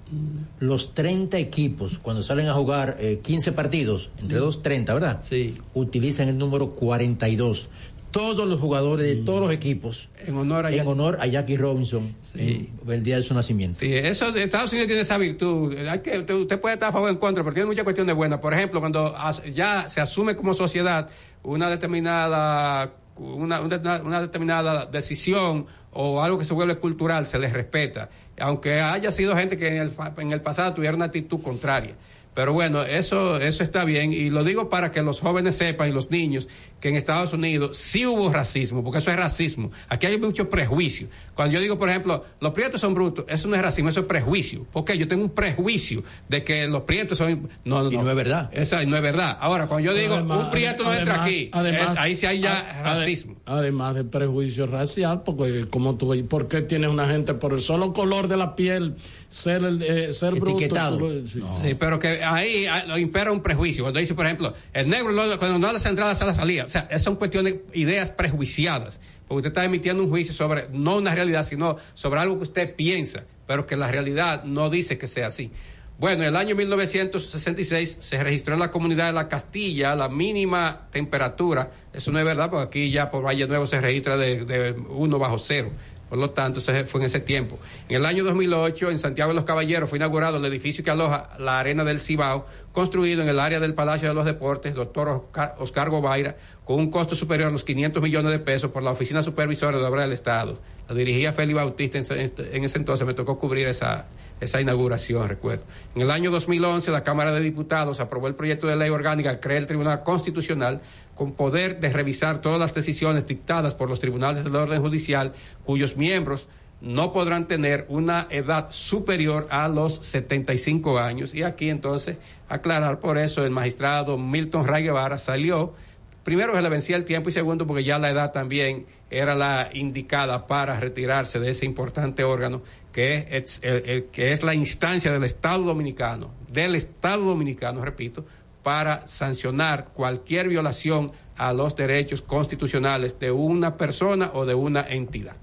los 0.60 0.96
30 0.96 1.38
equipos, 1.38 2.00
cuando 2.00 2.24
salen 2.24 2.48
a 2.48 2.54
jugar 2.54 2.98
eh, 3.00 3.20
15 3.22 3.52
partidos, 3.52 4.10
entre 4.20 4.40
dos 4.40 4.64
30, 4.64 4.92
¿verdad? 4.96 5.22
Sí. 5.28 5.54
Utilizan 5.76 6.30
el 6.30 6.38
número 6.40 6.72
42. 6.72 7.70
Todos 8.12 8.48
los 8.48 8.60
jugadores 8.60 9.06
de 9.06 9.24
todos 9.24 9.40
los 9.42 9.52
equipos, 9.52 10.10
en 10.26 10.36
honor 10.36 10.66
a, 10.66 10.72
en 10.72 10.86
honor 10.88 11.18
a 11.22 11.28
Jackie 11.28 11.56
Robinson, 11.58 12.14
en 12.36 12.70
el 12.88 13.04
día 13.04 13.16
de 13.16 13.24
su 13.24 13.34
nacimiento. 13.34 13.80
Sí, 13.80 13.94
eso 13.96 14.32
de 14.32 14.44
Estados 14.44 14.72
Unidos 14.72 14.88
tiene 14.88 15.02
esa 15.02 15.18
virtud. 15.18 15.76
Hay 15.88 16.00
que, 16.00 16.20
usted, 16.20 16.34
usted 16.36 16.60
puede 16.60 16.74
estar 16.76 16.90
a 16.90 16.92
favor 16.92 17.08
o 17.10 17.12
en 17.12 17.18
contra, 17.18 17.44
pero 17.44 17.54
tiene 17.54 17.68
muchas 17.68 17.84
cuestiones 17.86 18.14
buenas. 18.16 18.40
Por 18.40 18.54
ejemplo, 18.54 18.80
cuando 18.82 19.16
ya 19.54 19.90
se 19.90 20.02
asume 20.02 20.36
como 20.36 20.54
sociedad 20.54 21.10
una 21.44 21.70
determinada 21.70 22.94
una, 23.18 23.62
una- 23.62 24.02
una 24.04 24.22
determinada 24.22 24.86
decisión 24.88 25.68
o 25.92 26.22
algo 26.22 26.38
que 26.40 26.46
se 26.46 26.54
vuelve 26.54 26.78
cultural, 26.78 27.28
se 27.28 27.38
les 27.40 27.54
respeta. 27.54 28.10
Aunque 28.40 28.80
haya 28.82 29.12
sido 29.12 29.36
gente 29.36 29.58
que 29.58 29.68
en 29.68 29.78
el, 29.78 29.92
fa- 29.92 30.14
en 30.18 30.32
el 30.32 30.42
pasado 30.42 30.74
tuviera 30.74 30.96
una 30.96 31.06
actitud 31.06 31.42
contraria. 31.42 31.96
Pero 32.34 32.54
bueno, 32.54 32.84
eso, 32.84 33.38
eso 33.42 33.62
está 33.62 33.84
bien 33.84 34.14
y 34.14 34.30
lo 34.30 34.46
digo 34.46 34.70
para 34.70 34.92
que 34.92 35.02
los 35.02 35.20
jóvenes 35.20 35.58
sepan 35.58 35.90
y 35.90 35.92
los 35.92 36.10
niños 36.12 36.48
que 36.82 36.90
en 36.90 36.96
Estados 36.96 37.32
Unidos 37.32 37.78
sí 37.78 38.06
hubo 38.08 38.32
racismo, 38.34 38.84
porque 38.84 38.98
eso 38.98 39.12
es 39.12 39.16
racismo. 39.16 39.72
Aquí 39.88 40.08
hay 40.08 40.18
mucho 40.18 40.50
prejuicio. 40.50 41.08
Cuando 41.36 41.54
yo 41.54 41.62
digo, 41.62 41.78
por 41.78 41.90
ejemplo, 41.90 42.26
los 42.40 42.52
prietos 42.54 42.82
son 42.82 42.96
brutos, 42.96 43.24
eso 43.30 43.48
no 43.48 43.56
es 43.56 43.62
racismo, 43.62 43.90
eso 43.90 44.02
es 44.02 44.06
prejuicio. 44.08 44.66
Porque 44.74 44.98
yo 44.98 45.08
tengo 45.08 45.24
un 45.24 45.30
prejuicio 45.30 46.04
de 46.28 46.44
que 46.44 46.68
los 46.68 46.82
prietos 46.82 47.20
son... 47.20 47.50
No, 47.64 47.84
no, 47.84 47.92
Y 47.92 47.98
no 47.98 48.10
es 48.10 48.16
verdad. 48.16 48.50
Esa 48.52 48.84
no 48.84 48.96
es 48.98 49.04
verdad. 49.04 49.38
Ahora, 49.40 49.68
cuando 49.68 49.86
yo 49.92 49.94
digo, 49.98 50.16
Además- 50.16 50.46
un 50.46 50.50
prieto 50.50 50.84
no 50.84 50.94
entra 50.94 51.24
aquí, 51.24 51.50
además- 51.54 51.94
es- 51.94 51.98
ahí 52.00 52.16
sí 52.16 52.26
hay 52.26 52.40
ya 52.40 52.82
racismo. 52.84 53.36
Además 53.46 53.94
de 53.96 54.04
prejuicio 54.04 54.66
racial, 54.66 55.22
porque 55.24 55.68
como 55.70 55.96
tú 55.96 56.12
¿por 56.28 56.48
qué 56.48 56.62
tienes 56.62 56.90
una 56.90 57.08
gente 57.08 57.36
por 57.36 57.54
el 57.54 57.62
solo 57.62 57.94
color 57.94 58.28
de 58.28 58.38
la 58.38 58.56
piel 58.56 58.96
ser 59.30 59.64
el, 59.64 59.82
eh, 59.84 60.14
ser 60.14 60.34
bruto? 60.34 60.58
Etiquetado. 60.58 61.00
Lo- 61.00 61.28
sí. 61.28 61.42
Sí, 61.64 61.76
pero 61.76 62.00
que 62.00 62.24
ahí 62.24 62.66
ah, 62.66 62.86
lo 62.88 62.98
impera 62.98 63.32
un 63.32 63.42
prejuicio. 63.42 63.84
Cuando 63.84 64.00
dice, 64.00 64.16
por 64.16 64.26
ejemplo, 64.26 64.54
el 64.74 64.90
negro 64.90 65.12
cuando 65.38 65.60
no 65.60 65.68
a 65.68 65.74
las 65.74 65.86
entradas 65.86 66.22
a 66.22 66.26
la 66.26 66.34
salida. 66.34 66.68
O 66.72 66.88
sea, 66.88 67.00
son 67.00 67.18
cuestiones, 67.18 67.56
ideas 67.74 68.12
prejuiciadas. 68.12 69.02
Porque 69.28 69.40
usted 69.40 69.50
está 69.50 69.66
emitiendo 69.66 70.04
un 70.04 70.10
juicio 70.10 70.34
sobre, 70.34 70.68
no 70.72 70.98
una 70.98 71.14
realidad, 71.14 71.46
sino 71.46 71.78
sobre 71.94 72.22
algo 72.22 72.38
que 72.38 72.44
usted 72.44 72.76
piensa, 72.76 73.26
pero 73.46 73.66
que 73.66 73.76
la 73.76 73.92
realidad 73.92 74.46
no 74.46 74.70
dice 74.70 74.98
que 74.98 75.08
sea 75.08 75.28
así. 75.28 75.52
Bueno, 76.00 76.24
en 76.24 76.30
el 76.30 76.36
año 76.36 76.56
1966 76.56 77.98
se 78.00 78.24
registró 78.24 78.54
en 78.54 78.60
la 78.62 78.72
comunidad 78.72 79.08
de 79.08 79.14
la 79.14 79.28
Castilla 79.28 79.96
la 79.96 80.10
mínima 80.10 80.88
temperatura. 80.92 81.72
Eso 81.94 82.12
no 82.12 82.20
es 82.20 82.26
verdad, 82.26 82.50
porque 82.50 82.68
aquí 82.68 82.92
ya 82.92 83.12
por 83.12 83.24
Valle 83.26 83.48
Nuevo 83.48 83.68
se 83.68 83.80
registra 83.82 84.18
de, 84.18 84.46
de 84.46 84.72
1 84.72 85.20
bajo 85.20 85.38
cero. 85.40 85.72
Por 86.12 86.20
lo 86.20 86.32
tanto, 86.32 86.60
eso 86.60 86.74
fue 86.88 87.00
en 87.00 87.06
ese 87.06 87.22
tiempo. 87.22 87.58
En 87.88 87.96
el 87.96 88.06
año 88.06 88.26
2008, 88.26 88.92
en 88.92 89.00
Santiago 89.00 89.30
de 89.30 89.36
los 89.36 89.46
Caballeros, 89.46 89.90
fue 89.90 89.98
inaugurado 89.98 90.36
el 90.36 90.46
edificio 90.46 90.84
que 90.84 90.92
aloja 90.92 91.30
la 91.40 91.58
Arena 91.58 91.86
del 91.86 92.02
Cibao, 92.02 92.46
construido 92.74 93.22
en 93.22 93.30
el 93.30 93.40
área 93.40 93.62
del 93.62 93.74
Palacio 93.74 94.10
de 94.10 94.14
los 94.14 94.26
Deportes, 94.26 94.74
doctor 94.74 95.08
Oscar, 95.08 95.56
Oscar 95.58 95.90
Gobaira, 95.90 96.36
un 96.76 96.92
costo 96.92 97.16
superior 97.16 97.50
a 97.50 97.52
los 97.52 97.64
500 97.64 98.02
millones 98.02 98.32
de 98.32 98.40
pesos 98.40 98.72
por 98.72 98.84
la 98.84 98.92
Oficina 98.92 99.24
Supervisora 99.24 99.78
de 99.78 99.84
Obras 99.84 100.06
del 100.06 100.14
Estado. 100.14 100.60
La 100.88 100.96
dirigía 100.96 101.34
Félix 101.34 101.56
Bautista, 101.56 101.98
en 101.98 102.64
ese 102.64 102.78
entonces 102.78 103.08
me 103.08 103.14
tocó 103.14 103.40
cubrir 103.40 103.68
esa, 103.68 104.08
esa 104.42 104.60
inauguración, 104.60 105.30
recuerdo. 105.30 105.64
En 105.96 106.02
el 106.02 106.12
año 106.12 106.32
2011, 106.32 106.92
la 106.92 107.04
Cámara 107.04 107.32
de 107.32 107.40
Diputados 107.40 108.00
aprobó 108.00 108.28
el 108.28 108.36
proyecto 108.36 108.68
de 108.68 108.76
ley 108.76 108.90
orgánica 108.90 109.36
que 109.36 109.40
crea 109.40 109.58
el 109.58 109.68
Tribunal 109.68 110.04
Constitucional 110.04 110.82
con 111.16 111.34
poder 111.34 111.80
de 111.80 111.90
revisar 111.94 112.42
todas 112.42 112.60
las 112.60 112.74
decisiones 112.74 113.28
dictadas 113.28 113.76
por 113.76 113.88
los 113.90 114.00
tribunales 114.00 114.44
del 114.44 114.56
orden 114.56 114.82
judicial, 114.82 115.34
cuyos 115.64 115.96
miembros 115.96 116.48
no 116.82 117.14
podrán 117.14 117.48
tener 117.48 117.86
una 117.90 118.28
edad 118.32 118.68
superior 118.72 119.48
a 119.52 119.68
los 119.68 119.98
75 119.98 120.98
años. 120.98 121.34
Y 121.36 121.44
aquí 121.44 121.70
entonces, 121.70 122.18
aclarar 122.50 123.00
por 123.00 123.20
eso, 123.20 123.46
el 123.46 123.52
magistrado 123.52 124.18
Milton 124.18 124.66
Ray 124.66 124.84
Guevara 124.84 125.20
salió, 125.20 125.76
primero 126.24 126.56
se 126.56 126.62
le 126.62 126.70
vencía 126.70 126.96
el 126.96 127.06
tiempo 127.06 127.30
y 127.30 127.32
segundo 127.32 127.66
porque 127.68 127.84
ya 127.84 127.98
la 128.00 128.10
edad 128.10 128.32
también 128.32 128.86
era 129.10 129.36
la 129.36 129.70
indicada 129.74 130.48
para 130.48 130.80
retirarse 130.80 131.40
de 131.40 131.52
ese 131.52 131.66
importante 131.66 132.24
órgano 132.24 132.62
que 132.94 133.28
es, 133.32 133.60
el- 133.64 134.06
que 134.12 134.32
es 134.34 134.44
la 134.44 134.54
instancia 134.54 135.12
del 135.12 135.24
Estado 135.24 135.64
Dominicano, 135.64 136.32
del 136.52 136.76
Estado 136.76 137.24
Dominicano, 137.26 137.84
repito, 137.84 138.26
para 138.64 139.08
sancionar 139.08 139.86
cualquier 139.94 140.48
violación 140.48 141.12
a 141.38 141.54
los 141.54 141.76
derechos 141.76 142.22
constitucionales 142.22 143.18
de 143.20 143.32
una 143.32 143.76
persona 143.78 144.30
o 144.34 144.46
de 144.46 144.54
una 144.54 144.82
entidad. 144.82 145.36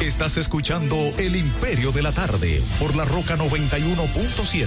Estás 0.00 0.36
escuchando 0.38 0.96
El 1.18 1.36
Imperio 1.36 1.92
de 1.92 2.02
la 2.02 2.12
Tarde 2.12 2.60
por 2.78 2.94
la 2.96 3.04
Roca 3.04 3.36
91.7. 3.36 4.66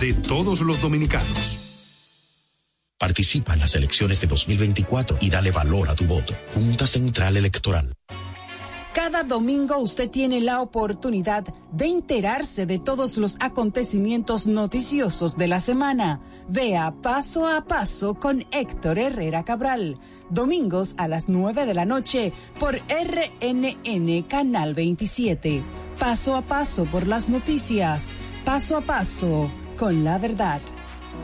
de 0.00 0.14
todos 0.14 0.60
los 0.60 0.80
dominicanos. 0.80 1.66
Participa 2.98 3.52
en 3.52 3.60
las 3.60 3.74
elecciones 3.74 4.20
de 4.20 4.26
2024 4.26 5.18
y 5.20 5.30
dale 5.30 5.50
valor 5.50 5.88
a 5.90 5.94
tu 5.94 6.04
voto. 6.04 6.34
Junta 6.54 6.86
Central 6.86 7.36
Electoral. 7.36 7.92
Cada 8.94 9.22
domingo 9.22 9.76
usted 9.76 10.08
tiene 10.08 10.40
la 10.40 10.62
oportunidad 10.62 11.44
de 11.70 11.84
enterarse 11.84 12.64
de 12.64 12.78
todos 12.78 13.18
los 13.18 13.36
acontecimientos 13.40 14.46
noticiosos 14.46 15.36
de 15.36 15.48
la 15.48 15.60
semana. 15.60 16.22
Vea 16.48 16.94
paso 17.02 17.46
a 17.46 17.66
paso 17.66 18.14
con 18.14 18.46
Héctor 18.52 18.98
Herrera 18.98 19.44
Cabral. 19.44 20.00
Domingos 20.30 20.94
a 20.96 21.08
las 21.08 21.28
9 21.28 21.66
de 21.66 21.74
la 21.74 21.84
noche 21.84 22.32
por 22.58 22.76
RNN 22.76 24.22
Canal 24.22 24.72
27. 24.72 25.62
Paso 25.98 26.34
a 26.34 26.40
paso 26.40 26.86
por 26.86 27.06
las 27.06 27.28
noticias. 27.28 28.12
Paso 28.46 28.78
a 28.78 28.80
paso 28.80 29.50
con 29.76 30.04
la 30.04 30.18
verdad. 30.18 30.60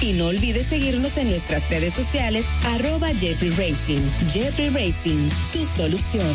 y 0.00 0.12
no 0.12 0.26
olvides 0.26 0.66
seguirnos 0.66 1.16
en 1.18 1.30
nuestras 1.30 1.70
redes 1.70 1.94
sociales, 1.94 2.46
arroba 2.64 3.08
Jeffrey 3.14 3.50
Racing. 3.50 4.00
Jeffrey 4.28 4.68
Racing, 4.70 5.28
tu 5.52 5.64
solución. 5.64 6.34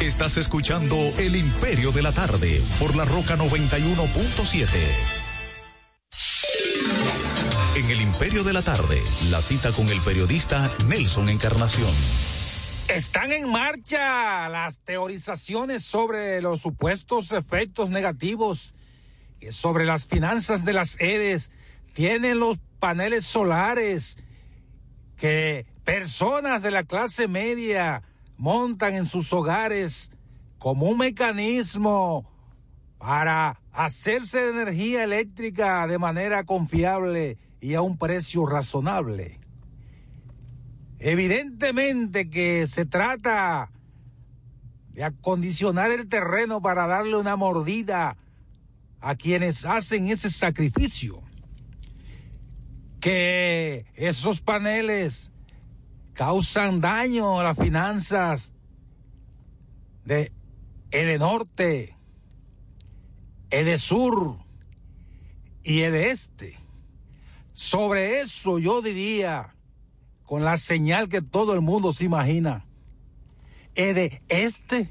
Estás 0.00 0.38
escuchando 0.38 0.96
El 1.18 1.36
Imperio 1.36 1.92
de 1.92 2.00
la 2.00 2.12
Tarde 2.12 2.62
por 2.78 2.96
la 2.96 3.04
Roca 3.04 3.36
91.7. 3.36 4.66
En 7.76 7.90
El 7.90 8.00
Imperio 8.00 8.42
de 8.42 8.54
la 8.54 8.62
Tarde, 8.62 8.98
la 9.30 9.42
cita 9.42 9.70
con 9.72 9.88
el 9.90 10.00
periodista 10.00 10.72
Nelson 10.88 11.28
Encarnación. 11.28 11.92
Están 12.88 13.32
en 13.32 13.50
marcha 13.52 14.48
las 14.48 14.78
teorizaciones 14.78 15.84
sobre 15.84 16.40
los 16.40 16.62
supuestos 16.62 17.32
efectos 17.32 17.90
negativos 17.90 18.74
que 19.40 19.52
sobre 19.52 19.84
las 19.84 20.06
finanzas 20.06 20.64
de 20.64 20.72
las 20.72 20.98
EDES 21.00 21.50
tienen 21.92 22.40
los 22.40 22.58
paneles 22.78 23.26
solares 23.26 24.16
que 25.18 25.66
personas 25.84 26.62
de 26.62 26.70
la 26.70 26.84
clase 26.84 27.28
media 27.28 28.02
montan 28.36 28.94
en 28.94 29.06
sus 29.06 29.32
hogares 29.32 30.10
como 30.58 30.86
un 30.86 30.98
mecanismo 30.98 32.30
para 32.98 33.60
hacerse 33.72 34.40
de 34.40 34.50
energía 34.50 35.04
eléctrica 35.04 35.86
de 35.86 35.98
manera 35.98 36.44
confiable 36.44 37.38
y 37.60 37.74
a 37.74 37.82
un 37.82 37.98
precio 37.98 38.46
razonable. 38.46 39.40
Evidentemente 40.98 42.30
que 42.30 42.66
se 42.66 42.86
trata 42.86 43.70
de 44.94 45.04
acondicionar 45.04 45.90
el 45.90 46.08
terreno 46.08 46.62
para 46.62 46.86
darle 46.86 47.16
una 47.16 47.36
mordida 47.36 48.16
a 49.00 49.16
quienes 49.16 49.66
hacen 49.66 50.08
ese 50.08 50.30
sacrificio. 50.30 51.22
Que 53.00 53.84
esos 53.96 54.40
paneles 54.40 55.30
causan 56.14 56.80
daño 56.80 57.40
a 57.40 57.42
las 57.42 57.58
finanzas 57.58 58.52
de 60.04 60.32
Edenorte, 60.90 61.96
Edesur 63.50 64.38
y 65.62 65.80
Edeste. 65.80 66.56
Sobre 67.52 68.20
eso 68.20 68.58
yo 68.58 68.80
diría, 68.80 69.54
con 70.24 70.44
la 70.44 70.56
señal 70.56 71.08
que 71.08 71.20
todo 71.20 71.52
el 71.52 71.60
mundo 71.60 71.92
se 71.92 72.04
imagina, 72.04 72.64
Este 73.74 74.88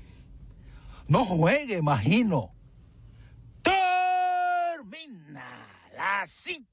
no 1.07 1.25
juegue, 1.25 1.77
imagino. 1.77 2.53
Termina 3.61 5.43
la 5.95 6.25
cita. 6.27 6.72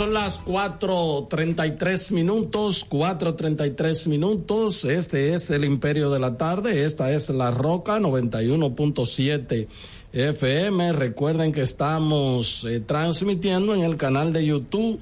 Son 0.00 0.14
las 0.14 0.42
4.33 0.46 2.12
minutos, 2.14 2.88
4.33 2.88 4.08
minutos. 4.08 4.86
Este 4.86 5.34
es 5.34 5.50
el 5.50 5.62
Imperio 5.62 6.08
de 6.08 6.18
la 6.18 6.38
Tarde. 6.38 6.86
Esta 6.86 7.12
es 7.12 7.28
La 7.28 7.50
Roca 7.50 7.98
91.7 7.98 9.68
FM. 10.10 10.92
Recuerden 10.94 11.52
que 11.52 11.60
estamos 11.60 12.64
eh, 12.64 12.80
transmitiendo 12.80 13.74
en 13.74 13.82
el 13.82 13.98
canal 13.98 14.32
de 14.32 14.46
YouTube 14.46 14.98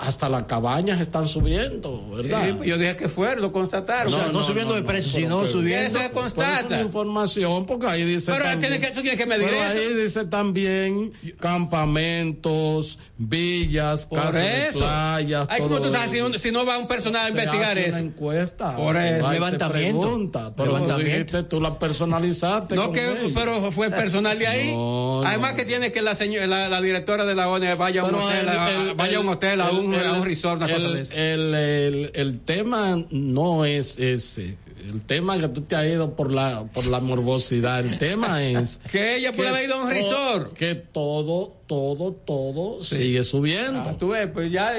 hasta 0.00 0.28
las 0.28 0.44
cabañas 0.44 1.00
están 1.00 1.26
subiendo, 1.26 2.08
¿verdad? 2.14 2.44
Sí, 2.46 2.52
pues 2.52 2.68
yo 2.68 2.78
dije 2.78 2.96
que 2.96 3.08
fue, 3.08 3.34
lo 3.36 3.50
constataron. 3.52 4.06
O 4.12 4.16
sea, 4.16 4.28
no 4.32 4.42
subiendo 4.42 4.74
de 4.74 4.82
precio, 4.82 5.10
sino 5.10 5.46
subiendo- 5.46 5.98
Eso 5.98 6.06
se 6.06 6.10
constata. 6.12 6.80
información, 6.80 7.66
porque 7.66 7.86
ahí 7.88 8.04
dice. 8.04 8.30
Pero 8.32 8.44
también- 8.44 8.80
que- 8.80 8.90
tú 8.92 9.00
tienes 9.02 9.18
que 9.18 9.26
medir 9.26 9.46
pero 9.48 9.56
eso. 9.56 9.72
ahí 9.72 9.94
dice 9.94 10.24
también 10.26 11.12
campamentos, 11.40 12.98
villas, 13.18 14.06
Por 14.06 14.18
casas 14.20 14.34
de 14.34 14.68
playas. 14.72 15.46
Ay, 15.50 15.60
¿cómo 15.62 15.76
todo 15.76 15.86
tú 15.88 15.92
sabes 15.92 16.10
si, 16.10 16.20
un- 16.20 16.38
si 16.38 16.50
no 16.50 16.64
va 16.64 16.78
un 16.78 16.86
personal 16.88 17.26
a 17.26 17.30
investigar 17.30 17.76
eso? 17.78 17.88
Una 17.90 17.98
encuesta. 17.98 18.76
Por 18.76 18.96
eso. 18.96 19.30
Levantamiento. 19.32 20.00
pregunta, 20.00 20.52
pero 20.56 20.72
Levantamiento. 20.72 21.10
dijiste, 21.16 21.42
tú 21.44 21.60
la 21.60 21.78
personalizaste. 21.78 22.74
No, 22.76 22.92
que, 22.92 23.32
pero 23.34 23.72
fue 23.72 23.90
personal 23.90 24.38
de 24.38 24.46
ahí. 24.46 24.72
No, 24.74 25.20
no. 25.22 25.26
Además 25.28 25.54
que 25.54 25.64
tiene 25.64 25.92
que 25.92 26.00
la 26.02 26.14
señora, 26.14 26.46
la, 26.46 26.68
la 26.68 26.80
directora 26.80 27.24
de 27.24 27.34
la 27.34 27.48
ONU 27.48 27.76
vaya 27.76 28.02
a 28.02 28.04
un 28.04 28.14
hotel, 28.14 28.48
el- 28.48 28.94
vaya 28.94 29.16
a 29.16 29.20
un 29.20 29.28
el- 29.28 29.34
hotel, 29.70 29.78
a 29.78 29.80
un, 29.82 29.94
el- 29.94 30.20
un 30.20 30.24
resort, 30.24 30.56
una 30.62 30.66
el, 30.74 30.82
cosa 30.82 30.94
de 30.94 31.00
eso. 31.02 31.12
el, 31.14 31.54
el- 31.54 32.10
el 32.14 32.40
tema 32.40 33.04
no 33.10 33.64
es 33.64 33.98
ese. 33.98 34.56
El 34.86 35.00
tema 35.00 35.38
que 35.40 35.48
tú 35.48 35.62
te 35.62 35.76
has 35.76 35.86
ido 35.86 36.14
por 36.14 36.30
la 36.30 36.64
por 36.64 36.86
la 36.88 37.00
morbosidad. 37.00 37.80
El 37.80 37.96
tema 37.96 38.42
es 38.44 38.80
Que 38.92 39.16
ella 39.16 39.32
puede 39.32 39.48
haber 39.48 39.64
ido 39.64 39.76
a 39.76 39.84
un 39.84 39.88
resort. 39.90 40.52
Que 40.52 40.74
todo, 40.74 41.54
todo, 41.66 42.12
todo 42.12 42.82
sigue 42.84 43.24
subiendo. 43.24 43.82
Ah, 43.86 43.96
tú 43.98 44.08
ves, 44.08 44.28
pues 44.32 44.50
ya, 44.50 44.72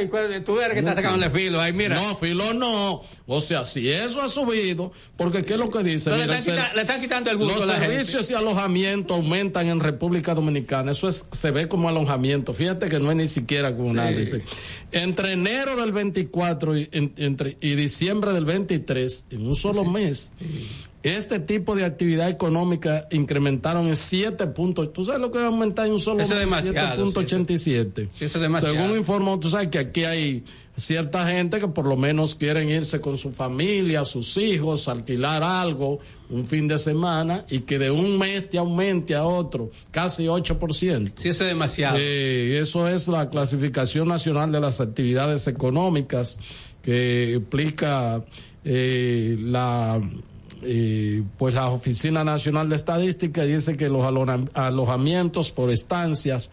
tú 0.45 0.59
eres 0.59 0.73
que 0.73 0.79
está 0.79 0.93
sacando 0.95 1.29
filo. 1.31 1.59
Ahí, 1.59 1.73
mira. 1.73 1.95
No, 1.95 2.15
filo 2.15 2.53
no. 2.53 3.01
O 3.27 3.41
sea, 3.41 3.65
si 3.65 3.89
eso 3.89 4.21
ha 4.21 4.29
subido, 4.29 4.91
porque 5.17 5.43
¿qué 5.43 5.53
es 5.53 5.59
lo 5.59 5.69
que 5.71 5.83
dice? 5.83 6.09
No, 6.11 6.17
le, 6.17 6.23
Mira, 6.27 6.39
están 6.39 6.55
quita- 6.55 6.73
le 6.75 6.81
están 6.81 7.01
quitando 7.01 7.31
el 7.31 7.37
gusto 7.37 7.55
los 7.55 7.63
a 7.63 7.65
la 7.67 7.73
gente. 7.79 7.95
servicios 7.95 8.29
y 8.29 8.33
alojamiento 8.35 9.15
aumentan 9.15 9.67
en 9.67 9.79
República 9.79 10.33
Dominicana. 10.35 10.91
Eso 10.91 11.07
es, 11.09 11.25
se 11.31 11.51
ve 11.51 11.67
como 11.67 11.89
alojamiento. 11.89 12.53
Fíjate 12.53 12.87
que 12.89 12.99
no 12.99 13.09
es 13.11 13.17
ni 13.17 13.27
siquiera 13.27 13.75
comunal. 13.75 14.15
dice. 14.15 14.43
Entre 14.91 15.31
enero 15.31 15.75
del 15.75 15.91
24 15.91 16.77
y, 16.77 16.89
en- 16.91 17.13
entre, 17.17 17.57
y 17.61 17.75
diciembre 17.75 18.31
del 18.31 18.45
23, 18.45 19.25
en 19.31 19.47
un 19.47 19.55
solo 19.55 19.83
mes, 19.85 20.31
este 21.05 21.39
tipo 21.39 21.75
de 21.75 21.85
actividad 21.85 22.29
económica 22.29 23.07
incrementaron 23.11 23.87
en 23.87 23.95
7 23.95 24.47
puntos. 24.47 24.91
¿Tú 24.91 25.03
sabes 25.03 25.21
lo 25.21 25.31
que 25.31 25.37
va 25.37 25.45
a 25.45 25.47
aumentar 25.49 25.85
en 25.85 25.93
un 25.93 25.99
solo 25.99 26.17
mes? 26.17 26.29
demasiado, 26.29 27.05
7.87. 27.05 28.09
Sí, 28.11 28.25
eso 28.25 28.37
es 28.37 28.41
demasiado. 28.41 28.73
Según 28.73 28.97
informó, 28.97 29.39
tú 29.39 29.47
sabes 29.47 29.67
que 29.67 29.77
aquí 29.77 30.03
hay 30.03 30.43
cierta 30.77 31.27
gente 31.27 31.59
que 31.59 31.67
por 31.67 31.85
lo 31.85 31.95
menos 31.95 32.33
quieren 32.33 32.69
irse 32.69 32.99
con 33.01 33.17
su 33.17 33.31
familia, 33.31 34.03
sus 34.03 34.35
hijos, 34.37 34.87
alquilar 34.87 35.43
algo 35.43 35.99
un 36.29 36.47
fin 36.47 36.67
de 36.67 36.79
semana 36.79 37.45
y 37.51 37.59
que 37.59 37.77
de 37.77 37.91
un 37.91 38.17
mes 38.17 38.49
te 38.49 38.57
aumente 38.57 39.13
a 39.13 39.25
otro 39.25 39.69
casi 39.91 40.25
8%. 40.25 41.11
Sí, 41.17 41.29
eso 41.29 41.43
es 41.43 41.49
demasiado. 41.49 41.97
Eh, 41.99 42.57
eso 42.59 42.87
es 42.87 43.07
la 43.07 43.29
clasificación 43.29 44.07
nacional 44.07 44.51
de 44.51 44.59
las 44.59 44.81
actividades 44.81 45.45
económicas 45.45 46.39
que 46.81 47.35
explica 47.35 48.25
eh, 48.63 49.37
la 49.39 50.01
pues 51.37 51.53
la 51.53 51.69
Oficina 51.69 52.23
Nacional 52.23 52.69
de 52.69 52.75
Estadística 52.75 53.43
dice 53.43 53.77
que 53.77 53.89
los 53.89 54.05
alojamientos 54.53 55.51
por 55.51 55.69
estancias 55.71 56.49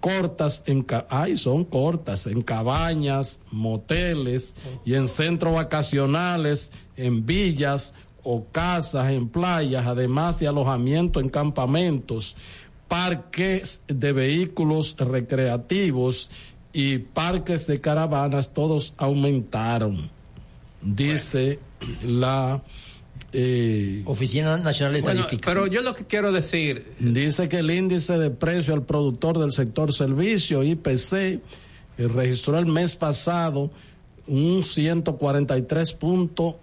cortas 0.00 0.64
en 0.66 0.84
ay 1.08 1.38
son 1.38 1.64
cortas 1.64 2.26
en 2.26 2.42
cabañas, 2.42 3.40
moteles 3.50 4.54
y 4.84 4.94
en 4.94 5.08
centros 5.08 5.54
vacacionales, 5.54 6.72
en 6.96 7.24
villas 7.24 7.94
o 8.22 8.44
casas 8.52 9.10
en 9.10 9.28
playas, 9.28 9.86
además 9.86 10.38
de 10.40 10.48
alojamiento 10.48 11.20
en 11.20 11.30
campamentos, 11.30 12.36
parques 12.86 13.82
de 13.88 14.12
vehículos 14.12 14.94
recreativos 14.98 16.30
y 16.74 16.98
parques 16.98 17.66
de 17.66 17.80
caravanas, 17.80 18.52
todos 18.52 18.92
aumentaron, 18.98 20.10
dice 20.82 21.60
la 22.02 22.62
eh, 23.36 24.02
Oficina 24.06 24.56
Nacional 24.56 24.94
de 24.94 25.02
Bueno, 25.02 25.20
Estadística. 25.22 25.50
pero 25.50 25.66
yo 25.66 25.82
lo 25.82 25.94
que 25.94 26.04
quiero 26.06 26.30
decir, 26.32 26.92
Dice 27.00 27.48
que 27.48 27.58
el 27.58 27.70
índice 27.70 28.16
de 28.16 28.30
precio 28.30 28.72
al 28.74 28.82
productor 28.84 29.38
del 29.38 29.50
sector 29.52 29.92
servicio, 29.92 30.62
IPC, 30.62 31.12
eh, 31.14 31.40
registró 31.98 32.58
el 32.58 32.66
mes 32.66 32.94
pasado 32.96 33.70
un 34.26 34.62
143 34.62 35.92
puntos. 35.94 36.54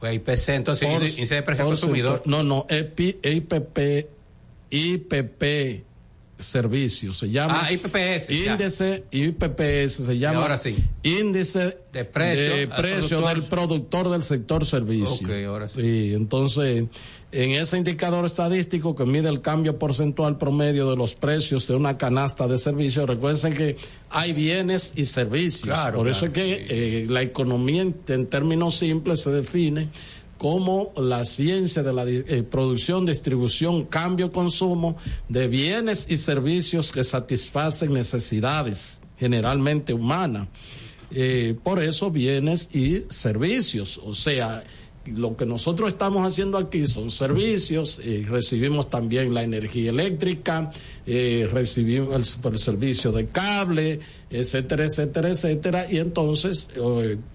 pues 0.00 0.14
IPC, 0.16 0.48
entonces, 0.56 0.88
por- 0.88 1.02
índice 1.02 1.34
de 1.34 1.42
precio 1.42 1.64
al 1.64 1.70
consumidor. 1.70 2.14
sector. 2.16 2.30
No, 2.30 2.42
no, 2.42 2.66
EPI 2.68 3.18
IPP, 3.22 4.08
IPP 4.70 5.84
servicios, 6.38 7.18
se 7.18 7.30
llama. 7.30 7.62
Ah, 7.66 7.72
IPPS, 7.72 8.28
ya. 8.28 8.52
Índice 8.52 9.04
IPPS, 9.10 9.92
se 10.06 10.18
llama. 10.18 10.42
ahora 10.42 10.58
sí. 10.58 10.76
Índice 11.02 11.78
De 11.92 12.04
precio 12.04 12.56
de 12.56 12.68
precio 12.68 13.18
productor. 13.20 13.34
del 13.34 13.42
productor 13.48 14.08
del 14.10 14.22
sector 14.22 14.64
servicio. 14.66 15.26
Ok, 15.26 15.46
ahora 15.46 15.68
sí. 15.68 15.80
Sí, 15.80 16.12
entonces, 16.14 16.84
en 17.32 17.50
ese 17.52 17.78
indicador 17.78 18.24
estadístico 18.26 18.94
que 18.94 19.04
mide 19.04 19.28
el 19.28 19.40
cambio 19.40 19.78
porcentual 19.78 20.36
promedio 20.38 20.90
de 20.90 20.96
los 20.96 21.14
precios 21.14 21.66
de 21.66 21.74
una 21.74 21.96
canasta 21.96 22.46
de 22.46 22.58
servicios, 22.58 23.08
recuerden 23.08 23.54
que 23.54 23.76
hay 24.10 24.32
bienes 24.32 24.92
y 24.96 25.06
servicios. 25.06 25.78
Claro, 25.78 25.96
Por 25.98 26.08
eso 26.08 26.26
es 26.26 26.32
que 26.32 26.66
eh, 26.68 27.06
la 27.08 27.22
economía 27.22 27.82
en, 27.82 27.94
en 28.08 28.26
términos 28.26 28.76
simples 28.76 29.20
se 29.22 29.30
define 29.30 29.88
como 30.38 30.92
la 30.96 31.24
ciencia 31.24 31.82
de 31.82 31.92
la 31.92 32.04
eh, 32.06 32.42
producción, 32.42 33.06
distribución, 33.06 33.84
cambio, 33.84 34.32
consumo 34.32 34.96
de 35.28 35.48
bienes 35.48 36.06
y 36.10 36.18
servicios 36.18 36.92
que 36.92 37.04
satisfacen 37.04 37.92
necesidades 37.92 39.00
generalmente 39.18 39.94
humanas. 39.94 40.48
Eh, 41.10 41.54
por 41.62 41.82
eso 41.82 42.10
bienes 42.10 42.68
y 42.74 43.04
servicios, 43.08 43.98
o 44.04 44.12
sea, 44.12 44.64
lo 45.06 45.36
que 45.36 45.46
nosotros 45.46 45.92
estamos 45.92 46.26
haciendo 46.26 46.58
aquí 46.58 46.84
son 46.88 47.12
servicios, 47.12 48.00
eh, 48.04 48.26
recibimos 48.28 48.90
también 48.90 49.32
la 49.32 49.44
energía 49.44 49.90
eléctrica, 49.90 50.72
recibimos 51.06 52.36
el, 52.44 52.52
el 52.52 52.58
servicio 52.58 53.12
de 53.12 53.28
cable, 53.28 54.00
etcétera, 54.28 54.84
etcétera, 54.84 55.28
etcétera, 55.28 55.86
y 55.88 55.98
entonces, 55.98 56.70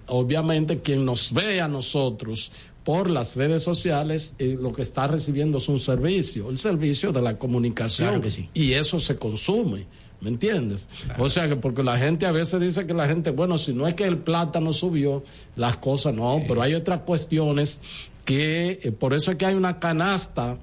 obviamente, 0.07 0.81
quien 0.81 1.05
nos 1.05 1.31
ve 1.31 1.61
a 1.61 1.69
nosotros 1.69 2.51
por 2.83 3.09
las 3.09 3.35
redes 3.35 3.63
sociales, 3.63 4.35
eh, 4.39 4.57
lo 4.59 4.73
que 4.73 4.81
está 4.81 5.07
recibiendo 5.07 5.59
es 5.59 5.69
un 5.69 5.79
servicio, 5.79 6.49
el 6.49 6.57
servicio 6.57 7.11
de 7.11 7.21
la 7.21 7.37
comunicación, 7.37 8.09
Claro 8.09 8.21
que 8.23 8.31
sí. 8.31 8.49
y 8.53 8.73
eso 8.73 8.99
se 8.99 9.15
consume. 9.17 9.85
¿Me 10.21 10.29
entiendes? 10.29 10.87
O 11.17 11.29
sea 11.29 11.47
que 11.49 11.55
porque 11.55 11.81
la 11.81 11.97
gente 11.97 12.27
a 12.27 12.31
veces 12.31 12.61
dice 12.61 12.85
que 12.85 12.93
la 12.93 13.07
gente, 13.07 13.31
bueno, 13.31 13.57
si 13.57 13.73
no 13.73 13.87
es 13.87 13.95
que 13.95 14.03
el 14.03 14.19
plátano 14.19 14.71
subió, 14.71 15.23
las 15.55 15.77
cosas 15.77 16.13
no, 16.13 16.43
pero 16.47 16.61
hay 16.61 16.75
otras 16.75 16.99
cuestiones 16.99 17.81
que, 18.23 18.79
eh, 18.83 18.91
por 18.91 19.15
eso 19.15 19.31
es 19.31 19.37
que 19.37 19.47
hay 19.47 19.55
una 19.55 19.79
canasta 19.79 20.59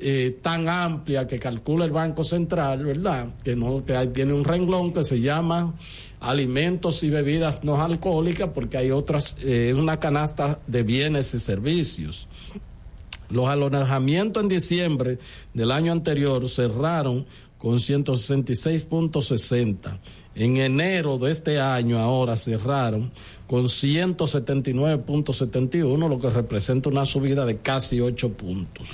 eh, 0.00 0.38
tan 0.42 0.68
amplia 0.68 1.28
que 1.28 1.38
calcula 1.38 1.84
el 1.84 1.92
Banco 1.92 2.24
Central, 2.24 2.84
¿verdad? 2.84 3.28
Que 3.44 3.54
no, 3.54 3.84
que 3.84 3.94
ahí 3.94 4.08
tiene 4.08 4.32
un 4.32 4.42
renglón 4.42 4.92
que 4.92 5.04
se 5.04 5.20
llama 5.20 5.72
alimentos 6.20 7.02
y 7.02 7.10
bebidas 7.10 7.64
no 7.64 7.82
alcohólicas, 7.82 8.50
porque 8.54 8.76
hay 8.76 8.90
otras, 8.90 9.36
eh, 9.40 9.74
una 9.76 9.98
canasta 9.98 10.60
de 10.66 10.82
bienes 10.82 11.34
y 11.34 11.40
servicios. 11.40 12.28
Los 13.30 13.48
alojamientos 13.48 14.42
en 14.42 14.48
diciembre 14.48 15.18
del 15.54 15.70
año 15.70 15.92
anterior 15.92 16.46
cerraron 16.48 17.24
con 17.58 17.78
166.60. 17.78 19.98
En 20.34 20.56
enero 20.58 21.18
de 21.18 21.30
este 21.30 21.60
año 21.60 21.98
ahora 21.98 22.36
cerraron 22.36 23.12
con 23.46 23.64
179.71, 23.64 26.08
lo 26.08 26.18
que 26.18 26.30
representa 26.30 26.88
una 26.88 27.04
subida 27.04 27.44
de 27.44 27.58
casi 27.58 28.00
8 28.00 28.32
puntos. 28.34 28.88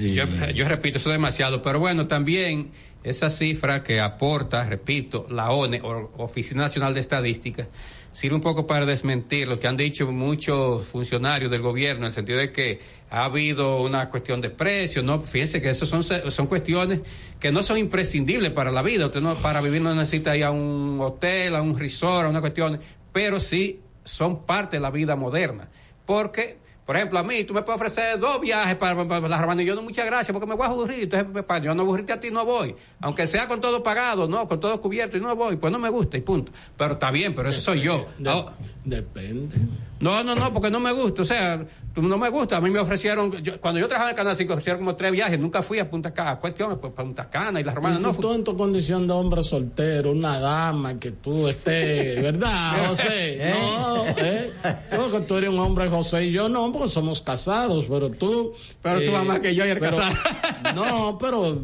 Yo, 0.00 0.24
yo 0.54 0.68
repito, 0.68 0.98
eso 0.98 1.08
es 1.10 1.14
demasiado, 1.14 1.62
pero 1.62 1.80
bueno, 1.80 2.06
también 2.06 2.70
esa 3.04 3.30
cifra 3.30 3.82
que 3.82 4.00
aporta, 4.00 4.64
repito, 4.64 5.26
la 5.30 5.50
ONE, 5.50 5.80
Oficina 6.16 6.62
Nacional 6.62 6.94
de 6.94 7.00
Estadística, 7.00 7.68
sirve 8.12 8.34
un 8.34 8.40
poco 8.40 8.66
para 8.66 8.86
desmentir 8.86 9.46
lo 9.48 9.60
que 9.60 9.68
han 9.68 9.76
dicho 9.76 10.10
muchos 10.10 10.86
funcionarios 10.86 11.50
del 11.50 11.62
gobierno, 11.62 12.02
en 12.02 12.08
el 12.08 12.12
sentido 12.12 12.38
de 12.38 12.52
que 12.52 12.80
ha 13.10 13.24
habido 13.24 13.80
una 13.80 14.10
cuestión 14.10 14.40
de 14.40 14.50
precios, 14.50 15.04
no, 15.04 15.20
fíjense 15.20 15.62
que 15.62 15.70
eso 15.70 15.86
son, 15.86 16.02
son 16.02 16.46
cuestiones 16.46 17.00
que 17.38 17.52
no 17.52 17.62
son 17.62 17.78
imprescindibles 17.78 18.50
para 18.50 18.72
la 18.72 18.82
vida, 18.82 19.06
usted 19.06 19.20
no, 19.20 19.40
para 19.40 19.60
vivir 19.60 19.82
no 19.82 19.94
necesita 19.94 20.36
ir 20.36 20.44
a 20.44 20.50
un 20.50 20.98
hotel, 21.00 21.54
a 21.54 21.62
un 21.62 21.78
resort, 21.78 22.26
a 22.26 22.28
una 22.30 22.40
cuestión, 22.40 22.80
pero 23.12 23.38
sí 23.40 23.80
son 24.04 24.44
parte 24.44 24.76
de 24.76 24.80
la 24.80 24.90
vida 24.90 25.14
moderna, 25.14 25.68
porque 26.04 26.58
por 26.88 26.96
ejemplo, 26.96 27.18
a 27.18 27.22
mí, 27.22 27.44
tú 27.44 27.52
me 27.52 27.60
puedes 27.60 27.78
ofrecer 27.78 28.18
dos 28.18 28.40
viajes 28.40 28.74
para, 28.76 29.06
para, 29.06 29.28
la 29.28 29.38
Romana 29.38 29.62
y 29.62 29.66
yo 29.66 29.74
no, 29.74 29.82
muchas 29.82 30.06
gracias, 30.06 30.32
porque 30.32 30.46
me 30.46 30.54
voy 30.54 30.66
a 30.66 30.70
aburrir. 30.70 31.02
Entonces, 31.02 31.44
para 31.44 31.62
yo 31.62 31.74
no 31.74 31.82
aburrirte 31.82 32.14
a 32.14 32.18
ti, 32.18 32.30
no 32.30 32.46
voy. 32.46 32.74
Aunque 33.02 33.26
sea 33.26 33.46
con 33.46 33.60
todo 33.60 33.82
pagado, 33.82 34.26
no, 34.26 34.48
con 34.48 34.58
todo 34.58 34.80
cubierto 34.80 35.18
y 35.18 35.20
no 35.20 35.36
voy, 35.36 35.56
pues 35.56 35.70
no 35.70 35.78
me 35.78 35.90
gusta 35.90 36.16
y 36.16 36.22
punto. 36.22 36.50
Pero 36.78 36.94
está 36.94 37.10
bien, 37.10 37.34
pero 37.34 37.50
eso 37.50 37.60
soy 37.60 37.82
yo. 37.82 38.06
De- 38.16 38.42
depende. 38.86 39.56
No, 40.00 40.22
no, 40.22 40.34
no, 40.36 40.52
porque 40.54 40.70
no 40.70 40.78
me 40.80 40.92
gusta. 40.92 41.22
O 41.22 41.24
sea, 41.24 41.66
tú 41.92 42.00
no 42.02 42.16
me 42.18 42.28
gusta. 42.30 42.56
A 42.56 42.60
mí 42.60 42.70
me 42.70 42.78
ofrecieron, 42.78 43.32
yo- 43.42 43.60
cuando 43.60 43.80
yo 43.80 43.88
trabajaba 43.88 44.10
en 44.12 44.16
Canal 44.16 44.36
5, 44.36 44.52
ofrecieron 44.54 44.80
como 44.80 44.94
tres 44.96 45.10
viajes. 45.12 45.38
Nunca 45.38 45.62
fui 45.62 45.80
a 45.80 45.90
Punta 45.90 46.14
Cana, 46.14 46.36
cuestiones, 46.38 46.78
pues 46.80 46.92
Punta 46.94 47.28
Cana 47.28 47.60
y 47.60 47.64
la 47.64 47.72
Y 47.72 47.74
Romana. 47.74 47.96
si 47.96 48.02
No, 48.02 48.14
tú 48.14 48.32
en 48.32 48.44
tu 48.44 48.56
condición 48.56 49.06
de 49.08 49.12
hombre 49.12 49.42
soltero, 49.42 50.12
una 50.12 50.38
dama 50.38 50.98
que 51.00 51.10
tú 51.10 51.48
estés, 51.48 52.22
¿verdad, 52.22 52.86
José? 52.88 53.52
No, 53.58 54.06
¿eh? 54.06 54.50
Tú 54.90 55.10
que 55.10 55.20
tú 55.20 55.36
eres 55.36 55.50
un 55.50 55.58
hombre, 55.58 55.88
José, 55.88 56.24
y 56.26 56.30
yo 56.32 56.48
no, 56.48 56.70
porque 56.78 56.92
somos 56.92 57.20
casados, 57.20 57.86
pero 57.88 58.10
tú... 58.10 58.52
eh, 58.54 58.74
Pero 58.82 59.00
tú 59.02 59.12
vas 59.12 59.26
más 59.26 59.40
que 59.40 59.54
yo 59.54 59.64
eres 59.64 59.78
pero- 59.78 59.96
casado. 59.96 60.16
No, 60.74 61.18
pero 61.18 61.62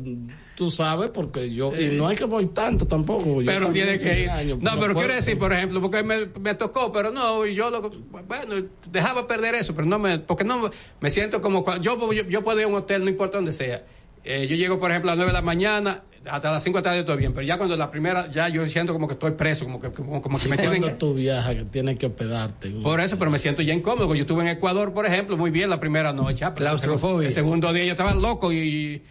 tú 0.57 0.71
sabes, 0.71 1.11
porque 1.11 1.53
yo... 1.53 1.73
Y 1.77 1.97
no 1.97 2.07
hay 2.07 2.17
que 2.17 2.25
voy 2.25 2.47
tanto 2.47 2.87
tampoco. 2.87 3.43
yo 3.43 3.47
pero 3.47 3.71
tiene 3.71 3.99
que 3.99 4.23
ir. 4.23 4.31
años, 4.31 4.59
no, 4.61 4.79
pero 4.79 4.95
quiero 4.95 5.15
decir, 5.15 5.39
por 5.39 5.53
ejemplo, 5.53 5.81
porque 5.81 6.03
me, 6.03 6.27
me 6.41 6.55
tocó, 6.55 6.93
pero 6.93 7.11
no, 7.11 7.45
y 7.47 7.55
yo 7.55 7.71
lo, 7.71 7.91
bueno, 7.91 8.67
dejaba 8.91 9.27
perder 9.27 9.57
eso, 9.57 9.75
pero 9.75 9.87
no 9.87 9.99
me, 9.99 10.19
porque 10.21 10.45
no 10.45 10.71
me 11.01 11.11
siento 11.11 11.41
como, 11.41 11.65
yo, 11.81 12.13
yo, 12.13 12.23
yo 12.29 12.45
puedo 12.45 12.59
ir 12.61 12.65
a 12.67 12.69
un 12.69 12.75
hotel, 12.75 13.03
no 13.05 13.11
importa 13.11 13.39
donde 13.39 13.53
sea. 13.53 13.85
Eh, 14.23 14.47
yo 14.49 14.57
llego, 14.57 14.79
por 14.79 14.91
ejemplo, 14.91 15.11
a 15.11 15.15
las 15.15 15.19
9 15.19 15.31
de 15.33 15.35
la 15.39 15.43
mañana, 15.43 16.03
hasta 16.31 16.53
las 16.53 16.63
5 16.63 16.79
de 16.79 16.83
la 16.83 16.91
tarde 16.91 17.05
todo 17.05 17.17
bien, 17.17 17.33
pero 17.33 17.47
ya 17.47 17.57
cuando 17.57 17.77
la 17.77 17.91
primera, 17.91 18.31
ya 18.31 18.49
yo 18.49 18.67
siento 18.69 18.93
como 18.93 19.07
que 19.07 19.15
estoy 19.15 19.33
preso, 19.33 19.65
como 19.65 19.81
que, 19.81 19.91
como, 19.91 20.23
como 20.23 20.39
que 20.39 20.49
me 20.49 20.57
Cuando 20.57 20.73
tienen... 20.73 20.99
tú 20.99 21.15
viajas, 21.15 21.55
que 21.55 21.65
tienes 21.65 21.99
que 21.99 22.07
hospedarte. 22.07 22.71
Por 22.71 23.01
eso, 23.01 23.19
pero 23.19 23.31
me 23.31 23.39
siento 23.39 23.63
ya 23.63 23.75
incómodo. 23.75 24.07
porque 24.07 24.19
Yo 24.19 24.23
estuve 24.23 24.43
en 24.43 24.49
Ecuador, 24.49 24.93
por 24.93 25.07
ejemplo, 25.07 25.37
muy 25.37 25.51
bien 25.51 25.71
la 25.71 25.81
primera 25.81 26.13
noche. 26.13 26.45
ah, 26.45 26.55
Claustrofobia. 26.55 27.29
El 27.29 27.35
segundo 27.35 27.73
día 27.73 27.85
yo 27.85 27.91
estaba 27.93 28.15
loco 28.15 28.53
y 28.53 29.03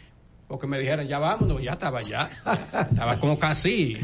porque 0.47 0.67
me 0.67 0.77
dijeron, 0.79 1.07
ya 1.07 1.19
vámonos, 1.19 1.61
ya 1.61 1.73
estaba 1.73 2.01
ya. 2.01 2.29
estaba 2.91 3.19
como 3.19 3.39
casi. 3.39 3.97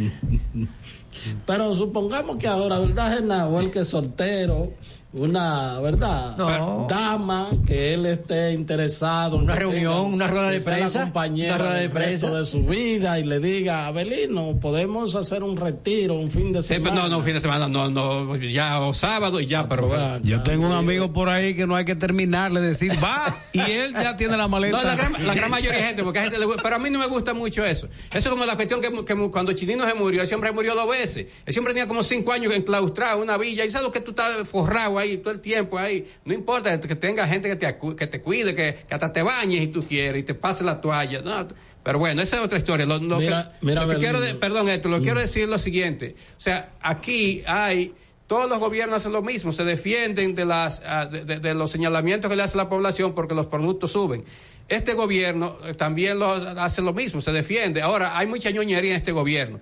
Pero 1.45 1.75
supongamos 1.75 2.37
que 2.37 2.47
ahora, 2.47 2.79
¿verdad, 2.79 3.17
Genao? 3.17 3.59
El 3.59 3.71
que 3.71 3.79
es 3.79 3.89
soltero, 3.89 4.71
una, 5.11 5.79
¿verdad? 5.79 6.37
No. 6.37 6.85
Dama, 6.87 7.49
que 7.65 7.95
él 7.95 8.05
esté 8.05 8.53
interesado. 8.53 9.37
en 9.37 9.43
Una 9.45 9.55
reunión, 9.55 9.93
tenga- 9.93 10.01
una 10.13 10.27
rueda 10.27 10.51
de 10.51 10.61
prensa, 10.61 11.01
compañera 11.03 11.55
una 11.55 11.63
rueda 11.63 11.79
de 11.79 11.89
prensa. 11.89 12.29
de 12.29 12.45
su 12.45 12.63
vida 12.63 13.17
y 13.17 13.23
le 13.23 13.39
diga, 13.39 13.87
Abelino, 13.87 14.59
podemos 14.59 15.15
hacer 15.15 15.41
un 15.41 15.57
retiro, 15.57 16.13
un 16.13 16.29
fin 16.29 16.51
de 16.51 16.61
Sí, 16.61 16.75
semana. 16.75 16.95
no, 17.03 17.09
no, 17.09 17.21
fin 17.23 17.33
de 17.33 17.41
semana, 17.41 17.67
no, 17.67 17.89
no, 17.89 18.35
ya 18.37 18.79
o 18.81 18.93
sábado 18.93 19.39
y 19.39 19.47
ya, 19.47 19.67
pero. 19.67 19.89
Yo 20.23 20.43
tengo 20.43 20.67
un 20.67 20.73
amigo 20.73 21.11
por 21.11 21.29
ahí 21.29 21.55
que 21.55 21.65
no 21.65 21.75
hay 21.75 21.85
que 21.85 21.95
terminarle, 21.95 22.61
decir 22.61 22.91
va 23.03 23.35
y 23.51 23.59
él 23.61 23.93
ya 23.93 24.15
tiene 24.15 24.37
la 24.37 24.47
maleta. 24.47 24.77
No, 24.77 24.83
la 24.83 24.95
gran, 24.95 25.25
la 25.25 25.33
gran 25.33 25.49
mayoría 25.49 25.79
de 25.79 25.85
gente, 25.87 26.03
porque 26.03 26.19
a 26.19 26.23
gente 26.23 26.37
le 26.37 26.45
pero 26.61 26.75
a 26.75 26.79
mí 26.79 26.89
no 26.91 26.99
me 26.99 27.07
gusta 27.07 27.33
mucho 27.33 27.65
eso. 27.65 27.87
Eso 28.11 28.17
es 28.19 28.27
como 28.27 28.45
la 28.45 28.55
cuestión 28.55 28.79
que, 28.79 28.91
que 29.05 29.15
cuando 29.31 29.53
Chinino 29.53 29.87
se 29.87 29.93
murió, 29.95 30.21
ese 30.21 30.35
hombre 30.35 30.51
murió 30.51 30.75
dos 30.75 30.87
veces. 30.89 31.25
Ese 31.47 31.57
hombre 31.59 31.73
tenía 31.73 31.87
como 31.87 32.03
cinco 32.03 32.31
años 32.31 32.53
enclaustrado 32.53 33.17
en 33.17 33.23
una 33.23 33.37
villa, 33.37 33.65
y 33.65 33.71
sabes 33.71 33.85
lo 33.87 33.91
que 33.91 34.01
tú 34.01 34.11
estás 34.11 34.47
forrado 34.47 34.98
ahí 34.99 35.17
todo 35.17 35.33
el 35.33 35.39
tiempo 35.41 35.77
ahí. 35.79 36.07
No 36.25 36.33
importa 36.33 36.79
que 36.79 36.95
tenga 36.95 37.25
gente 37.27 37.49
que 37.49 37.55
te, 37.55 37.77
que 37.97 38.07
te 38.07 38.21
cuide, 38.21 38.53
que, 38.53 38.79
que 38.87 38.93
hasta 38.93 39.11
te 39.11 39.21
bañes 39.23 39.61
si 39.61 39.67
tú 39.67 39.83
quieres 39.83 40.21
y 40.21 40.23
te 40.25 40.33
pase 40.35 40.63
la 40.63 40.79
toalla. 40.81 41.21
No, 41.21 41.47
pero 41.83 41.97
bueno, 41.99 42.21
esa 42.21 42.37
es 42.37 42.43
otra 42.43 42.57
historia. 42.59 42.85
Lo, 42.85 42.97
lo 42.99 43.17
Mira- 43.19 43.53
que, 43.59 43.65
mira, 43.65 43.85
lo 43.85 43.93
que 43.93 43.97
quiero 43.97 44.19
de- 44.21 44.35
perdón, 44.35 44.69
esto, 44.69 44.89
lo 44.89 44.97
que 44.97 45.03
quiero 45.05 45.19
decir 45.19 45.47
lo 45.49 45.57
siguiente. 45.57 46.15
O 46.37 46.41
sea, 46.41 46.73
aquí 46.81 47.43
hay 47.47 47.93
todos 48.27 48.47
los 48.47 48.59
gobiernos 48.59 48.97
hacen 48.97 49.11
lo 49.11 49.23
mismo, 49.23 49.51
se 49.51 49.63
defienden 49.63 50.35
de, 50.35 50.45
las, 50.45 50.83
ah, 50.85 51.07
de, 51.07 51.25
de- 51.25 51.39
de 51.39 51.53
los 51.55 51.71
señalamientos 51.71 52.29
que 52.29 52.35
le 52.35 52.43
hace 52.43 52.57
la 52.57 52.69
población 52.69 53.15
porque 53.15 53.33
los 53.33 53.47
productos 53.47 53.91
suben. 53.93 54.23
Este 54.67 54.93
gobierno 54.93 55.57
eh, 55.65 55.73
también 55.73 56.19
lo, 56.19 56.31
hace 56.31 56.83
lo 56.83 56.93
mismo, 56.93 57.21
se 57.21 57.31
defiende. 57.31 57.81
Ahora, 57.81 58.15
hay 58.19 58.27
mucha 58.27 58.51
ñoñería 58.51 58.91
en 58.91 58.97
este 58.97 59.11
gobierno. 59.11 59.59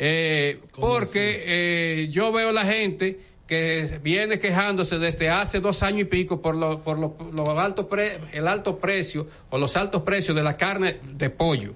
Eh, 0.00 0.60
porque 0.76 1.42
eh, 1.44 2.08
yo 2.10 2.32
veo 2.32 2.50
la 2.52 2.64
gente 2.64 3.20
que 3.48 3.98
viene 4.02 4.38
quejándose 4.38 4.98
desde 4.98 5.30
hace 5.30 5.58
dos 5.58 5.82
años 5.82 6.02
y 6.02 6.04
pico 6.04 6.42
por, 6.42 6.54
lo, 6.54 6.82
por 6.82 6.98
lo, 6.98 7.58
alto 7.58 7.88
el 8.32 8.46
alto 8.46 8.78
precio 8.78 9.26
o 9.48 9.56
los 9.56 9.74
altos 9.76 10.02
precios 10.02 10.36
de 10.36 10.42
la 10.42 10.58
carne 10.58 11.00
de 11.14 11.30
pollo, 11.30 11.72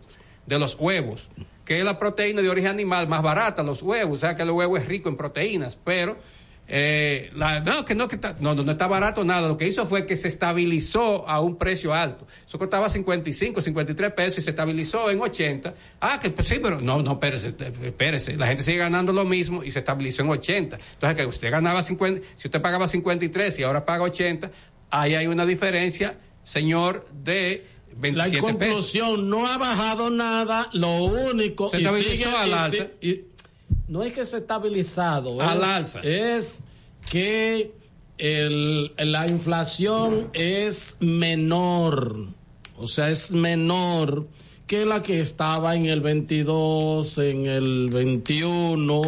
de 0.47 0.59
los 0.59 0.77
huevos, 0.79 1.31
que 1.65 1.79
es 1.79 1.85
la 1.85 1.99
proteína 1.99 2.43
de 2.43 2.51
origen 2.51 2.73
animal 2.73 3.09
más 3.09 3.23
barata, 3.23 3.63
los 3.63 3.83
huevos, 3.83 4.19
o 4.19 4.21
sea 4.21 4.37
que 4.37 4.43
el 4.43 4.51
huevo 4.51 4.77
es 4.77 4.87
rico 4.87 5.09
en 5.09 5.17
proteínas, 5.17 5.79
pero 5.83 6.19
eh, 6.69 7.31
la- 7.35 7.61
no, 7.61 7.85
que 7.85 7.95
no, 7.95 8.09
que 8.09 8.15
está, 8.15 8.37
no, 8.41 8.55
no, 8.55 8.63
no 8.63 8.73
está 8.73 8.87
barato 8.87 9.25
nada. 9.25 9.49
Lo 9.49 9.57
que 9.57 9.67
hizo 9.69 9.87
fue 9.87 10.07
que 10.07 10.17
se 10.17 10.29
estabilizó 10.29 11.29
a 11.29 11.41
un 11.41 11.57
precio 11.57 11.93
alto. 11.93 12.27
Eso 12.47 12.59
costaba 12.59 12.89
55, 12.89 13.61
53 13.61 14.13
pesos 14.13 14.39
y 14.39 14.43
se 14.43 14.51
estabilizó 14.51 15.11
en 15.11 15.21
80. 15.21 15.75
Ah, 16.01 16.19
que 16.21 16.31
pues, 16.31 16.49
sí, 16.49 16.57
pero 16.63 16.81
no, 16.81 17.03
no, 17.03 17.13
espérese, 17.13 17.55
espérese. 17.83 18.37
La 18.37 18.47
gente 18.47 18.63
sigue 18.63 18.79
ganando 18.79 19.13
lo 19.13 19.25
mismo 19.25 19.63
y 19.65 19.71
se 19.71 19.81
estabilizó 19.81 20.23
en 20.23 20.31
80. 20.31 20.79
Entonces, 20.95 21.17
que 21.17 21.27
usted 21.27 21.51
ganaba 21.51 21.83
50, 21.83 22.27
si 22.37 22.49
usted 22.49 22.63
pagaba 22.63 22.89
53 22.89 23.59
y 23.59 23.63
ahora 23.65 23.85
paga 23.85 24.05
80, 24.05 24.51
ahí 24.91 25.15
hay 25.15 25.27
una 25.27 25.45
diferencia, 25.45 26.19
señor, 26.45 27.07
de 27.13 27.67
La 27.95 28.01
27 28.01 28.55
pesos. 28.55 28.75
conclusión, 28.77 29.29
no 29.29 29.47
ha 29.47 29.59
bajado 29.59 30.09
nada, 30.11 30.71
lo 30.73 31.05
único... 31.05 31.69
Se 31.71 31.81
y 31.81 31.85
estabilizó 31.85 32.11
sigue- 32.13 32.35
al 32.37 32.75
y 33.01 33.09
y- 33.11 33.25
no 33.89 34.03
es 34.03 34.13
que 34.13 34.25
se 34.25 34.37
ha 34.37 34.39
estabilizado, 34.41 35.41
Al 35.41 35.59
es, 35.63 35.69
alza. 35.69 36.01
es 36.01 36.59
que 37.11 37.73
el- 38.19 38.93
la 38.97 39.27
inflación 39.27 40.29
es 40.33 40.97
menor, 41.01 42.29
o 42.77 42.87
sea, 42.87 43.11
es 43.11 43.33
menor 43.33 44.27
que 44.67 44.87
la 44.87 45.03
que 45.03 45.21
estaba 45.21 45.75
en 45.77 45.87
el 45.87 46.01
22, 46.01 47.19
en 47.19 47.47
el 47.47 47.91
21. 47.91 49.03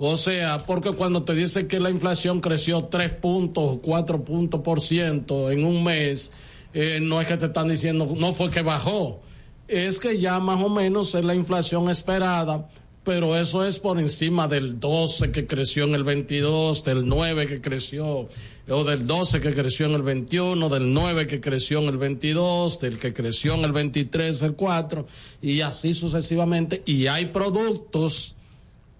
O 0.00 0.16
sea, 0.16 0.58
porque 0.58 0.92
cuando 0.92 1.24
te 1.24 1.34
dicen 1.34 1.66
que 1.66 1.80
la 1.80 1.90
inflación 1.90 2.40
creció 2.40 2.84
3 2.84 3.10
puntos, 3.10 3.78
4 3.82 4.22
puntos 4.24 4.60
por 4.60 4.80
ciento 4.80 5.50
en 5.50 5.64
un 5.64 5.82
mes, 5.82 6.30
eh, 6.74 6.98
no 7.00 7.20
es 7.20 7.26
que 7.26 7.36
te 7.36 7.46
están 7.46 7.68
diciendo, 7.68 8.12
no 8.16 8.32
fue 8.34 8.50
que 8.50 8.62
bajó, 8.62 9.20
es 9.66 9.98
que 9.98 10.18
ya 10.20 10.38
más 10.38 10.62
o 10.62 10.68
menos 10.68 11.14
es 11.14 11.24
la 11.24 11.34
inflación 11.34 11.88
esperada, 11.90 12.68
pero 13.08 13.34
eso 13.34 13.64
es 13.64 13.78
por 13.78 13.98
encima 13.98 14.48
del 14.48 14.78
12 14.78 15.32
que 15.32 15.46
creció 15.46 15.84
en 15.84 15.94
el 15.94 16.04
22, 16.04 16.84
del 16.84 17.08
9 17.08 17.46
que 17.46 17.62
creció, 17.62 18.28
o 18.68 18.84
del 18.84 19.06
12 19.06 19.40
que 19.40 19.54
creció 19.54 19.86
en 19.86 19.92
el 19.92 20.02
21, 20.02 20.68
del 20.68 20.92
9 20.92 21.26
que 21.26 21.40
creció 21.40 21.78
en 21.78 21.86
el 21.86 21.96
22, 21.96 22.78
del 22.80 22.98
que 22.98 23.14
creció 23.14 23.54
en 23.54 23.64
el 23.64 23.72
23, 23.72 24.42
el 24.42 24.52
4, 24.52 25.06
y 25.40 25.62
así 25.62 25.94
sucesivamente. 25.94 26.82
Y 26.84 27.06
hay 27.06 27.28
productos, 27.28 28.36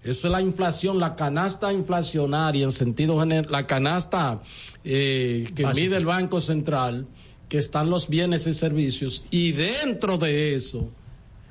eso 0.02 0.26
es 0.26 0.32
la 0.32 0.40
inflación, 0.40 0.98
la 0.98 1.14
canasta 1.14 1.70
inflacionaria 1.70 2.64
en 2.64 2.72
sentido 2.72 3.20
general, 3.20 3.48
la 3.50 3.66
canasta 3.66 4.42
eh, 4.84 5.50
que 5.54 5.66
mide 5.66 5.98
el 5.98 6.06
Banco 6.06 6.40
Central, 6.40 7.06
que 7.46 7.58
están 7.58 7.90
los 7.90 8.08
bienes 8.08 8.46
y 8.46 8.54
servicios, 8.54 9.24
y 9.30 9.52
dentro 9.52 10.16
de 10.16 10.54
eso 10.54 10.88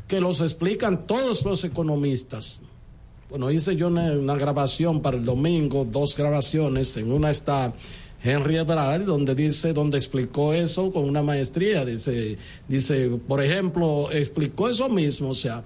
que 0.08 0.22
los 0.22 0.42
explican 0.42 1.06
todos 1.06 1.44
los 1.44 1.64
economistas. 1.64 2.62
Bueno, 3.30 3.52
hice 3.52 3.76
yo 3.76 3.88
una, 3.88 4.36
grabación 4.36 5.02
para 5.02 5.18
el 5.18 5.26
domingo, 5.26 5.86
dos 5.86 6.16
grabaciones, 6.16 6.96
en 6.96 7.12
una 7.12 7.30
está 7.30 7.74
Henry 8.24 8.56
Ebrard, 8.56 9.04
donde 9.04 9.36
dice, 9.36 9.74
donde 9.74 9.98
explicó 9.98 10.54
eso 10.54 10.92
con 10.92 11.04
una 11.04 11.22
maestría, 11.22 11.84
dice, 11.84 12.38
dice, 12.68 13.10
por 13.28 13.44
ejemplo, 13.44 14.10
explicó 14.12 14.70
eso 14.70 14.88
mismo, 14.88 15.30
o 15.30 15.36
sea, 15.36 15.66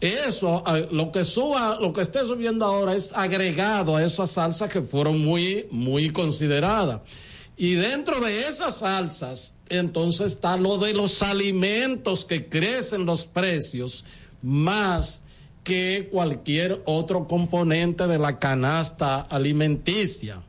eso, 0.00 0.64
lo 0.90 1.12
que 1.12 1.24
suba, 1.24 1.78
lo 1.80 1.92
que 1.92 2.00
esté 2.00 2.26
subiendo 2.26 2.64
ahora 2.64 2.96
es 2.96 3.12
agregado 3.14 3.96
a 3.96 4.04
esas 4.04 4.30
salsas 4.32 4.70
que 4.70 4.80
fueron 4.80 5.22
muy, 5.22 5.66
muy 5.70 6.10
consideradas. 6.10 7.02
Y 7.56 7.74
dentro 7.74 8.20
de 8.20 8.48
esas 8.48 8.78
salsas, 8.78 9.56
entonces 9.68 10.32
está 10.32 10.56
lo 10.56 10.78
de 10.78 10.94
los 10.94 11.22
alimentos 11.22 12.24
que 12.24 12.48
crecen 12.48 13.04
los 13.06 13.24
precios 13.26 14.04
más 14.42 15.22
que 15.62 16.08
cualquier 16.10 16.82
otro 16.86 17.28
componente 17.28 18.06
de 18.06 18.18
la 18.18 18.38
canasta 18.38 19.20
alimenticia. 19.20 20.42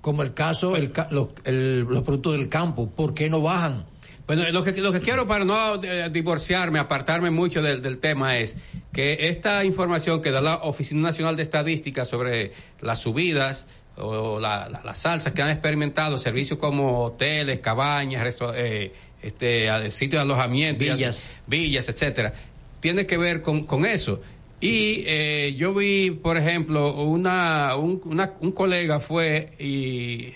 Como 0.00 0.22
el 0.22 0.32
caso, 0.32 0.76
el, 0.76 0.92
ca- 0.92 1.08
lo- 1.10 1.34
el- 1.44 1.80
los 1.80 2.02
productos 2.02 2.34
del 2.38 2.48
campo, 2.48 2.88
¿por 2.88 3.14
qué 3.14 3.28
no 3.28 3.42
bajan? 3.42 3.86
Bueno, 4.26 4.48
lo 4.52 4.62
que, 4.64 4.72
lo 4.80 4.90
que 4.90 5.00
quiero 5.00 5.26
para 5.28 5.44
no 5.44 5.82
eh, 5.82 6.08
divorciarme, 6.10 6.78
apartarme 6.78 7.30
mucho 7.30 7.60
del, 7.60 7.82
del 7.82 7.98
tema 7.98 8.38
es 8.38 8.56
que 8.92 9.28
esta 9.28 9.64
información 9.66 10.22
que 10.22 10.30
da 10.30 10.40
la 10.40 10.56
Oficina 10.62 11.02
Nacional 11.02 11.36
de 11.36 11.42
Estadística 11.42 12.06
sobre 12.06 12.52
las 12.80 13.00
subidas 13.00 13.66
o 13.96 14.40
la- 14.40 14.68
la- 14.68 14.82
las 14.84 14.98
salsas 14.98 15.32
que 15.32 15.42
han 15.42 15.50
experimentado 15.50 16.18
servicios 16.18 16.58
como 16.58 17.04
hoteles, 17.04 17.60
cabañas, 17.60 18.22
resto- 18.22 18.52
eh, 18.56 18.92
este, 19.22 19.68
sitios 19.90 20.18
de 20.20 20.32
alojamiento, 20.32 20.84
Villas. 20.84 21.28
villas, 21.46 21.88
etcétera, 21.88 22.34
tiene 22.80 23.06
que 23.06 23.16
ver 23.16 23.40
con, 23.42 23.64
con 23.64 23.86
eso. 23.86 24.20
Y 24.60 25.04
eh, 25.06 25.54
yo 25.56 25.74
vi, 25.74 26.10
por 26.10 26.36
ejemplo, 26.36 26.94
una, 27.02 27.76
un, 27.76 28.00
una- 28.04 28.32
un 28.40 28.52
colega 28.52 29.00
fue 29.00 29.52
y 29.58 30.32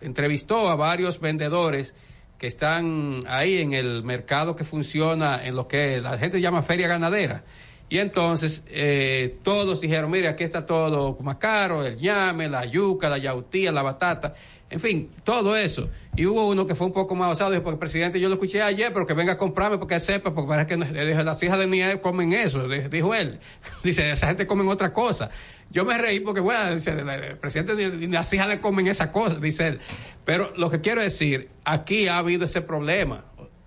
entrevistó 0.00 0.68
a 0.68 0.76
varios 0.76 1.20
vendedores 1.20 1.94
que 2.38 2.46
están 2.46 3.20
ahí 3.26 3.58
en 3.58 3.72
el 3.74 4.04
mercado 4.04 4.54
que 4.54 4.64
funciona 4.64 5.44
en 5.44 5.56
lo 5.56 5.66
que 5.66 6.00
la 6.00 6.18
gente 6.18 6.40
llama 6.40 6.62
feria 6.62 6.86
ganadera. 6.86 7.42
Y 7.90 7.98
entonces 7.98 8.62
eh, 8.68 9.38
todos 9.42 9.80
dijeron, 9.80 10.10
mire, 10.10 10.28
aquí 10.28 10.44
está 10.44 10.66
todo 10.66 11.16
más 11.22 11.36
caro, 11.36 11.84
el 11.86 11.96
ñame, 11.96 12.48
la 12.48 12.64
yuca, 12.66 13.08
la 13.08 13.16
yautía, 13.18 13.72
la 13.72 13.82
batata, 13.82 14.34
en 14.68 14.78
fin, 14.80 15.10
todo 15.24 15.56
eso. 15.56 15.88
Y 16.14 16.26
hubo 16.26 16.46
uno 16.46 16.66
que 16.66 16.74
fue 16.74 16.86
un 16.86 16.92
poco 16.92 17.14
más 17.14 17.32
osado, 17.32 17.52
dijo, 17.52 17.62
porque 17.62 17.78
presidente, 17.78 18.20
yo 18.20 18.28
lo 18.28 18.34
escuché 18.34 18.60
ayer, 18.62 18.92
pero 18.92 19.06
que 19.06 19.14
venga 19.14 19.32
a 19.32 19.38
comprarme 19.38 19.78
porque 19.78 19.98
sepa, 20.00 20.34
porque 20.34 20.48
parece 20.48 20.66
que 20.66 20.76
no- 20.76 20.84
le 20.84 21.06
dije, 21.06 21.24
las 21.24 21.42
hijas 21.42 21.58
de 21.58 21.76
hija 21.76 22.02
comen 22.02 22.34
eso, 22.34 22.66
le- 22.66 22.90
dijo 22.90 23.14
él. 23.14 23.38
Dice, 23.82 24.10
esa 24.10 24.26
gente 24.26 24.46
comen 24.46 24.68
otra 24.68 24.92
cosa. 24.92 25.30
Yo 25.70 25.84
me 25.86 25.96
reí 25.96 26.20
porque, 26.20 26.40
bueno, 26.40 26.74
dice, 26.74 26.90
el 26.92 27.36
presidente 27.38 28.08
las 28.08 28.30
hijas 28.34 28.48
de 28.48 28.60
comen 28.60 28.86
esa 28.88 29.12
cosa, 29.12 29.36
dice 29.38 29.68
él. 29.68 29.80
Pero 30.26 30.52
lo 30.56 30.68
que 30.70 30.80
quiero 30.82 31.00
decir, 31.00 31.48
aquí 31.64 32.08
ha 32.08 32.18
habido 32.18 32.44
ese 32.44 32.60
problema. 32.60 33.24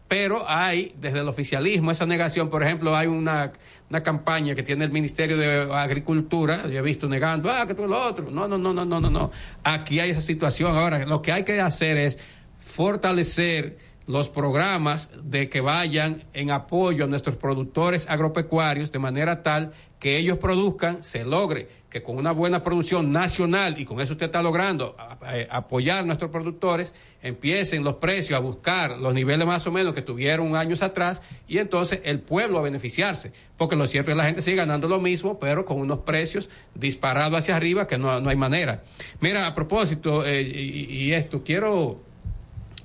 Pero 0.07 0.43
hay, 0.49 0.93
desde 0.99 1.19
el 1.19 1.27
oficialismo, 1.29 1.89
esa 1.91 2.05
negación. 2.05 2.49
Por 2.49 2.63
ejemplo, 2.63 2.95
hay 2.97 3.07
una, 3.07 3.53
una 3.91 4.01
campaña 4.01 4.55
que 4.55 4.63
tiene 4.63 4.85
el 4.85 4.91
Ministerio 4.91 5.37
de 5.37 5.69
Agricultura, 5.73 6.65
yo 6.69 6.79
he 6.79 6.81
visto 6.81 7.09
negando, 7.09 7.51
ah, 7.51 7.67
que 7.67 7.75
tú 7.75 7.85
lo 7.85 8.01
otro. 8.01 8.31
No, 8.31 8.47
no, 8.47 8.57
no, 8.57 8.73
no, 8.73 8.85
no, 8.85 9.01
no, 9.01 9.09
no. 9.09 9.31
Aquí 9.65 9.99
hay 9.99 10.11
esa 10.11 10.21
situación. 10.21 10.73
Ahora, 10.77 11.05
lo 11.05 11.21
que 11.21 11.33
hay 11.33 11.43
que 11.43 11.59
hacer 11.59 11.97
es 11.97 12.17
fortalecer 12.57 13.77
los 14.11 14.29
programas 14.29 15.09
de 15.23 15.47
que 15.49 15.61
vayan 15.61 16.25
en 16.33 16.51
apoyo 16.51 17.05
a 17.05 17.07
nuestros 17.07 17.37
productores 17.37 18.09
agropecuarios 18.09 18.91
de 18.91 18.99
manera 18.99 19.41
tal 19.41 19.71
que 19.99 20.17
ellos 20.17 20.39
produzcan, 20.39 21.03
se 21.03 21.23
logre 21.23 21.67
que 21.89 22.01
con 22.01 22.17
una 22.17 22.31
buena 22.31 22.63
producción 22.63 23.11
nacional, 23.11 23.79
y 23.79 23.85
con 23.85 24.01
eso 24.01 24.13
usted 24.13 24.25
está 24.27 24.41
logrando 24.41 24.95
a- 24.97 25.17
apoyar 25.55 25.99
a 25.99 26.03
nuestros 26.03 26.31
productores, 26.31 26.93
empiecen 27.21 27.83
los 27.83 27.95
precios 27.95 28.35
a 28.35 28.39
buscar 28.39 28.97
los 28.97 29.13
niveles 29.13 29.45
más 29.45 29.67
o 29.67 29.71
menos 29.71 29.93
que 29.93 30.01
tuvieron 30.01 30.55
años 30.55 30.81
atrás, 30.81 31.21
y 31.47 31.59
entonces 31.59 32.01
el 32.03 32.19
pueblo 32.19 32.57
a 32.57 32.61
beneficiarse, 32.63 33.31
porque 33.57 33.75
lo 33.75 33.85
cierto 33.85 34.09
es 34.09 34.15
que 34.15 34.17
la 34.17 34.25
gente 34.25 34.41
sigue 34.41 34.57
ganando 34.57 34.87
lo 34.87 34.99
mismo, 34.99 35.37
pero 35.37 35.65
con 35.65 35.77
unos 35.79 35.99
precios 35.99 36.49
disparados 36.73 37.37
hacia 37.37 37.55
arriba 37.55 37.85
que 37.85 37.97
no, 37.99 38.19
no 38.19 38.29
hay 38.29 38.35
manera. 38.37 38.83
Mira, 39.19 39.45
a 39.45 39.53
propósito, 39.53 40.25
eh, 40.25 40.41
y 40.41 41.11
esto, 41.13 41.43
quiero 41.43 42.01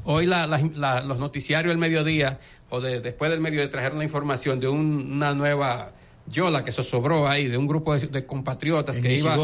Hoy 0.06 0.24
la- 0.26 0.46
la- 0.46 0.62
la- 0.74 1.00
los 1.02 1.18
noticiarios 1.18 1.70
del 1.72 1.78
mediodía 1.78 2.38
o 2.70 2.80
de, 2.80 3.00
después 3.00 3.30
del 3.30 3.40
mediodía 3.40 3.68
trajeron 3.68 3.98
la 3.98 4.04
información 4.04 4.58
de 4.60 4.68
un- 4.68 5.12
una 5.12 5.34
nueva 5.34 5.92
yola 6.28 6.64
que 6.64 6.72
se 6.72 6.82
sobró 6.82 7.28
ahí, 7.28 7.46
de 7.48 7.56
un 7.58 7.66
grupo 7.66 7.96
de, 7.96 8.06
de 8.06 8.24
compatriotas 8.24 8.96
En 8.96 9.02
que 9.02 9.14
iba, 9.14 9.34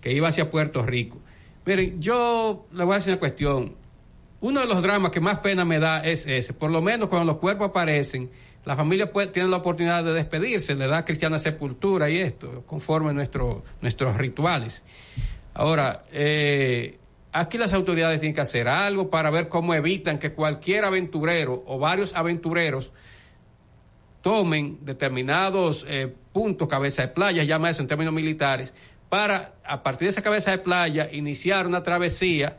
que 0.00 0.12
iba 0.12 0.28
hacia 0.28 0.48
Puerto 0.50 0.82
Rico. 0.82 1.18
Miren, 1.66 2.00
yo 2.00 2.66
le 2.72 2.84
voy 2.84 2.94
a 2.94 2.96
decir 2.98 3.12
una 3.12 3.20
cuestión. 3.20 3.74
Uno 4.40 4.60
de 4.60 4.66
los 4.66 4.82
dramas 4.82 5.12
que 5.12 5.20
más 5.20 5.38
pena 5.38 5.64
me 5.64 5.78
da 5.78 6.00
es 6.04 6.26
ese. 6.26 6.52
Por 6.52 6.70
lo 6.70 6.82
menos 6.82 7.08
cuando 7.08 7.32
los 7.32 7.40
cuerpos 7.40 7.68
aparecen, 7.68 8.28
la 8.64 8.74
familia 8.76 9.10
puede, 9.12 9.28
tiene 9.28 9.48
la 9.48 9.58
oportunidad 9.58 10.02
de 10.04 10.12
despedirse, 10.12 10.74
le 10.74 10.86
da 10.88 11.04
cristiana 11.04 11.38
sepultura 11.38 12.10
y 12.10 12.18
esto, 12.18 12.64
conforme 12.66 13.10
a 13.10 13.12
nuestro, 13.12 13.62
nuestros 13.80 14.16
rituales. 14.16 14.82
Ahora, 15.54 16.02
eh, 16.12 16.98
aquí 17.32 17.58
las 17.58 17.72
autoridades 17.72 18.20
tienen 18.20 18.34
que 18.34 18.40
hacer 18.42 18.68
algo 18.68 19.10
para 19.10 19.30
ver 19.30 19.48
cómo 19.48 19.74
evitan 19.74 20.18
que 20.18 20.32
cualquier 20.32 20.84
aventurero 20.84 21.64
o 21.66 21.78
varios 21.78 22.14
aventureros 22.14 22.92
tomen 24.20 24.78
determinados 24.84 25.84
eh, 25.88 26.14
puntos, 26.32 26.68
cabeza 26.68 27.02
de 27.02 27.08
playa, 27.08 27.42
llama 27.42 27.70
eso 27.70 27.82
en 27.82 27.88
términos 27.88 28.14
militares, 28.14 28.72
para 29.08 29.54
a 29.64 29.82
partir 29.82 30.06
de 30.06 30.10
esa 30.10 30.22
cabeza 30.22 30.52
de 30.52 30.58
playa 30.58 31.08
iniciar 31.12 31.66
una 31.66 31.82
travesía 31.82 32.58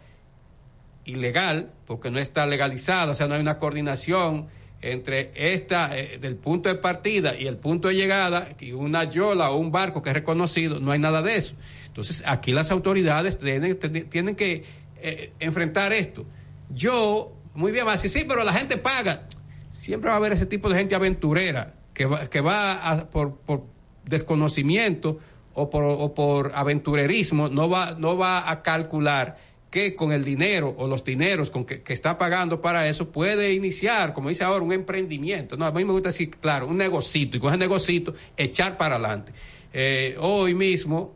ilegal, 1.05 1.71
porque 1.85 2.11
no 2.11 2.19
está 2.19 2.45
legalizada, 2.45 3.13
o 3.13 3.15
sea, 3.15 3.27
no 3.27 3.35
hay 3.35 3.41
una 3.41 3.57
coordinación 3.57 4.47
entre 4.81 5.31
esta, 5.35 5.97
eh, 5.97 6.17
del 6.19 6.35
punto 6.35 6.67
de 6.67 6.75
partida 6.75 7.35
y 7.37 7.47
el 7.47 7.57
punto 7.57 7.87
de 7.87 7.95
llegada, 7.95 8.49
y 8.59 8.73
una 8.73 9.05
yola 9.05 9.49
o 9.51 9.57
un 9.57 9.71
barco 9.71 10.01
que 10.01 10.09
es 10.09 10.15
reconocido, 10.15 10.79
no 10.79 10.91
hay 10.91 10.99
nada 10.99 11.21
de 11.21 11.37
eso. 11.37 11.55
Entonces, 11.93 12.23
aquí 12.25 12.53
las 12.53 12.71
autoridades 12.71 13.37
tienen, 13.37 13.77
tienen 14.09 14.35
que 14.35 14.63
eh, 14.97 15.31
enfrentar 15.39 15.93
esto. 15.93 16.25
Yo, 16.73 17.33
muy 17.53 17.71
bien, 17.71 17.85
va 17.85 17.91
a 17.91 17.93
decir, 17.93 18.09
sí, 18.09 18.25
pero 18.27 18.43
la 18.43 18.51
gente 18.51 18.77
paga. 18.77 19.27
Siempre 19.69 20.07
va 20.09 20.15
a 20.15 20.17
haber 20.17 20.31
ese 20.33 20.47
tipo 20.47 20.69
de 20.69 20.75
gente 20.75 20.95
aventurera 20.95 21.75
que 21.93 22.07
va, 22.07 22.27
que 22.27 22.41
va 22.41 22.73
a- 22.89 23.09
por, 23.11 23.35
por 23.37 23.65
desconocimiento 24.05 25.19
o 25.53 25.69
por, 25.69 26.13
por 26.15 26.51
aventurerismo, 26.55 27.47
no 27.49 27.69
va, 27.69 27.95
no 27.97 28.17
va 28.17 28.49
a 28.49 28.63
calcular 28.63 29.37
que 29.69 29.95
con 29.95 30.11
el 30.11 30.23
dinero 30.23 30.73
o 30.77 30.87
los 30.87 31.03
dineros 31.03 31.49
con 31.51 31.65
que, 31.65 31.81
que 31.83 31.93
está 31.93 32.17
pagando 32.17 32.59
para 32.61 32.87
eso 32.87 33.11
puede 33.11 33.53
iniciar, 33.53 34.13
como 34.13 34.29
dice 34.29 34.43
ahora, 34.43 34.63
un 34.63 34.71
emprendimiento. 34.73 35.57
No, 35.57 35.65
a 35.65 35.71
mí 35.71 35.83
me 35.85 35.91
gusta 35.91 36.09
decir, 36.09 36.31
claro, 36.31 36.67
un 36.67 36.77
negocito 36.77 37.37
y 37.37 37.39
con 37.39 37.49
ese 37.49 37.57
negocito 37.59 38.13
echar 38.37 38.77
para 38.77 38.95
adelante. 38.95 39.31
Eh, 39.71 40.15
hoy 40.19 40.53
mismo 40.55 41.15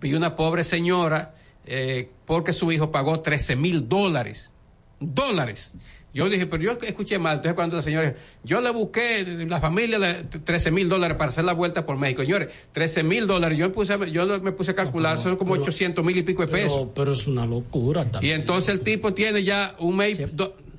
vi 0.00 0.14
una 0.14 0.34
pobre 0.34 0.64
señora 0.64 1.34
eh, 1.66 2.10
porque 2.26 2.52
su 2.52 2.70
hijo 2.72 2.90
pagó 2.90 3.20
13 3.20 3.56
mil 3.56 3.88
dólares. 3.88 4.52
Dólares. 5.00 5.74
Yo 6.14 6.28
dije, 6.28 6.46
pero 6.46 6.62
yo 6.62 6.78
escuché 6.82 7.18
mal. 7.18 7.36
Entonces, 7.36 7.54
cuando 7.54 7.76
la 7.76 7.82
señora, 7.82 8.14
yo 8.42 8.60
le 8.60 8.70
busqué, 8.70 9.24
la 9.46 9.60
familia, 9.60 9.98
le- 9.98 10.14
13 10.24 10.70
mil 10.70 10.88
dólares 10.88 11.16
para 11.16 11.28
hacer 11.30 11.44
la 11.44 11.52
vuelta 11.52 11.84
por 11.86 11.96
México. 11.98 12.22
Señores, 12.22 12.48
13 12.72 13.02
mil 13.02 13.26
dólares. 13.26 13.58
Yo, 13.58 13.66
me 13.68 13.74
puse, 13.74 13.92
a- 13.92 14.06
yo 14.06 14.26
me 14.40 14.50
puse 14.52 14.70
a 14.72 14.74
calcular, 14.74 15.18
son 15.18 15.36
como 15.36 15.52
800 15.54 16.04
mil 16.04 16.16
y 16.16 16.22
pico 16.22 16.42
de 16.44 16.48
pesos. 16.48 16.72
Pero, 16.78 16.94
pero 16.94 17.12
es 17.12 17.26
una 17.26 17.44
locura 17.46 18.02
Y 18.02 18.06
también. 18.06 18.40
entonces 18.40 18.70
el 18.70 18.80
tipo 18.80 19.12
tiene 19.14 19.44
ya 19.44 19.76
un 19.78 19.96
mes. 19.96 20.20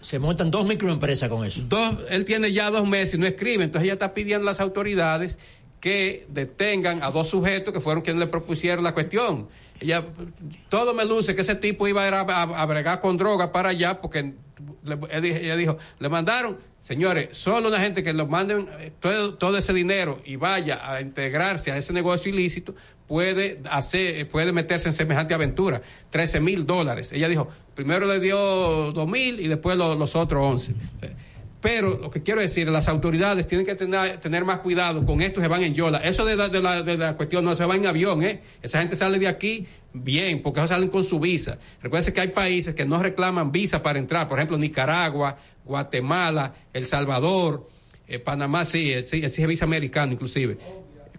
Se, 0.02 0.18
montan 0.18 0.50
dos 0.50 0.66
microempresas 0.66 1.30
con 1.30 1.46
eso. 1.46 1.62
Dos, 1.68 1.98
él 2.10 2.26
tiene 2.26 2.52
ya 2.52 2.72
dos 2.72 2.88
meses 2.88 3.16
y 3.16 3.18
no 3.18 3.28
escribe. 3.28 3.66
Entonces 3.66 3.84
ella 3.86 3.94
está 3.94 4.14
pidiendo 4.14 4.48
a 4.48 4.52
las 4.52 4.60
autoridades 4.62 5.38
que 5.80 6.26
detengan 6.30 7.04
a 7.04 7.12
dos 7.12 7.30
sujetos 7.30 7.74
que 7.74 7.80
fueron 7.80 8.04
quienes 8.04 8.20
le 8.20 8.28
propusieron 8.28 8.84
la 8.84 8.94
cuestión. 8.94 9.48
Ella, 9.80 10.04
todo 10.68 10.94
me 10.94 11.06
luce 11.06 11.36
que 11.36 11.42
ese 11.42 11.56
tipo 11.56 11.88
iba 11.88 12.04
a, 12.04 12.08
ir 12.08 12.14
a, 12.14 12.66
bregar 12.66 13.00
con 13.00 13.16
droga 13.16 13.52
para 13.52 13.70
allá 13.70 14.02
porque 14.02 14.34
ella 15.10 15.56
dijo, 15.56 15.78
le 16.00 16.10
mandaron, 16.10 16.58
señores, 16.82 17.30
solo 17.38 17.70
una 17.70 17.80
gente 17.80 18.04
que 18.04 18.12
lo 18.12 18.28
manden 18.28 18.68
eh, 18.80 18.92
todo, 19.00 19.36
todo 19.36 19.58
ese 19.58 19.74
dinero 19.74 20.22
y 20.26 20.36
vaya 20.36 20.92
a 20.92 21.00
integrarse 21.00 21.72
a 21.72 21.78
ese 21.78 21.94
negocio 21.94 22.30
ilícito 22.30 22.76
puede 23.08 23.62
hacer, 23.72 24.18
eh, 24.18 24.26
puede 24.26 24.52
meterse 24.52 24.90
en 24.90 24.94
semejante 24.94 25.34
aventura. 25.34 25.82
13 26.10 26.42
mil 26.42 26.66
dólares. 26.66 27.12
Ella 27.14 27.30
dijo, 27.30 27.48
primero 27.74 28.06
le 28.06 28.20
dio 28.20 28.92
dos 28.92 29.08
mil 29.08 29.40
y 29.40 29.48
después 29.48 29.78
lo- 29.78 29.96
los 29.96 30.14
otros 30.16 30.46
11. 30.46 30.74
Pero 31.62 31.98
lo 31.98 32.10
que 32.10 32.24
quiero 32.24 32.40
decir, 32.40 32.70
las 32.70 32.88
autoridades 32.88 33.46
tienen 33.46 33.66
que 33.66 33.76
tener, 33.76 34.18
tener 34.22 34.46
más 34.46 34.60
cuidado 34.60 35.06
con 35.06 35.22
estos 35.22 35.42
que 35.42 35.50
van 35.50 35.62
en 35.62 35.74
Yola. 35.74 35.98
Eso 35.98 36.24
de 36.24 36.38
la, 36.38 36.48
de, 36.48 36.98
la, 36.98 37.16
cuestión 37.18 37.44
no 37.44 37.54
se 37.54 37.66
va 37.66 37.76
en 37.76 37.86
avión, 37.86 38.24
¿eh? 38.24 38.42
Esa 38.62 38.80
gente 38.80 38.96
sale 38.96 39.20
de 39.20 39.28
aquí 39.28 39.68
bien, 39.92 40.42
porque 40.42 40.62
ellos 40.62 40.70
salen 40.70 40.88
con 40.88 41.04
su 41.04 41.20
visa. 41.20 41.58
Recuerden 41.82 42.14
que 42.14 42.22
hay 42.22 42.28
países 42.30 42.76
que 42.76 42.86
no 42.86 43.04
reclaman 43.04 43.52
visa 43.52 43.82
para 43.82 44.00
entrar, 44.00 44.30
por 44.30 44.38
ejemplo, 44.40 44.58
Nicaragua, 44.58 45.38
Guatemala, 45.66 46.54
El 46.72 46.86
Salvador, 46.86 47.68
eh, 48.08 48.20
Panamá 48.20 48.64
sí, 48.64 48.94
eh, 48.94 49.04
sí, 49.06 49.18
exige 49.24 49.46
visa 49.46 49.66
americano 49.66 50.14
inclusive. 50.14 50.58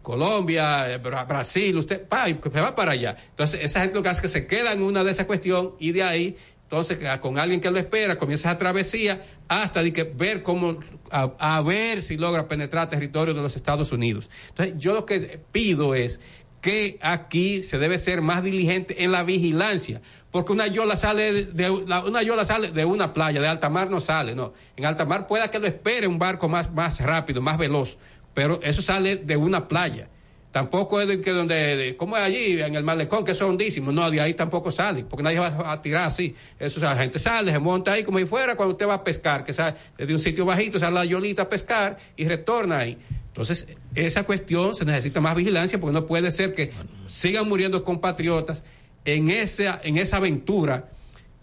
Colombia, 0.02 0.90
eh, 0.90 0.98
Bra- 1.02 1.26
Brasil, 1.26 1.76
usted 1.76 2.06
pa, 2.08 2.26
se 2.26 2.60
va 2.60 2.74
para 2.74 2.92
allá. 2.92 3.16
Entonces, 3.30 3.60
esa 3.62 3.80
gente 3.82 3.96
lo 3.96 4.02
que 4.02 4.08
hace 4.08 4.18
es 4.18 4.22
que 4.22 4.40
se 4.40 4.46
queda 4.46 4.72
en 4.72 4.82
una 4.82 5.04
de 5.04 5.10
esas 5.10 5.26
cuestiones 5.26 5.72
y 5.78 5.92
de 5.92 6.02
ahí, 6.02 6.36
entonces, 6.70 7.04
a- 7.04 7.20
con 7.20 7.36
alguien 7.36 7.60
que 7.60 7.68
lo 7.68 7.78
espera, 7.80 8.16
comienza 8.16 8.48
esa 8.48 8.56
travesía 8.58 9.24
hasta 9.48 9.82
de 9.82 9.92
que 9.92 10.04
ver 10.04 10.44
cómo, 10.44 10.78
a, 11.10 11.60
ver 11.62 12.00
si 12.00 12.16
logra 12.16 12.46
penetrar 12.46 12.88
territorio 12.88 13.34
de 13.34 13.42
los 13.42 13.56
Estados 13.56 13.90
Unidos. 13.90 14.30
Entonces, 14.50 14.76
yo 14.78 14.94
lo 14.94 15.04
que 15.04 15.40
pido 15.50 15.96
es 15.96 16.20
que 16.60 16.96
aquí 17.02 17.64
se 17.64 17.78
debe 17.78 17.98
ser 17.98 18.22
más 18.22 18.44
diligente 18.44 19.02
en 19.02 19.10
la 19.10 19.24
vigilancia, 19.24 20.00
porque 20.30 20.52
una 20.52 20.68
yola 20.68 20.94
sale 20.94 21.32
de, 21.32 21.44
de- 21.46 21.70
una 21.70 22.22
yola 22.22 22.44
sale 22.44 22.70
de 22.70 22.84
una 22.84 23.14
playa, 23.14 23.40
de 23.40 23.48
alta 23.48 23.68
mar 23.68 23.90
no 23.90 24.00
sale, 24.00 24.36
no. 24.36 24.52
En 24.76 24.84
alta 24.84 25.04
mar 25.04 25.26
pueda 25.26 25.50
que 25.50 25.58
lo 25.58 25.66
espere 25.66 26.06
un 26.06 26.20
barco 26.20 26.48
más, 26.48 26.70
más 26.72 27.00
rápido, 27.00 27.42
más 27.42 27.58
veloz, 27.58 27.98
pero 28.32 28.60
eso 28.62 28.80
sale 28.80 29.16
de 29.16 29.36
una 29.36 29.66
playa. 29.66 30.08
Tampoco 30.52 31.00
es 31.00 31.06
de 31.06 31.20
que 31.20 31.30
donde, 31.30 31.76
de- 31.76 31.96
como 31.96 32.16
es 32.16 32.22
allí, 32.24 32.60
en 32.60 32.74
el 32.74 32.82
malecón, 32.82 33.24
que 33.24 33.30
es 33.32 33.40
hondísimo, 33.40 33.92
no, 33.92 34.10
de 34.10 34.20
ahí 34.20 34.34
tampoco 34.34 34.72
sale, 34.72 35.04
porque 35.04 35.22
nadie 35.22 35.38
va 35.38 35.70
a 35.70 35.80
tirar 35.80 36.08
así. 36.08 36.34
Eso, 36.58 36.80
o 36.80 36.82
la 36.82 36.96
gente 36.96 37.18
sale, 37.20 37.52
se 37.52 37.58
monta 37.60 37.92
ahí 37.92 38.02
como 38.02 38.18
si 38.18 38.24
fuera 38.24 38.56
cuando 38.56 38.72
usted 38.72 38.88
va 38.88 38.94
a 38.94 39.04
pescar, 39.04 39.44
que 39.44 39.52
sale 39.52 39.76
de 39.96 40.12
un 40.12 40.18
sitio 40.18 40.44
bajito, 40.44 40.78
sale 40.80 40.94
la 40.94 41.04
yolita 41.04 41.42
a 41.42 41.48
pescar 41.48 41.98
y 42.16 42.24
retorna 42.24 42.78
ahí. 42.78 42.98
Entonces, 43.28 43.68
esa 43.94 44.24
cuestión 44.24 44.74
se 44.74 44.84
necesita 44.84 45.20
más 45.20 45.36
vigilancia 45.36 45.78
porque 45.78 45.94
no 45.94 46.04
puede 46.06 46.32
ser 46.32 46.52
que 46.52 46.72
sigan 47.06 47.48
muriendo 47.48 47.84
compatriotas 47.84 48.64
en 49.04 49.30
esa, 49.30 49.80
en 49.84 49.98
esa 49.98 50.16
aventura 50.16 50.88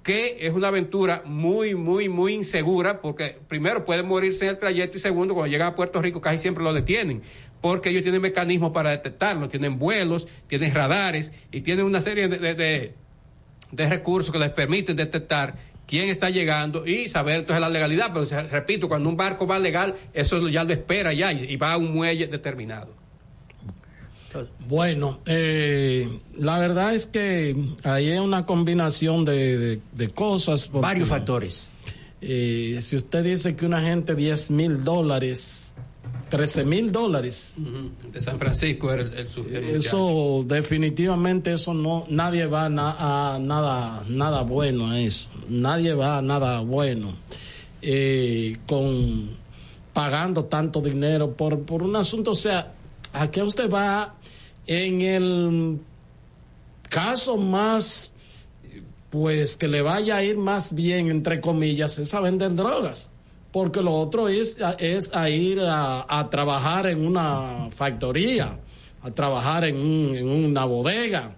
que 0.03 0.37
es 0.47 0.53
una 0.53 0.69
aventura 0.69 1.21
muy, 1.25 1.75
muy, 1.75 2.07
muy 2.07 2.33
insegura, 2.33 3.01
porque 3.01 3.37
primero 3.49 3.83
pueden 3.83 4.07
morirse 4.07 4.45
en 4.45 4.51
el 4.51 4.57
trayecto 4.57 4.95
y 4.97 5.01
segundo, 5.01 5.33
cuando 5.33 5.51
llegan 5.51 5.67
a 5.67 5.75
Puerto 5.75 6.01
Rico 6.01 6.21
casi 6.21 6.39
siempre 6.39 6.63
lo 6.63 6.71
detienen, 6.71 7.21
porque 7.61 7.89
ellos 7.89 8.03
tienen 8.03 8.21
mecanismos 8.21 8.71
para 8.71 8.91
detectarlo, 8.91 9.49
tienen 9.49 9.79
vuelos, 9.79 10.27
tienen 10.47 10.73
radares 10.73 11.31
y 11.51 11.61
tienen 11.61 11.85
una 11.85 12.01
serie 12.01 12.27
de, 12.27 12.37
de- 12.37 12.55
de- 12.55 12.93
de 13.71 13.89
recursos 13.89 14.31
que 14.31 14.39
les 14.39 14.49
permiten 14.51 14.95
detectar 14.95 15.53
quién 15.87 16.09
está 16.09 16.29
llegando 16.29 16.85
y 16.85 17.09
saber 17.09 17.39
entonces 17.39 17.61
la 17.61 17.69
legalidad, 17.69 18.11
pero 18.13 18.25
se- 18.25 18.43
repito, 18.43 18.87
cuando 18.87 19.09
un 19.09 19.17
barco 19.17 19.45
va 19.47 19.57
legal, 19.59 19.95
eso 20.13 20.47
ya 20.49 20.63
lo 20.63 20.73
espera 20.73 21.13
ya 21.13 21.31
y, 21.33 21.43
y 21.45 21.55
va 21.57 21.73
a 21.73 21.77
un 21.77 21.93
muelle 21.93 22.27
determinado. 22.27 22.93
Bueno, 24.67 25.19
eh, 25.25 26.19
la 26.37 26.59
verdad 26.59 26.93
es 26.93 27.07
que 27.07 27.55
ahí 27.83 28.09
es 28.09 28.19
una 28.19 28.45
combinación 28.45 29.25
de, 29.25 29.57
de- 29.57 29.79
de 29.93 30.09
cosas. 30.09 30.67
porque, 30.67 30.81
Varios 30.81 31.09
factores. 31.09 31.69
eh, 32.21 32.77
si 32.81 32.97
usted 32.97 33.23
dice 33.23 33.55
que 33.55 33.65
una 33.65 33.81
gente 33.81 34.13
10 34.13 34.51
mil 34.51 34.83
dólares, 34.83 35.66
13 36.29 36.65
mil 36.65 36.91
dólares, 36.91 37.55
De 38.11 38.21
San 38.21 38.37
Francisco 38.39 38.91
era 38.91 39.03
el, 39.03 39.13
el, 39.13 39.75
eso 39.75 40.43
definitivamente 40.45 41.53
eso 41.53 41.73
no, 41.73 42.05
nadie 42.09 42.45
va 42.47 42.67
na- 42.69 43.33
a 43.35 43.39
nada, 43.39 44.03
nada 44.09 44.41
bueno 44.43 44.91
a 44.91 44.99
eso. 44.99 45.29
Nadie 45.49 45.93
va 45.93 46.17
a 46.17 46.21
nada 46.21 46.59
bueno 46.61 47.15
eh, 47.81 48.57
con 48.67 49.29
pagando 49.93 50.45
tanto 50.45 50.81
dinero 50.81 51.33
por, 51.33 51.61
por 51.63 51.81
un 51.83 51.95
asunto. 51.95 52.31
O 52.31 52.35
sea, 52.35 52.73
¿a 53.13 53.31
qué 53.31 53.41
usted 53.43 53.69
va 53.71 54.15
en 54.67 55.01
el 55.01 55.79
caso 56.89 57.37
más, 57.37 58.15
pues 59.09 59.55
que 59.57 59.67
le 59.67 59.81
vaya 59.81 60.17
a 60.17 60.23
ir 60.23 60.37
más 60.37 60.73
bien, 60.75 61.09
entre 61.09 61.39
comillas, 61.41 61.97
es 61.99 62.13
a 62.13 62.21
vender 62.21 62.53
drogas? 62.55 63.09
Porque 63.51 63.81
lo 63.81 63.93
otro 63.93 64.27
es, 64.27 64.57
es 64.77 65.13
a 65.15 65.29
ir 65.29 65.59
a, 65.61 66.05
a 66.07 66.29
trabajar 66.29 66.87
en 66.87 67.05
una 67.05 67.69
factoría, 67.71 68.59
a 69.01 69.11
trabajar 69.11 69.63
en, 69.65 69.77
un- 69.77 70.15
en 70.15 70.27
una 70.27 70.65
bodega, 70.65 71.33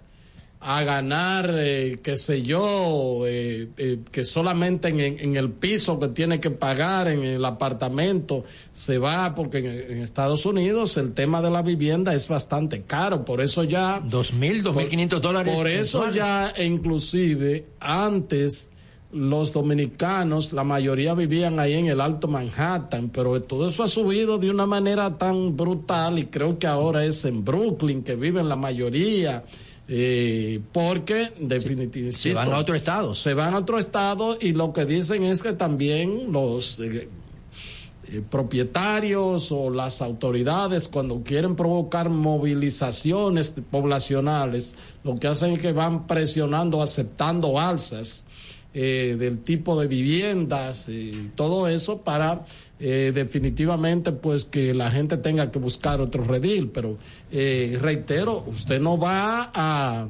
a 0.61 0.83
ganar, 0.83 1.53
eh, 1.57 1.99
qué 2.03 2.17
sé 2.17 2.41
yo, 2.41 3.21
eh, 3.25 3.69
eh, 3.77 3.99
que 4.11 4.25
solamente 4.25 4.89
en, 4.89 4.99
en 4.99 5.37
el 5.37 5.51
piso 5.51 5.97
que 5.99 6.09
tiene 6.09 6.41
que 6.41 6.51
pagar, 6.51 7.07
en 7.07 7.23
el 7.23 7.45
apartamento, 7.45 8.43
se 8.73 8.97
va, 8.97 9.33
porque 9.35 9.59
en, 9.59 9.67
en 9.97 10.01
Estados 10.01 10.45
Unidos 10.45 10.97
el 10.97 11.13
tema 11.13 11.41
de 11.41 11.49
la 11.51 11.61
vivienda 11.61 12.13
es 12.13 12.27
bastante 12.27 12.81
caro, 12.81 13.23
por 13.23 13.39
eso 13.39 13.63
ya... 13.63 14.01
Dos 14.03 14.33
mil, 14.33 14.61
dos 14.61 14.75
mil 14.75 14.89
quinientos 14.89 15.21
dólares. 15.21 15.55
Por 15.55 15.67
eso 15.69 16.01
mensuales. 16.07 16.15
ya, 16.57 16.63
inclusive, 16.65 17.65
antes 17.79 18.69
los 19.11 19.51
dominicanos, 19.51 20.53
la 20.53 20.63
mayoría 20.63 21.15
vivían 21.15 21.59
ahí 21.59 21.73
en 21.73 21.87
el 21.87 21.99
Alto 21.99 22.27
Manhattan, 22.27 23.09
pero 23.09 23.41
todo 23.41 23.69
eso 23.69 23.83
ha 23.83 23.87
subido 23.87 24.37
de 24.37 24.51
una 24.51 24.67
manera 24.67 25.17
tan 25.17 25.57
brutal 25.57 26.19
y 26.19 26.25
creo 26.25 26.59
que 26.59 26.67
ahora 26.67 27.03
es 27.03 27.25
en 27.25 27.43
Brooklyn 27.43 28.03
que 28.03 28.15
viven 28.15 28.47
la 28.47 28.55
mayoría. 28.55 29.43
eh, 29.91 30.61
porque 30.71 31.31
definitivamente 31.39 32.15
se 32.15 32.35
van 32.35 32.51
a 32.53 32.59
otro 32.59 32.75
estado. 32.75 33.15
se 33.15 33.33
van 33.33 33.55
a 33.55 33.57
otro 33.57 33.79
estado 33.79 34.37
y 34.39 34.51
lo 34.51 34.71
que 34.71 34.85
dicen 34.85 35.23
es 35.23 35.41
que 35.41 35.53
también 35.53 36.31
los 36.31 36.79
eh, 36.79 37.09
eh, 38.11 38.21
propietarios 38.29 39.51
o 39.51 39.71
las 39.71 40.03
autoridades 40.03 40.87
cuando 40.87 41.23
quieren 41.23 41.55
provocar 41.55 42.11
movilizaciones 42.11 43.55
poblacionales, 43.71 44.75
lo 45.03 45.15
que 45.15 45.25
hacen 45.25 45.53
es 45.53 45.59
que 45.59 45.73
van 45.73 46.05
presionando, 46.05 46.83
aceptando 46.83 47.59
alzas 47.59 48.27
eh, 48.73 49.15
del 49.17 49.39
tipo 49.39 49.79
de 49.79 49.87
viviendas 49.87 50.89
y 50.89 51.31
todo 51.35 51.67
eso 51.67 52.01
para 52.01 52.45
eh, 52.79 53.11
definitivamente 53.13 54.11
pues 54.11 54.45
que 54.45 54.73
la 54.73 54.89
gente 54.91 55.17
tenga 55.17 55.51
que 55.51 55.59
buscar 55.59 55.99
otro 56.01 56.23
redil. 56.23 56.69
Pero 56.69 56.97
eh, 57.31 57.77
reitero, 57.81 58.43
usted 58.47 58.79
no 58.79 58.97
va 58.97 59.51
a... 59.53 60.07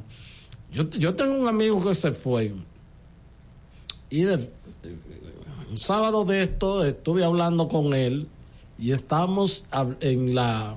Yo, 0.72 0.88
yo 0.90 1.14
tengo 1.14 1.34
un 1.34 1.48
amigo 1.48 1.82
que 1.84 1.94
se 1.94 2.12
fue 2.12 2.52
y 4.08 4.22
de, 4.22 4.50
un 5.70 5.78
sábado 5.78 6.24
de 6.24 6.42
esto 6.42 6.84
estuve 6.84 7.24
hablando 7.24 7.66
con 7.68 7.94
él 7.94 8.26
y 8.78 8.92
estábamos 8.92 9.66
hab- 9.70 9.96
en 10.00 10.34
la 10.34 10.76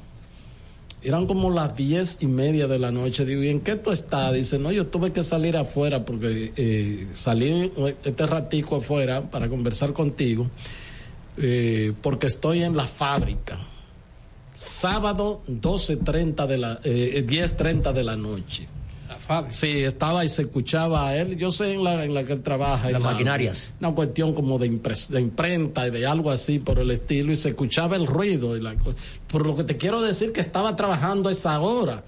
eran 1.04 1.28
como 1.28 1.50
las 1.50 1.76
diez 1.76 2.18
y 2.22 2.28
media 2.28 2.68
de 2.68 2.80
la 2.80 2.92
noche. 2.92 3.26
Digo, 3.26 3.44
¿y 3.44 3.50
en 3.50 3.62
qué 3.62 3.76
tú 3.76 3.92
estás? 3.92 4.34
Dice, 4.34 4.60
no, 4.60 4.72
yo 4.72 4.88
tuve 4.88 5.12
que 5.12 5.24
salir 5.24 5.58
afuera 5.58 6.06
porque 6.06 6.54
eh, 6.56 7.08
salí 7.14 7.72
este 8.04 8.26
ratico 8.26 8.78
afuera 8.78 9.30
para 9.30 9.50
conversar 9.50 9.94
contigo 9.94 10.50
eh, 11.38 11.94
porque 12.02 12.28
estoy 12.28 12.64
en 12.64 12.76
la 12.76 12.86
fábrica. 12.86 13.58
Sábado 14.54 15.42
12.30 15.48 16.46
de 16.46 16.58
la, 16.58 16.80
eh, 16.84 17.26
10.30 17.28 17.92
de 17.92 18.04
la 18.04 18.16
noche. 18.16 18.68
Sí, 19.50 19.80
estaba 19.84 20.26
y 20.26 20.30
se 20.30 20.44
escuchaba 20.44 21.08
a 21.10 21.18
él. 21.18 21.38
Yo 21.38 21.52
sé 21.52 21.74
en 21.74 21.84
la, 21.84 22.04
en 22.04 22.14
la 22.14 22.24
que 22.24 22.34
él 22.34 22.42
trabaja. 22.42 22.86
Las 22.90 22.96
en 22.98 23.04
la- 23.04 23.12
maquinarias. 23.12 23.72
Una 23.80 23.92
cuestión 23.94 24.34
como 24.34 24.60
de, 24.60 24.70
impres- 24.72 25.08
de 25.10 25.22
imprenta 25.22 25.88
y 25.88 25.92
de 25.92 26.06
algo 26.06 26.30
así 26.32 26.60
por 26.60 26.80
el 26.80 26.92
estilo. 26.92 27.32
Y 27.32 27.36
se 27.36 27.50
escuchaba 27.50 27.96
el 27.96 28.06
ruido. 28.08 28.56
Y 28.58 28.62
la, 28.62 28.76
por 29.28 29.46
lo 29.46 29.56
que 29.56 29.64
te 29.64 29.78
quiero 29.78 30.02
decir 30.02 30.32
que 30.32 30.42
estaba 30.42 30.76
trabajando 30.76 31.30
a 31.30 31.32
esa 31.32 31.60
hora. 31.60 32.04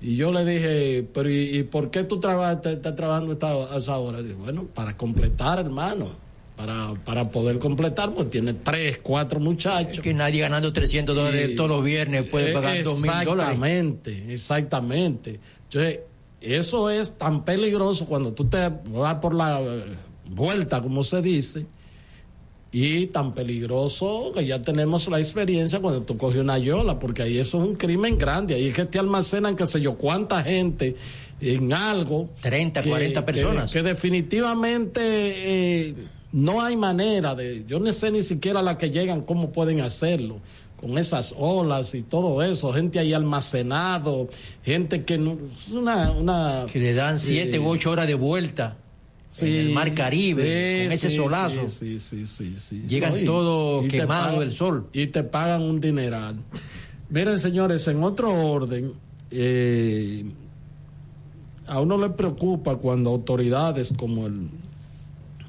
Y 0.00 0.16
yo 0.16 0.32
le 0.32 0.44
dije, 0.44 1.06
pero 1.14 1.30
¿y, 1.30 1.58
y 1.58 1.62
por 1.62 1.90
qué 1.90 2.04
tú 2.04 2.20
traba- 2.20 2.60
te- 2.60 2.72
estás 2.72 2.94
trabajando 2.94 3.38
a 3.70 3.76
esa 3.78 3.96
hora? 3.98 4.20
Dice, 4.22 4.34
bueno, 4.34 4.64
para 4.74 4.96
completar, 4.96 5.58
hermano. 5.60 6.22
Para, 6.56 6.94
para 7.04 7.28
poder 7.32 7.58
completar, 7.58 8.12
pues 8.14 8.30
tiene 8.30 8.54
tres, 8.54 9.00
cuatro 9.02 9.40
muchachos. 9.40 9.98
que 9.98 10.14
nadie 10.14 10.40
ganando 10.42 10.72
300 10.72 11.16
dólares 11.16 11.50
Y- 11.50 11.56
todos 11.56 11.68
los 11.68 11.82
viernes 11.84 12.22
puede 12.28 12.50
eh, 12.50 12.52
pagar 12.54 12.80
dos 12.84 13.00
mil 13.00 13.10
dólares. 13.24 13.54
Exactamente, 13.54 14.32
exactamente. 14.32 15.40
Entonces, 15.64 15.98
eso 16.44 16.90
es 16.90 17.16
tan 17.16 17.44
peligroso 17.44 18.06
cuando 18.06 18.32
tú 18.32 18.44
te 18.44 18.70
vas 18.90 19.16
por 19.16 19.34
la 19.34 19.60
eh, 19.60 19.84
vuelta, 20.28 20.82
como 20.82 21.02
se 21.04 21.22
dice, 21.22 21.66
y 22.72 23.06
tan 23.06 23.34
peligroso 23.34 24.32
que 24.34 24.44
ya 24.44 24.60
tenemos 24.60 25.06
la 25.08 25.20
experiencia 25.20 25.80
cuando 25.80 26.02
tú 26.02 26.16
coges 26.16 26.40
una 26.40 26.58
yola, 26.58 26.98
porque 26.98 27.22
ahí 27.22 27.38
eso 27.38 27.58
es 27.58 27.68
un 27.68 27.76
crimen 27.76 28.18
grande. 28.18 28.54
Ahí 28.54 28.66
es 28.66 28.74
que 28.74 28.84
te 28.84 28.98
almacenan, 28.98 29.54
qué 29.54 29.64
sé 29.64 29.80
yo, 29.80 29.96
cuánta 29.96 30.42
gente 30.42 30.96
en 31.40 31.72
algo. 31.72 32.30
30, 32.40 32.82
40 32.82 33.24
personas. 33.24 33.70
Que, 33.70 33.82
definitivamente 33.82 35.00
eh, 35.00 35.94
no 36.32 36.62
hay 36.62 36.76
manera 36.76 37.36
de. 37.36 37.64
Yo 37.64 37.78
no 37.78 37.92
sé 37.92 38.10
ni 38.10 38.24
siquiera 38.24 38.60
las 38.60 38.76
que 38.76 38.90
llegan 38.90 39.22
cómo 39.22 39.52
pueden 39.52 39.80
hacerlo. 39.80 40.40
Con 40.80 40.98
esas 40.98 41.34
olas 41.38 41.94
y 41.94 42.02
todo 42.02 42.42
eso, 42.42 42.72
gente 42.72 42.98
ahí 42.98 43.12
almacenado, 43.12 44.28
gente 44.62 45.04
que 45.04 45.16
no. 45.18 45.38
Es 45.54 45.72
una. 45.72 46.10
una 46.10 46.66
Que 46.70 46.78
le 46.78 46.94
dan 46.94 47.18
7 47.18 47.56
eh, 47.56 47.58
u 47.58 47.68
8 47.68 47.90
horas 47.90 48.06
de 48.06 48.14
vuelta 48.14 48.76
en 49.40 49.48
el 49.48 49.70
mar 49.70 49.92
Caribe, 49.94 50.42
sí, 50.42 50.84
con 50.84 50.92
ese 50.92 51.10
sí, 51.10 51.16
solazo. 51.16 51.68
Sí, 51.68 51.98
sí, 51.98 52.26
sí, 52.26 52.54
sí. 52.58 52.82
Llegan 52.86 53.24
No, 53.24 53.82
y 53.82 53.88
te 53.88 53.98
quemados 53.98 54.26
pagan- 54.26 54.40
del 54.40 54.52
sol. 54.52 54.88
Y 54.92 55.06
te 55.08 55.24
pagan 55.24 55.62
un 55.62 55.80
dineral. 55.80 56.36
Miren, 57.08 57.38
señores, 57.38 57.86
en 57.88 58.02
otro 58.02 58.32
orden, 58.32 58.92
eh, 59.30 60.24
a 61.66 61.80
uno 61.80 61.98
le 61.98 62.10
preocupa 62.10 62.76
cuando 62.76 63.10
autoridades 63.10 63.94
como 63.96 64.26
el 64.26 64.48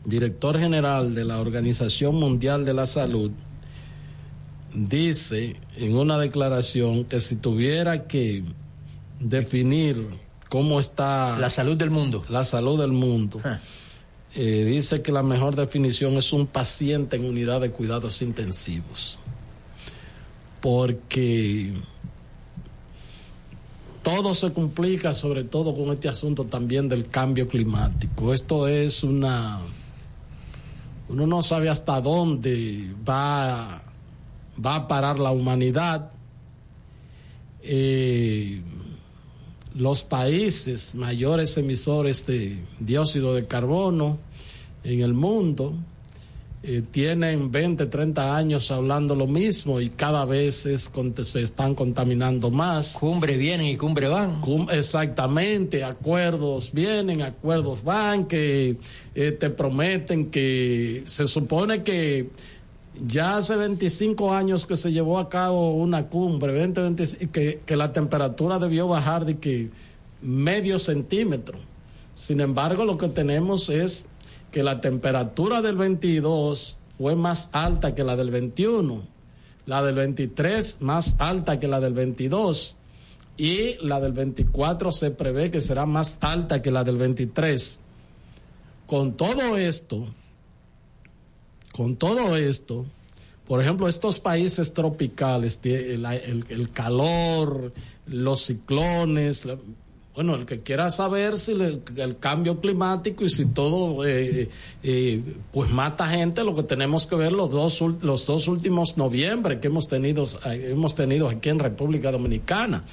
director 0.05 0.57
general 0.59 1.13
de 1.13 1.25
la 1.25 1.39
Organización 1.39 2.15
Mundial 2.15 2.65
de 2.65 2.73
la 2.73 2.85
Salud 2.87 3.31
dice 4.75 5.55
en 5.77 5.95
una 5.97 6.17
declaración 6.17 7.05
que 7.05 7.19
si 7.19 7.35
tuviera 7.37 8.07
que 8.07 8.43
definir 9.19 10.07
cómo 10.49 10.79
está 10.79 11.37
La 11.39 11.49
salud 11.49 11.75
del 11.77 11.89
mundo. 11.89 12.23
la 12.29 12.43
salud 12.43 12.79
del 12.79 12.91
mundo, 12.91 13.39
Ah. 13.43 13.59
eh, 14.35 14.63
dice 14.65 15.01
que 15.01 15.11
la 15.11 15.23
mejor 15.23 15.55
definición 15.55 16.13
es 16.15 16.33
un 16.33 16.45
paciente 16.47 17.15
en 17.15 17.25
unidad 17.25 17.61
de 17.61 17.71
cuidados 17.71 18.21
intensivos. 18.21 19.19
Porque 20.61 21.73
todo 24.03 24.33
se 24.35 24.51
complica, 24.53 25.13
sobre 25.13 25.43
todo 25.43 25.75
con 25.75 25.89
este 25.91 26.09
asunto 26.09 26.45
también 26.45 26.89
del 26.89 27.07
cambio 27.07 27.47
climático. 27.47 28.33
Esto 28.33 28.67
es 28.67 29.03
una... 29.03 29.59
Uno 31.07 31.27
no 31.27 31.43
sabe 31.43 31.69
hasta 31.69 32.01
dónde 32.01 32.91
va, 33.07 33.81
va 34.63 34.75
a 34.75 34.87
parar 34.87 35.19
la 35.19 35.31
humanidad. 35.31 36.11
Eh, 37.61 38.61
los 39.73 40.03
países 40.03 40.95
mayores 40.95 41.57
emisores 41.57 42.25
de 42.25 42.59
dióxido 42.79 43.35
de 43.35 43.45
carbono 43.45 44.19
en 44.83 45.01
el 45.01 45.13
mundo 45.13 45.73
eh, 46.67 46.81
tienen 46.89 47.51
20, 47.51 47.85
30 47.85 48.35
años 48.35 48.71
hablando 48.71 49.13
lo 49.13 49.27
mismo 49.27 49.79
y 49.79 49.89
cada 49.89 50.25
vez 50.25 50.65
es 50.65 50.91
se 51.21 51.41
están 51.43 51.75
contaminando 51.75 52.49
más. 52.49 52.97
Cumbre 52.99 53.37
vienen 53.37 53.67
y 53.67 53.77
cumbre 53.77 54.07
van. 54.07 54.41
exactamente, 54.71 55.83
acuerdos 55.83 56.71
vienen, 56.73 57.21
acuerdos 57.21 57.83
van, 57.83 58.25
que 58.25 58.77
eh, 59.13 59.31
te 59.33 59.51
prometen 59.51 60.31
que 60.31 61.03
se 61.05 61.27
supone 61.27 61.83
que 61.83 62.31
ya 63.07 63.37
hace 63.37 63.55
25 63.55 64.33
años 64.33 64.65
que 64.65 64.77
se 64.77 64.91
llevó 64.91 65.19
a 65.19 65.29
cabo 65.29 65.73
una 65.73 66.07
cumbre, 66.07 66.53
20, 66.53 66.81
25, 66.81 67.31
que, 67.31 67.61
que 67.65 67.75
la 67.75 67.91
temperatura 67.91 68.59
debió 68.59 68.87
bajar 68.87 69.25
de 69.25 69.37
que 69.37 69.69
medio 70.21 70.79
centímetro. 70.79 71.59
Sin 72.15 72.41
embargo, 72.41 72.85
lo 72.85 72.97
que 72.97 73.09
tenemos 73.09 73.69
es 73.69 74.07
que 74.51 74.63
la 74.63 74.79
temperatura 74.79 75.61
del 75.61 75.75
22 75.75 76.77
fue 76.97 77.15
más 77.15 77.49
alta 77.51 77.93
que 77.93 78.03
la 78.03 78.15
del 78.15 78.31
21, 78.31 79.03
la 79.65 79.83
del 79.83 79.95
23 79.95 80.81
más 80.81 81.15
alta 81.19 81.59
que 81.59 81.67
la 81.67 81.79
del 81.79 81.93
22 81.93 82.77
y 83.37 83.75
la 83.85 83.99
del 83.99 84.13
24 84.13 84.91
se 84.91 85.11
prevé 85.11 85.49
que 85.49 85.61
será 85.61 85.85
más 85.85 86.17
alta 86.21 86.61
que 86.61 86.71
la 86.71 86.83
del 86.83 86.97
23. 86.97 87.81
Con 88.85 89.17
todo 89.17 89.57
esto, 89.57 90.05
con 91.75 91.95
todo 91.97 92.37
esto, 92.37 92.85
por 93.47 93.61
ejemplo, 93.61 93.87
estos 93.87 94.19
países 94.19 94.73
tropicales, 94.73 95.59
el, 95.63 96.05
el- 96.05 96.45
el 96.49 96.69
calor, 96.71 97.73
los 98.07 98.41
ciclones, 98.45 99.45
la- 99.45 99.57
bueno, 100.15 100.35
el 100.35 100.45
que 100.45 100.61
quiera 100.61 100.89
saber 100.91 101.37
si 101.37 101.53
le- 101.53 101.81
el 101.97 102.17
cambio 102.19 102.61
climático 102.61 103.25
y 103.25 103.29
si 103.29 103.47
todo 103.47 104.05
eh, 104.07 104.47
eh, 104.81 105.21
pues 105.51 105.69
mata 105.69 106.07
gente, 106.07 106.43
lo 106.45 106.55
que 106.55 106.63
tenemos 106.63 107.05
que 107.05 107.17
ver 107.17 107.33
los 107.33 107.51
dos 107.51 107.81
los 108.01 108.25
dos 108.25 108.47
últimos 108.47 108.95
noviembre 108.95 109.59
que 109.59 109.67
hemos 109.67 109.89
tenido 109.89 110.25
eh, 110.45 110.69
hemos 110.71 110.95
tenido 110.95 111.27
aquí 111.27 111.49
en 111.49 111.59
República 111.59 112.11
Dominicana, 112.13 112.85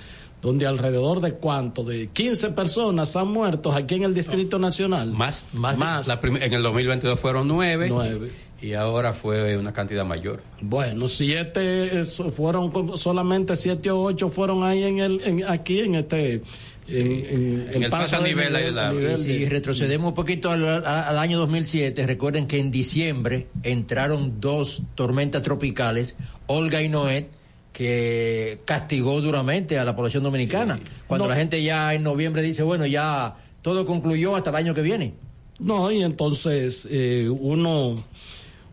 donde 0.43 0.67
alrededor 0.67 1.21
de 1.21 1.35
cuánto 1.35 1.85
de 1.85 2.09
15 2.09 2.51
personas 2.51 3.15
han 3.15 3.29
muerto 3.29 3.71
aquí 3.71 3.95
en 3.95 4.03
el 4.03 4.15
Distrito 4.15 4.59
Nacional. 4.59 5.13
Más, 5.53 5.79
más. 5.79 6.09
La 6.09 6.21
prim- 6.21 6.39
en 6.43 6.53
el 6.53 6.63
2022 6.65 7.21
fueron 7.21 7.47
nueve. 7.47 7.87
Nueve. 7.89 8.33
Y 8.63 8.75
ahora 8.75 9.13
fue 9.13 9.57
una 9.57 9.73
cantidad 9.73 10.05
mayor. 10.05 10.41
Bueno, 10.61 11.09
siete 11.09 12.05
fueron 12.05 12.97
solamente 12.97 13.57
siete 13.57 13.91
o 13.91 14.01
ocho 14.03 14.31
fueron 14.31 14.63
ahí 14.63 14.85
en 14.85 15.01
el 15.01 15.21
en- 15.25 15.45
aquí 15.45 15.81
en 15.81 15.97
este 15.97 16.43
en, 16.89 16.97
en- 16.97 17.71
En 17.75 17.83
el 17.85 17.91
paso 17.91 18.17
a 18.17 18.21
de 18.21 18.29
nivel 18.29 18.55
ahí 18.55 18.71
la- 18.71 18.91
nivel 18.93 19.15
Y 19.15 19.17
si 19.17 19.39
de- 19.41 19.49
retrocedemos 19.49 20.09
un 20.11 20.15
poquito 20.15 20.51
al, 20.51 20.65
al- 20.87 21.19
año 21.19 21.39
2007, 21.39 22.07
recuerden 22.07 22.47
que 22.47 22.59
en 22.61 22.71
diciembre 22.71 23.49
entraron 23.65 24.41
dos 24.41 24.83
tormentas 24.95 25.43
tropicales, 25.43 26.15
Olga 26.47 26.81
y 26.83 26.89
Noé, 26.89 27.29
que 27.73 28.61
castigó 28.65 29.21
duramente 29.21 29.79
a 29.79 29.85
la 29.85 29.97
población 29.97 30.23
dominicana. 30.23 30.79
Cuando 31.09 31.25
No. 31.25 31.31
la 31.31 31.37
gente 31.37 31.63
ya 31.63 31.95
en 31.95 32.03
noviembre 32.03 32.43
dice, 32.43 32.63
bueno, 32.63 32.87
ya 32.87 33.37
todo 33.63 33.87
concluyó 33.87 34.37
hasta 34.37 34.51
el 34.51 34.57
año 34.57 34.75
que 34.75 34.83
viene. 34.83 35.15
No, 35.59 35.91
y 35.91 36.03
entonces 36.03 36.87
eh, 36.91 37.29
uno, 37.31 37.95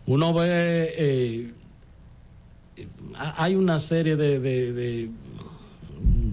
uno 0.10 0.34
ve, 0.34 0.94
eh, 0.98 1.54
ha- 3.16 3.44
hay 3.44 3.56
una 3.56 3.78
serie 3.80 4.16
de- 4.16 4.40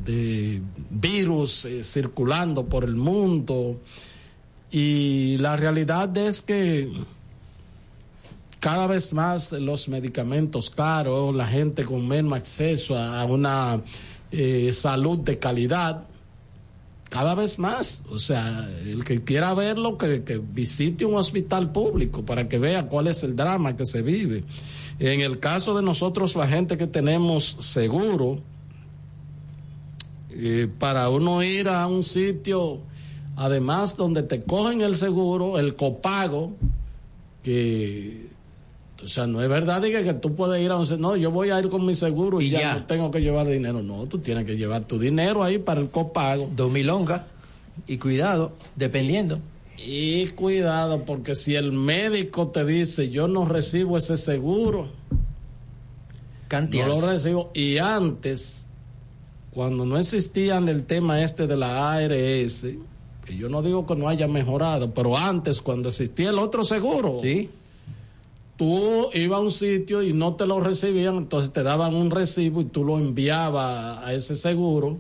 de 0.05 0.63
virus 0.91 1.65
eh, 1.65 1.85
circulando 1.85 2.65
por 2.67 2.85
el 2.85 2.95
mundo 2.97 3.81
y 4.71 5.37
la 5.39 5.57
realidad 5.57 6.17
es 6.17 6.41
que 6.43 6.91
cada 8.61 8.87
vez 8.87 9.13
más 9.13 9.53
los 9.53 9.89
medicamentos 9.89 10.71
caros, 10.71 11.35
la 11.35 11.47
gente 11.47 11.85
con 11.85 12.07
menos 12.09 12.33
acceso 12.33 12.97
a 12.97 13.25
una 13.25 13.81
eh, 14.33 14.73
salud 14.73 15.19
de 15.19 15.39
calidad, 15.39 16.03
cada 17.09 17.35
vez 17.35 17.59
más. 17.59 18.03
O 18.11 18.19
sea, 18.19 18.69
el 18.85 19.05
que 19.05 19.23
quiera 19.23 19.55
verlo, 19.55 19.99
que, 19.99 20.41
visite 20.53 21.05
un 21.05 21.15
hospital 21.15 21.73
público 21.73 22.25
para 22.25 22.49
que 22.49 22.59
vea 22.59 22.89
cuál 22.89 23.07
es 23.07 23.23
el 23.23 23.37
drama 23.37 23.77
que 23.77 23.87
se 23.87 24.03
vive. 24.03 24.45
En 24.99 25.21
el 25.21 25.39
caso 25.39 25.77
de 25.77 25.83
nosotros, 25.83 26.37
la 26.37 26.47
gente 26.47 26.77
que 26.77 26.87
tenemos 26.87 27.57
seguro, 27.61 28.41
eh, 30.31 30.69
para 30.79 31.09
uno 31.11 31.43
ir 31.43 31.69
a 31.69 31.87
un 31.87 32.03
sitio, 32.03 32.81
además 33.37 33.97
donde 33.97 34.23
te 34.23 34.43
cogen 34.43 34.81
el 34.81 34.97
seguro, 34.97 35.59
el 35.59 35.77
copago, 35.77 36.55
que, 37.43 38.36
o 39.03 39.09
sea, 39.09 39.27
no 39.27 39.43
es 39.43 39.49
verdad 39.49 39.83
diga, 39.83 40.03
que 40.03 40.15
tú 40.15 40.35
puedes 40.35 40.63
ir 40.63 40.71
a 40.71 40.77
un, 40.77 41.01
no, 41.01 41.17
yo 41.17 41.31
voy 41.31 41.51
a 41.51 41.61
ir 41.61 41.69
con 41.69 41.85
mi 41.85 41.95
seguro 41.95 42.41
y, 42.41 42.47
Y 42.47 42.51
ya, 42.51 42.61
ya. 42.61 42.75
no 42.75 42.87
tengo 42.87 43.11
que 43.11 43.21
llevar 43.21 43.47
dinero. 43.47 43.83
No, 43.83 44.07
tú 44.07 44.19
tienes 44.19 44.47
que 44.47 44.57
llevar 44.57 44.85
tu 44.85 44.99
dinero 44.99 45.43
ahí 45.43 45.59
para 45.59 45.81
el 45.81 45.91
copago. 45.91 46.49
Dos 46.55 46.73
milongas. 46.73 47.23
Y 47.87 47.99
cuidado, 47.99 48.53
dependiendo. 48.75 49.39
Y 49.79 50.29
cuidado, 50.29 51.05
porque 51.05 51.35
si 51.35 51.55
el 51.55 51.73
médico 51.73 52.49
te 52.49 52.65
dice, 52.65 53.11
yo 53.11 53.29
no 53.29 53.45
recibo 53.45 53.99
ese 53.99 54.17
seguro, 54.17 54.89
Cantias. 56.49 56.89
no 56.89 57.01
lo 57.01 57.07
recibo. 57.07 57.51
Y 57.55 57.79
antes, 57.79 58.67
cuando 59.51 59.85
no 59.85 59.99
existían 59.99 60.69
el 60.69 60.85
tema 60.85 61.23
este 61.23 61.47
de 61.47 61.57
la 61.57 61.93
ARS, 61.93 62.67
que 63.25 63.37
yo 63.37 63.49
no 63.49 63.61
digo 63.63 63.87
que 63.87 63.97
no 63.97 64.09
haya 64.09 64.27
mejorado, 64.29 64.95
pero 64.95 65.17
antes, 65.17 65.61
cuando 65.61 65.89
existía 65.91 66.31
el 66.31 66.39
otro 66.39 66.65
seguro, 66.65 67.21
tú 68.57 69.11
ibas 69.13 69.39
a 69.39 69.43
un 69.43 69.53
sitio 69.53 70.03
y 70.03 70.13
no 70.13 70.35
te 70.35 70.47
lo 70.47 70.61
recibían, 70.61 71.17
entonces 71.17 71.53
te 71.53 71.63
daban 71.63 71.95
un 71.95 72.11
recibo 72.11 72.61
y 72.61 72.65
tú 72.65 72.85
lo 72.85 72.99
enviabas 72.99 74.05
a 74.05 74.13
ese 74.13 74.35
seguro 74.35 74.99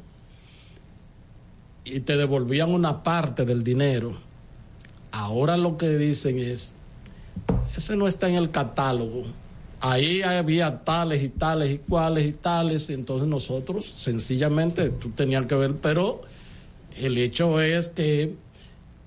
y 1.84 2.00
te 2.00 2.16
devolvían 2.16 2.70
una 2.72 3.02
parte 3.02 3.44
del 3.44 3.62
dinero. 3.62 4.12
Ahora 5.12 5.56
lo 5.56 5.76
que 5.76 5.96
dicen 5.96 6.38
es, 6.38 6.74
ese 7.76 7.96
no 7.96 8.06
está 8.06 8.28
en 8.28 8.34
el 8.34 8.50
catálogo. 8.50 9.24
Ahí 9.80 10.22
había 10.22 10.82
tales 10.84 11.22
y 11.22 11.28
tales 11.28 11.70
y 11.70 11.78
cuales 11.78 12.26
y 12.26 12.32
tales, 12.32 12.90
y 12.90 12.94
entonces 12.94 13.28
nosotros 13.28 13.86
sencillamente 13.86 14.90
tú 14.90 15.10
tenías 15.10 15.46
que 15.46 15.54
ver, 15.54 15.76
pero 15.76 16.22
el 16.96 17.16
hecho 17.18 17.60
es 17.60 17.90
que 17.90 18.34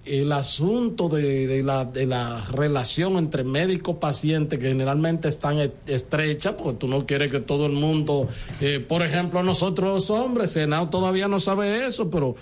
el 0.06 0.32
asunto 0.32 1.08
de, 1.10 1.46
de 1.46 1.62
la, 1.62 1.86
de 1.86 2.06
la 2.06 2.44
relación 2.52 3.18
entre 3.18 3.44
médico-paciente, 3.44 4.58
que 4.58 4.68
generalmente 4.70 5.28
es 5.28 5.40
tan 5.40 5.60
e- 5.60 5.72
estrecha, 5.88 6.56
porque 6.58 6.80
tú 6.80 6.88
no 6.88 7.06
quieres 7.06 7.30
que 7.32 7.40
todo 7.42 7.66
el 7.68 7.74
mundo, 7.74 8.28
eh, 8.62 8.80
por 8.80 9.02
ejemplo, 9.04 9.44
nosotros 9.44 9.94
los 9.94 10.10
hombres, 10.10 10.52
Senado 10.52 10.90
todavía 10.90 11.28
no 11.28 11.40
sabe 11.40 11.86
eso, 11.86 12.10
pero 12.10 12.36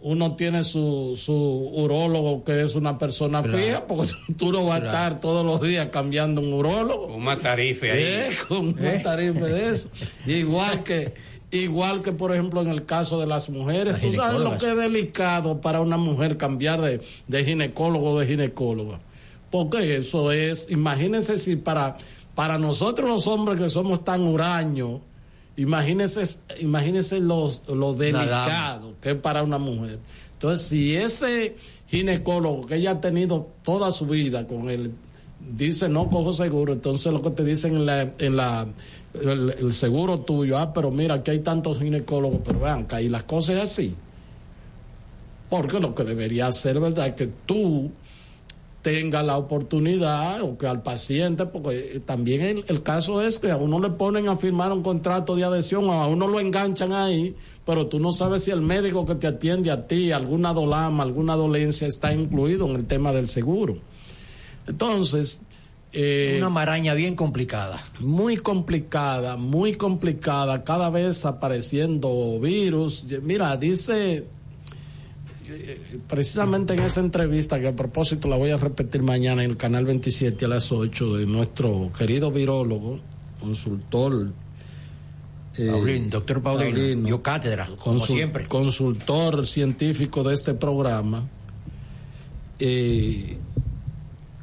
uno 0.00 0.36
tiene 0.36 0.62
su, 0.62 1.14
su 1.16 1.32
urólogo 1.34 2.44
que 2.44 2.62
es 2.62 2.76
una 2.76 2.96
persona 2.98 3.42
Claro. 3.42 3.58
fija, 3.58 3.86
porque 3.86 4.12
tú 4.38 4.52
no 4.52 4.64
vas 4.64 4.80
a 4.82 4.86
estar 4.86 5.20
todos 5.20 5.44
los 5.44 5.60
días 5.60 5.88
cambiando 5.90 6.40
un 6.40 6.52
urólogo. 6.52 7.06
Un 7.14 7.24
matarife 7.24 7.90
ahí. 7.90 8.02
Eh, 8.02 8.28
con 8.48 8.68
un 8.68 9.02
tarife 9.02 9.40
de 9.40 9.70
eso. 9.74 9.88
Igual 10.26 10.84
que, 10.84 11.12
igual 11.50 12.02
que 12.02 12.12
por 12.12 12.32
ejemplo 12.32 12.60
en 12.60 12.68
el 12.68 12.84
caso 12.84 13.18
de 13.20 13.26
las 13.26 13.48
mujeres, 13.48 13.94
Las 13.94 14.02
tú 14.02 14.12
sabes 14.12 14.40
lo 14.40 14.58
que 14.58 14.70
es 14.70 14.76
delicado 14.76 15.60
para 15.60 15.80
una 15.80 15.96
mujer 15.96 16.36
cambiar 16.36 16.80
de, 16.80 17.00
de 17.26 17.44
ginecólogo 17.44 18.10
o 18.10 18.18
de 18.18 18.26
ginecóloga. 18.26 19.00
Porque 19.50 19.96
eso 19.96 20.30
es, 20.30 20.70
imagínense 20.70 21.38
si 21.38 21.56
para, 21.56 21.96
para 22.34 22.58
nosotros 22.58 23.08
los 23.08 23.26
hombres 23.26 23.58
que 23.58 23.70
somos 23.70 24.04
tan 24.04 24.22
huraños, 24.22 25.00
imagínense, 25.56 26.40
imagínense 26.60 27.20
los, 27.20 27.62
lo 27.66 27.94
delicado 27.94 28.94
que 29.00 29.12
es 29.12 29.16
para 29.16 29.42
una 29.42 29.58
mujer. 29.58 29.98
Entonces, 30.34 30.66
si 30.66 30.94
ese 30.94 31.56
ginecólogo 31.88 32.66
que 32.66 32.76
ella 32.76 32.92
ha 32.92 33.00
tenido 33.00 33.48
toda 33.62 33.90
su 33.90 34.06
vida 34.06 34.46
con 34.46 34.68
el 34.68 34.92
dice 35.40 35.88
no 35.88 36.10
cojo 36.10 36.32
seguro, 36.32 36.72
entonces 36.72 37.12
lo 37.12 37.22
que 37.22 37.30
te 37.30 37.44
dicen 37.44 37.74
en 37.74 37.86
la, 37.86 38.02
en 38.18 38.36
la 38.36 38.66
el, 39.22 39.72
seguro 39.72 40.20
tuyo, 40.20 40.58
ah, 40.58 40.72
pero 40.72 40.90
mira, 40.90 41.14
aquí 41.14 41.30
hay 41.30 41.40
tantos 41.40 41.78
ginecólogos, 41.78 42.40
pero 42.44 42.60
vean, 42.60 42.86
que 42.86 42.96
ahí 42.96 43.08
las 43.08 43.24
cosas 43.24 43.56
es 43.56 43.62
así. 43.62 43.94
Porque 45.48 45.80
lo 45.80 45.94
que 45.94 46.04
debería 46.04 46.50
ser, 46.52 46.78
¿verdad?, 46.80 47.08
es 47.08 47.14
que 47.14 47.26
tú 47.46 47.90
tengas 48.82 49.24
la 49.24 49.36
oportunidad 49.36 50.42
o 50.42 50.56
que 50.56 50.66
al 50.66 50.82
paciente, 50.82 51.46
porque 51.46 51.96
eh, 51.96 52.00
también 52.00 52.42
el, 52.42 52.64
el 52.68 52.82
caso 52.82 53.20
es 53.20 53.38
que 53.38 53.50
a 53.50 53.56
uno 53.56 53.80
le 53.80 53.90
ponen 53.90 54.28
a 54.28 54.36
firmar 54.36 54.72
un 54.72 54.82
contrato 54.82 55.34
de 55.36 55.44
adhesión, 55.44 55.90
a 55.90 56.06
uno 56.06 56.28
lo 56.28 56.38
enganchan 56.40 56.92
ahí, 56.92 57.34
pero 57.66 57.86
tú 57.86 57.98
no 57.98 58.12
sabes 58.12 58.44
si 58.44 58.50
el 58.50 58.60
médico 58.60 59.04
que 59.04 59.14
te 59.14 59.26
atiende 59.26 59.70
a 59.70 59.86
ti, 59.86 60.12
alguna 60.12 60.54
dolama, 60.54 61.02
alguna 61.02 61.34
dolencia 61.34 61.86
está 61.86 62.12
incluido 62.12 62.68
en 62.68 62.76
el 62.76 62.86
tema 62.86 63.12
del 63.12 63.28
seguro. 63.28 63.76
Entonces, 64.66 65.42
eh, 65.92 66.36
Una 66.38 66.50
maraña 66.50 66.94
bien 66.94 67.14
complicada. 67.16 67.82
muy 68.00 68.36
complicada, 68.36 69.36
muy 69.36 69.74
complicada, 69.74 70.62
cada 70.62 70.90
vez 70.90 71.24
apareciendo 71.24 72.38
virus. 72.40 73.06
Mira, 73.22 73.56
dice 73.56 74.26
eh, 75.50 75.98
precisamente 76.06 76.74
en 76.74 76.80
esa 76.80 77.00
entrevista 77.00 77.58
que 77.58 77.68
a 77.68 77.74
propósito 77.76 78.28
la 78.28 78.36
voy 78.36 78.50
a 78.50 78.58
repetir 78.58 79.02
mañana 79.02 79.42
en 79.44 79.50
el 79.50 79.56
canal 79.56 79.86
27 79.86 80.44
a 80.44 80.48
las 80.48 80.70
8 80.72 81.16
de 81.16 81.26
nuestro 81.26 81.90
querido 81.96 82.30
virólogo, 82.30 83.00
consultor. 83.40 84.30
eh, 85.56 85.68
Paulín, 85.70 86.10
doctor 86.10 86.42
Paulín, 86.42 87.02
dio 87.04 87.22
cátedra, 87.22 87.68
como 87.78 87.98
siempre. 87.98 88.46
Consultor 88.46 89.46
científico 89.46 90.22
de 90.22 90.34
este 90.34 90.52
programa. 90.52 91.26
eh, 92.58 93.38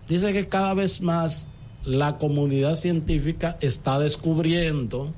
dice 0.08 0.34
que 0.34 0.48
cada 0.48 0.74
vez 0.74 1.02
más 1.02 1.48
la 1.86 2.18
comunidad 2.18 2.76
científica 2.76 3.58
está 3.62 4.00
descubriendo 4.00 5.14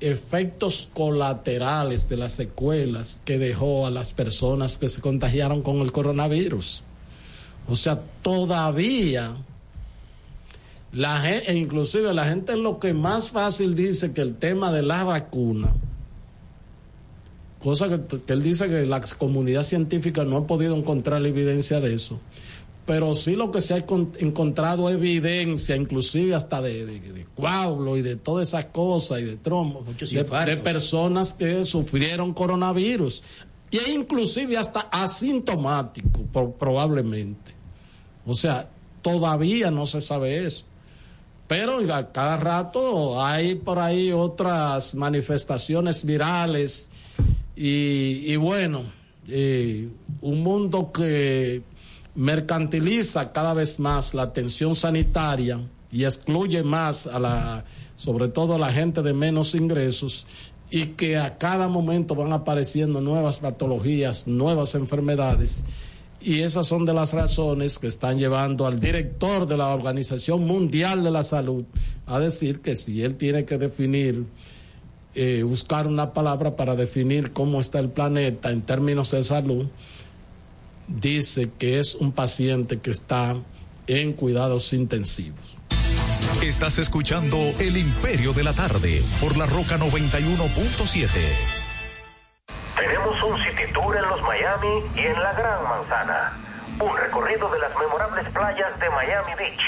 efectos 0.00 0.88
colaterales 0.92 2.08
de 2.08 2.16
las 2.16 2.32
secuelas 2.32 3.22
que 3.24 3.38
dejó 3.38 3.86
a 3.86 3.90
las 3.90 4.12
personas 4.12 4.76
que 4.78 4.88
se 4.88 5.00
contagiaron 5.00 5.62
con 5.62 5.76
el 5.76 5.92
coronavirus. 5.92 6.82
O 7.68 7.76
sea, 7.76 8.00
todavía 8.22 9.36
la 10.92 11.20
gente, 11.20 11.54
inclusive 11.54 12.12
la 12.12 12.26
gente 12.26 12.56
lo 12.56 12.80
que 12.80 12.92
más 12.92 13.30
fácil 13.30 13.74
dice 13.74 14.12
que 14.12 14.20
el 14.20 14.36
tema 14.36 14.72
de 14.72 14.82
la 14.82 15.04
vacuna, 15.04 15.72
cosa 17.62 17.88
que, 17.88 18.18
que 18.18 18.32
él 18.32 18.42
dice 18.42 18.68
que 18.68 18.84
la 18.86 19.00
comunidad 19.00 19.62
científica 19.62 20.24
no 20.24 20.36
ha 20.36 20.46
podido 20.46 20.76
encontrar 20.76 21.20
la 21.22 21.28
evidencia 21.28 21.80
de 21.80 21.94
eso, 21.94 22.18
pero 22.84 23.14
sí 23.14 23.36
lo 23.36 23.50
que 23.50 23.60
se 23.60 23.74
ha 23.74 23.86
encon- 23.86 24.10
encontrado 24.18 24.90
evidencia, 24.90 25.76
inclusive 25.76 26.34
hasta 26.34 26.60
de, 26.60 26.84
de, 26.84 27.00
y 27.96 28.02
de 28.02 28.16
todas 28.16 28.48
esas 28.48 28.66
cosas 28.66 29.20
y 29.20 29.24
de 29.24 29.36
trombos, 29.36 29.84
de, 29.86 30.24
personas 30.56 31.32
que 31.32 31.64
sufrieron 31.64 32.34
coronavirus, 32.34 33.22
y 33.70 33.76
es 33.78 33.88
inclusive 33.88 34.58
hasta 34.58 34.80
asintomático, 34.80 36.20
pro- 36.32 36.52
probablemente. 36.52 37.52
O 38.26 38.34
sea, 38.34 38.68
todavía 39.00 39.70
no 39.70 39.86
se 39.86 40.00
sabe 40.00 40.44
eso. 40.46 40.64
Pero 41.48 41.78
a 41.94 42.12
cada 42.12 42.36
rato 42.36 43.22
hay 43.22 43.56
por 43.56 43.78
ahí 43.78 44.10
otras 44.12 44.94
manifestaciones 44.94 46.04
virales 46.04 46.88
y, 47.64 48.32
y 48.32 48.34
bueno, 48.34 48.82
eh, 49.28 49.88
un 50.20 50.42
mundo 50.42 50.90
que 50.90 51.62
mercantiliza 52.16 53.30
cada 53.30 53.54
vez 53.54 53.78
más 53.78 54.14
la 54.14 54.22
atención 54.22 54.74
sanitaria 54.74 55.60
y 55.92 56.04
excluye 56.04 56.64
más 56.64 57.06
a 57.06 57.20
la, 57.20 57.64
sobre 57.94 58.26
todo 58.26 58.56
a 58.56 58.58
la 58.58 58.72
gente 58.72 59.00
de 59.02 59.12
menos 59.12 59.54
ingresos 59.54 60.26
y 60.72 60.86
que 60.86 61.16
a 61.16 61.38
cada 61.38 61.68
momento 61.68 62.16
van 62.16 62.32
apareciendo 62.32 63.00
nuevas 63.00 63.38
patologías, 63.38 64.26
nuevas 64.26 64.74
enfermedades. 64.74 65.64
Y 66.20 66.40
esas 66.40 66.66
son 66.66 66.84
de 66.84 66.94
las 66.94 67.12
razones 67.12 67.78
que 67.78 67.86
están 67.86 68.18
llevando 68.18 68.66
al 68.66 68.80
director 68.80 69.46
de 69.46 69.56
la 69.56 69.68
Organización 69.68 70.46
Mundial 70.46 71.04
de 71.04 71.12
la 71.12 71.22
Salud 71.22 71.64
a 72.06 72.18
decir 72.18 72.60
que 72.60 72.74
si 72.74 73.04
él 73.04 73.14
tiene 73.14 73.44
que 73.44 73.56
definir, 73.56 74.26
eh, 75.14 75.42
buscar 75.42 75.86
una 75.86 76.12
palabra 76.12 76.56
para 76.56 76.74
definir 76.74 77.32
cómo 77.32 77.60
está 77.60 77.78
el 77.78 77.90
planeta 77.90 78.50
en 78.50 78.62
términos 78.62 79.10
de 79.10 79.22
salud, 79.22 79.68
dice 80.88 81.50
que 81.58 81.78
es 81.78 81.94
un 81.94 82.12
paciente 82.12 82.80
que 82.80 82.90
está 82.90 83.36
en 83.86 84.12
cuidados 84.14 84.72
intensivos. 84.72 85.58
Estás 86.42 86.78
escuchando 86.78 87.36
El 87.58 87.76
Imperio 87.76 88.32
de 88.32 88.42
la 88.42 88.52
Tarde 88.52 89.02
por 89.20 89.36
la 89.36 89.46
Roca 89.46 89.76
91.7. 89.78 91.08
Tenemos 92.76 93.22
un 93.22 93.36
city 93.36 93.72
tour 93.72 93.96
en 93.96 94.08
los 94.08 94.22
Miami 94.22 94.82
y 94.96 95.00
en 95.00 95.22
la 95.22 95.32
Gran 95.34 95.62
Manzana. 95.64 96.32
Un 96.80 96.96
recorrido 96.96 97.50
de 97.50 97.58
las 97.58 97.70
memorables 97.78 98.32
playas 98.32 98.80
de 98.80 98.90
Miami 98.90 99.34
Beach. 99.38 99.60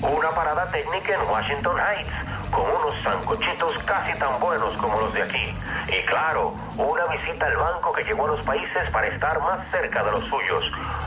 Una 0.00 0.30
parada 0.30 0.70
técnica 0.70 1.14
en 1.14 1.30
Washington 1.30 1.76
Heights 1.78 2.37
con 2.50 2.62
unos 2.62 3.02
sancochitos 3.02 3.78
casi 3.84 4.18
tan 4.18 4.40
buenos 4.40 4.74
como 4.76 4.98
los 5.00 5.12
de 5.14 5.22
aquí. 5.22 5.54
Y 5.88 6.04
claro, 6.06 6.54
una 6.76 7.06
visita 7.06 7.46
al 7.46 7.56
banco 7.56 7.92
que 7.92 8.04
llegó 8.04 8.24
a 8.26 8.36
los 8.36 8.46
países 8.46 8.90
para 8.90 9.06
estar 9.08 9.40
más 9.40 9.58
cerca 9.70 10.04
de 10.04 10.12
los 10.12 10.24
suyos. 10.28 10.62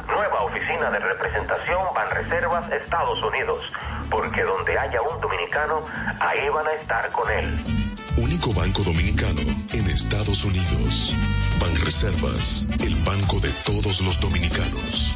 Nueva 0.07 0.41
oficina 0.43 0.89
de 0.89 0.99
representación 0.99 1.79
Banreservas 1.93 2.71
Estados 2.71 3.21
Unidos. 3.23 3.73
Porque 4.09 4.41
donde 4.43 4.77
haya 4.77 5.01
un 5.01 5.21
dominicano, 5.21 5.81
ahí 6.19 6.49
van 6.49 6.67
a 6.67 6.73
estar 6.73 7.09
con 7.11 7.29
él. 7.31 7.81
Único 8.17 8.53
banco 8.53 8.83
dominicano 8.83 9.41
en 9.41 9.87
Estados 9.87 10.43
Unidos. 10.43 11.15
Banreservas, 11.59 12.67
el 12.83 12.95
banco 13.03 13.39
de 13.39 13.51
todos 13.65 14.01
los 14.01 14.19
dominicanos. 14.19 15.15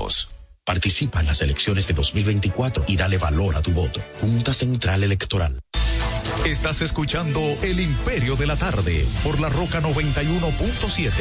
Participa 0.65 1.19
en 1.19 1.27
las 1.27 1.41
elecciones 1.41 1.87
de 1.87 1.93
2024 1.93 2.85
y 2.87 2.95
dale 2.95 3.17
valor 3.17 3.55
a 3.55 3.61
tu 3.61 3.71
voto. 3.71 4.01
Junta 4.19 4.53
Central 4.53 5.03
Electoral. 5.03 5.59
Estás 6.45 6.81
escuchando 6.81 7.39
El 7.61 7.79
Imperio 7.79 8.35
de 8.35 8.47
la 8.47 8.55
Tarde 8.55 9.05
por 9.23 9.39
la 9.39 9.49
Roca 9.49 9.81
91.7. 9.81 11.11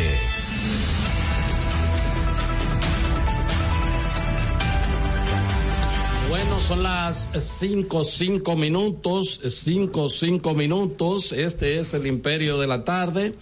Son 6.60 6.82
las 6.82 7.30
5, 7.36 8.04
5 8.04 8.56
minutos, 8.56 9.40
5, 9.44 10.08
5 10.08 10.54
minutos. 10.54 11.32
Este 11.32 11.80
es 11.80 11.94
el 11.94 12.06
Imperio 12.06 12.58
de 12.58 12.66
la 12.68 12.84
Tarde. 12.84 13.34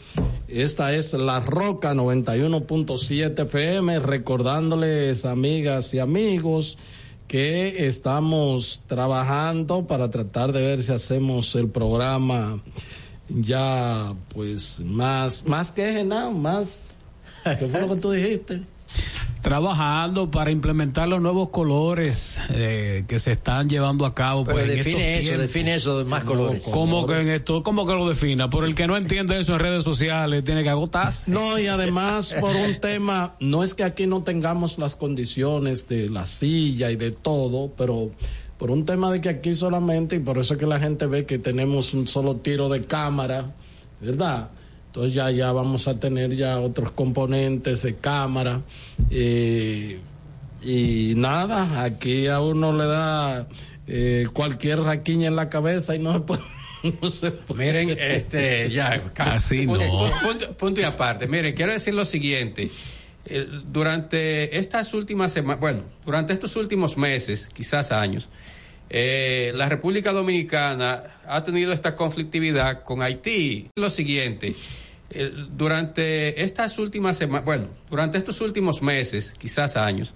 Esta 0.49 0.95
es 0.95 1.12
La 1.12 1.40
Roca 1.40 1.93
91.7 1.93 3.43
FM. 3.43 3.99
Recordándoles, 3.99 5.27
amigas 5.27 5.93
y 5.93 5.99
amigos, 5.99 6.78
que 7.27 7.86
estamos 7.86 8.81
trabajando 8.86 9.86
para 9.86 10.11
tratar 10.11 10.53
de 10.53 10.62
ver 10.62 10.82
si 10.82 10.93
hacemos 10.93 11.55
el 11.55 11.69
programa 11.69 12.62
ya, 13.28 14.15
pues, 14.35 14.81
más, 14.81 15.47
más 15.47 15.70
que 15.70 15.93
genado, 15.93 16.31
más. 16.31 16.81
¿Qué 17.45 17.66
fue 17.66 17.81
lo 17.82 17.95
que 17.95 18.01
tú 18.01 18.11
dijiste? 18.11 18.62
Trabajando 19.43 20.31
para 20.31 20.51
implementar 20.51 21.06
los 21.06 21.23
nuevos 21.23 21.51
colores 21.51 22.36
eh, 22.51 23.05
que 23.06 23.19
se 23.20 23.32
están 23.32 23.69
llevando 23.69 24.05
a 24.05 24.15
cabo. 24.15 24.44
Pero 24.44 24.56
pues, 24.56 24.69
en 24.69 24.77
define 24.77 24.98
estos 24.98 25.19
eso, 25.19 25.28
tiempos. 25.28 25.43
define 25.43 25.74
eso 25.74 25.98
de 25.98 26.05
más 26.05 26.24
colores. 26.24 26.65
¿Cómo 26.70 27.06
que 27.06 27.20
en 27.20 27.31
esto? 27.31 27.62
¿Cómo 27.62 27.86
que 27.86 27.93
lo 27.93 28.09
defina? 28.09 28.51
Por 28.51 28.65
el 28.65 28.74
que 28.74 28.86
no 28.86 28.97
entiende 28.97 29.39
eso 29.39 29.55
en 29.55 29.60
redes 29.60 29.85
sociales, 29.85 30.44
tiene 30.44 30.65
que 30.65 30.70
agotarse. 30.70 31.31
No, 31.31 31.59
y 31.59 31.69
además 31.69 32.35
por 32.40 32.56
un 32.56 32.81
tema, 32.81 33.36
no 33.39 33.62
es 33.62 33.74
que 33.74 33.85
aquí 33.85 34.06
no 34.06 34.23
tengamos 34.23 34.77
las 34.78 34.97
condiciones 34.97 35.89
de 35.89 36.10
la 36.10 36.27
silla 36.27 36.90
y 36.90 36.97
de 36.97 37.12
todo, 37.12 37.73
pero 37.77 38.10
por 38.59 38.73
un 38.73 38.85
tema 38.85 39.12
de 39.12 39.20
que 39.20 39.28
aquí 39.28 39.55
solamente, 39.55 40.16
y 40.16 40.19
por 40.19 40.36
eso 40.39 40.55
es 40.55 40.60
que 40.60 40.66
la 40.66 40.81
gente 40.81 41.06
ve 41.06 41.24
que 41.27 41.39
tenemos 41.39 41.94
un 41.94 42.09
solo 42.09 42.36
tiro 42.36 42.69
de 42.69 42.85
cámara, 42.85 43.52
¿verdad? 44.01 44.51
Entonces 44.99 45.15
ya, 45.15 45.31
ya 45.31 45.53
vamos 45.53 45.87
a 45.87 46.01
tener 46.01 46.35
ya 46.35 46.59
otros 46.59 46.91
componentes 46.91 47.83
de 47.83 47.95
cámara. 47.95 48.62
eh, 49.12 50.01
y 50.61 51.12
nada, 51.16 51.85
aquí 51.85 52.27
a 52.27 52.41
uno 52.41 52.73
le 52.73 52.85
da 52.87 53.47
eh, 53.87 54.27
cualquier 54.33 54.81
raquiña 54.81 55.29
en 55.29 55.37
la 55.37 55.49
cabeza 55.49 55.95
y 55.95 56.01
no 56.01 56.15
se 56.15 56.20
puede. 56.20 56.43
no 57.01 57.11
se 57.11 57.31
puede. 57.31 57.65
Miren, 57.66 57.97
este, 57.97 58.69
ya, 58.70 59.01
punto, 59.66 59.85
no. 59.87 60.11
punto- 60.20 60.53
punto 60.57 60.81
y 60.81 60.85
aparte. 60.85 61.29
Miren, 61.29 61.55
quiero 61.55 61.70
decir 61.70 61.95
lo 61.95 62.05
siguiente. 62.05 62.73
Eh, 63.25 63.47
Durante 63.70 64.59
estas 64.59 64.93
últimas 64.95 65.31
semanas, 65.31 65.61
bueno, 65.61 65.83
durante 66.05 66.33
estos 66.33 66.57
últimos 66.57 66.97
meses, 66.97 67.49
quizás 67.55 67.93
años, 67.93 68.29
eh, 68.91 69.53
la 69.55 69.69
República 69.69 70.12
Dominicana 70.12 71.05
ha 71.25 71.45
tenido 71.45 71.73
esta 71.73 71.95
conflictividad 71.95 72.83
con 72.83 73.01
Haití. 73.03 73.69
Lo 73.77 73.91
siguiente, 73.91 74.57
eh, 75.10 75.32
durante 75.51 76.43
estas 76.43 76.78
últimas 76.78 77.16
semanas, 77.16 77.44
bueno, 77.44 77.68
durante 77.90 78.18
estos 78.18 78.40
últimos 78.40 78.82
meses, 78.82 79.35
quizás 79.39 79.76
años, 79.76 80.14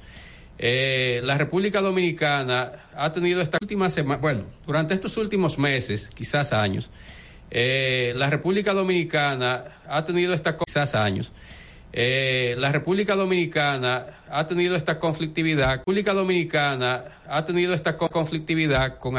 eh, 0.58 1.20
la 1.24 1.36
República 1.38 1.80
Dominicana 1.80 2.72
ha 2.94 3.12
tenido 3.12 3.40
esta 3.40 3.58
última 3.60 3.90
semana, 3.90 4.20
bueno, 4.20 4.44
durante 4.66 4.94
estos 4.94 5.16
últimos 5.16 5.58
meses, 5.58 6.10
quizás 6.14 6.52
años, 6.52 6.90
eh, 7.50 8.12
la 8.16 8.30
República 8.30 8.72
Dominicana 8.72 9.64
ha 9.88 10.04
tenido 10.04 10.34
esta 10.34 10.56
quizás 10.56 10.94
años. 10.94 11.32
Eh, 11.94 12.54
la 12.58 12.72
República 12.72 13.14
Dominicana 13.14 14.06
ha 14.30 14.46
tenido 14.46 14.76
esta 14.76 14.98
conflictividad. 14.98 15.66
La 15.66 15.76
República 15.76 16.14
Dominicana 16.14 17.04
ha 17.28 17.44
tenido 17.44 17.74
esta 17.74 17.98
co- 17.98 18.08
conflictividad 18.08 18.96
con 18.96 19.18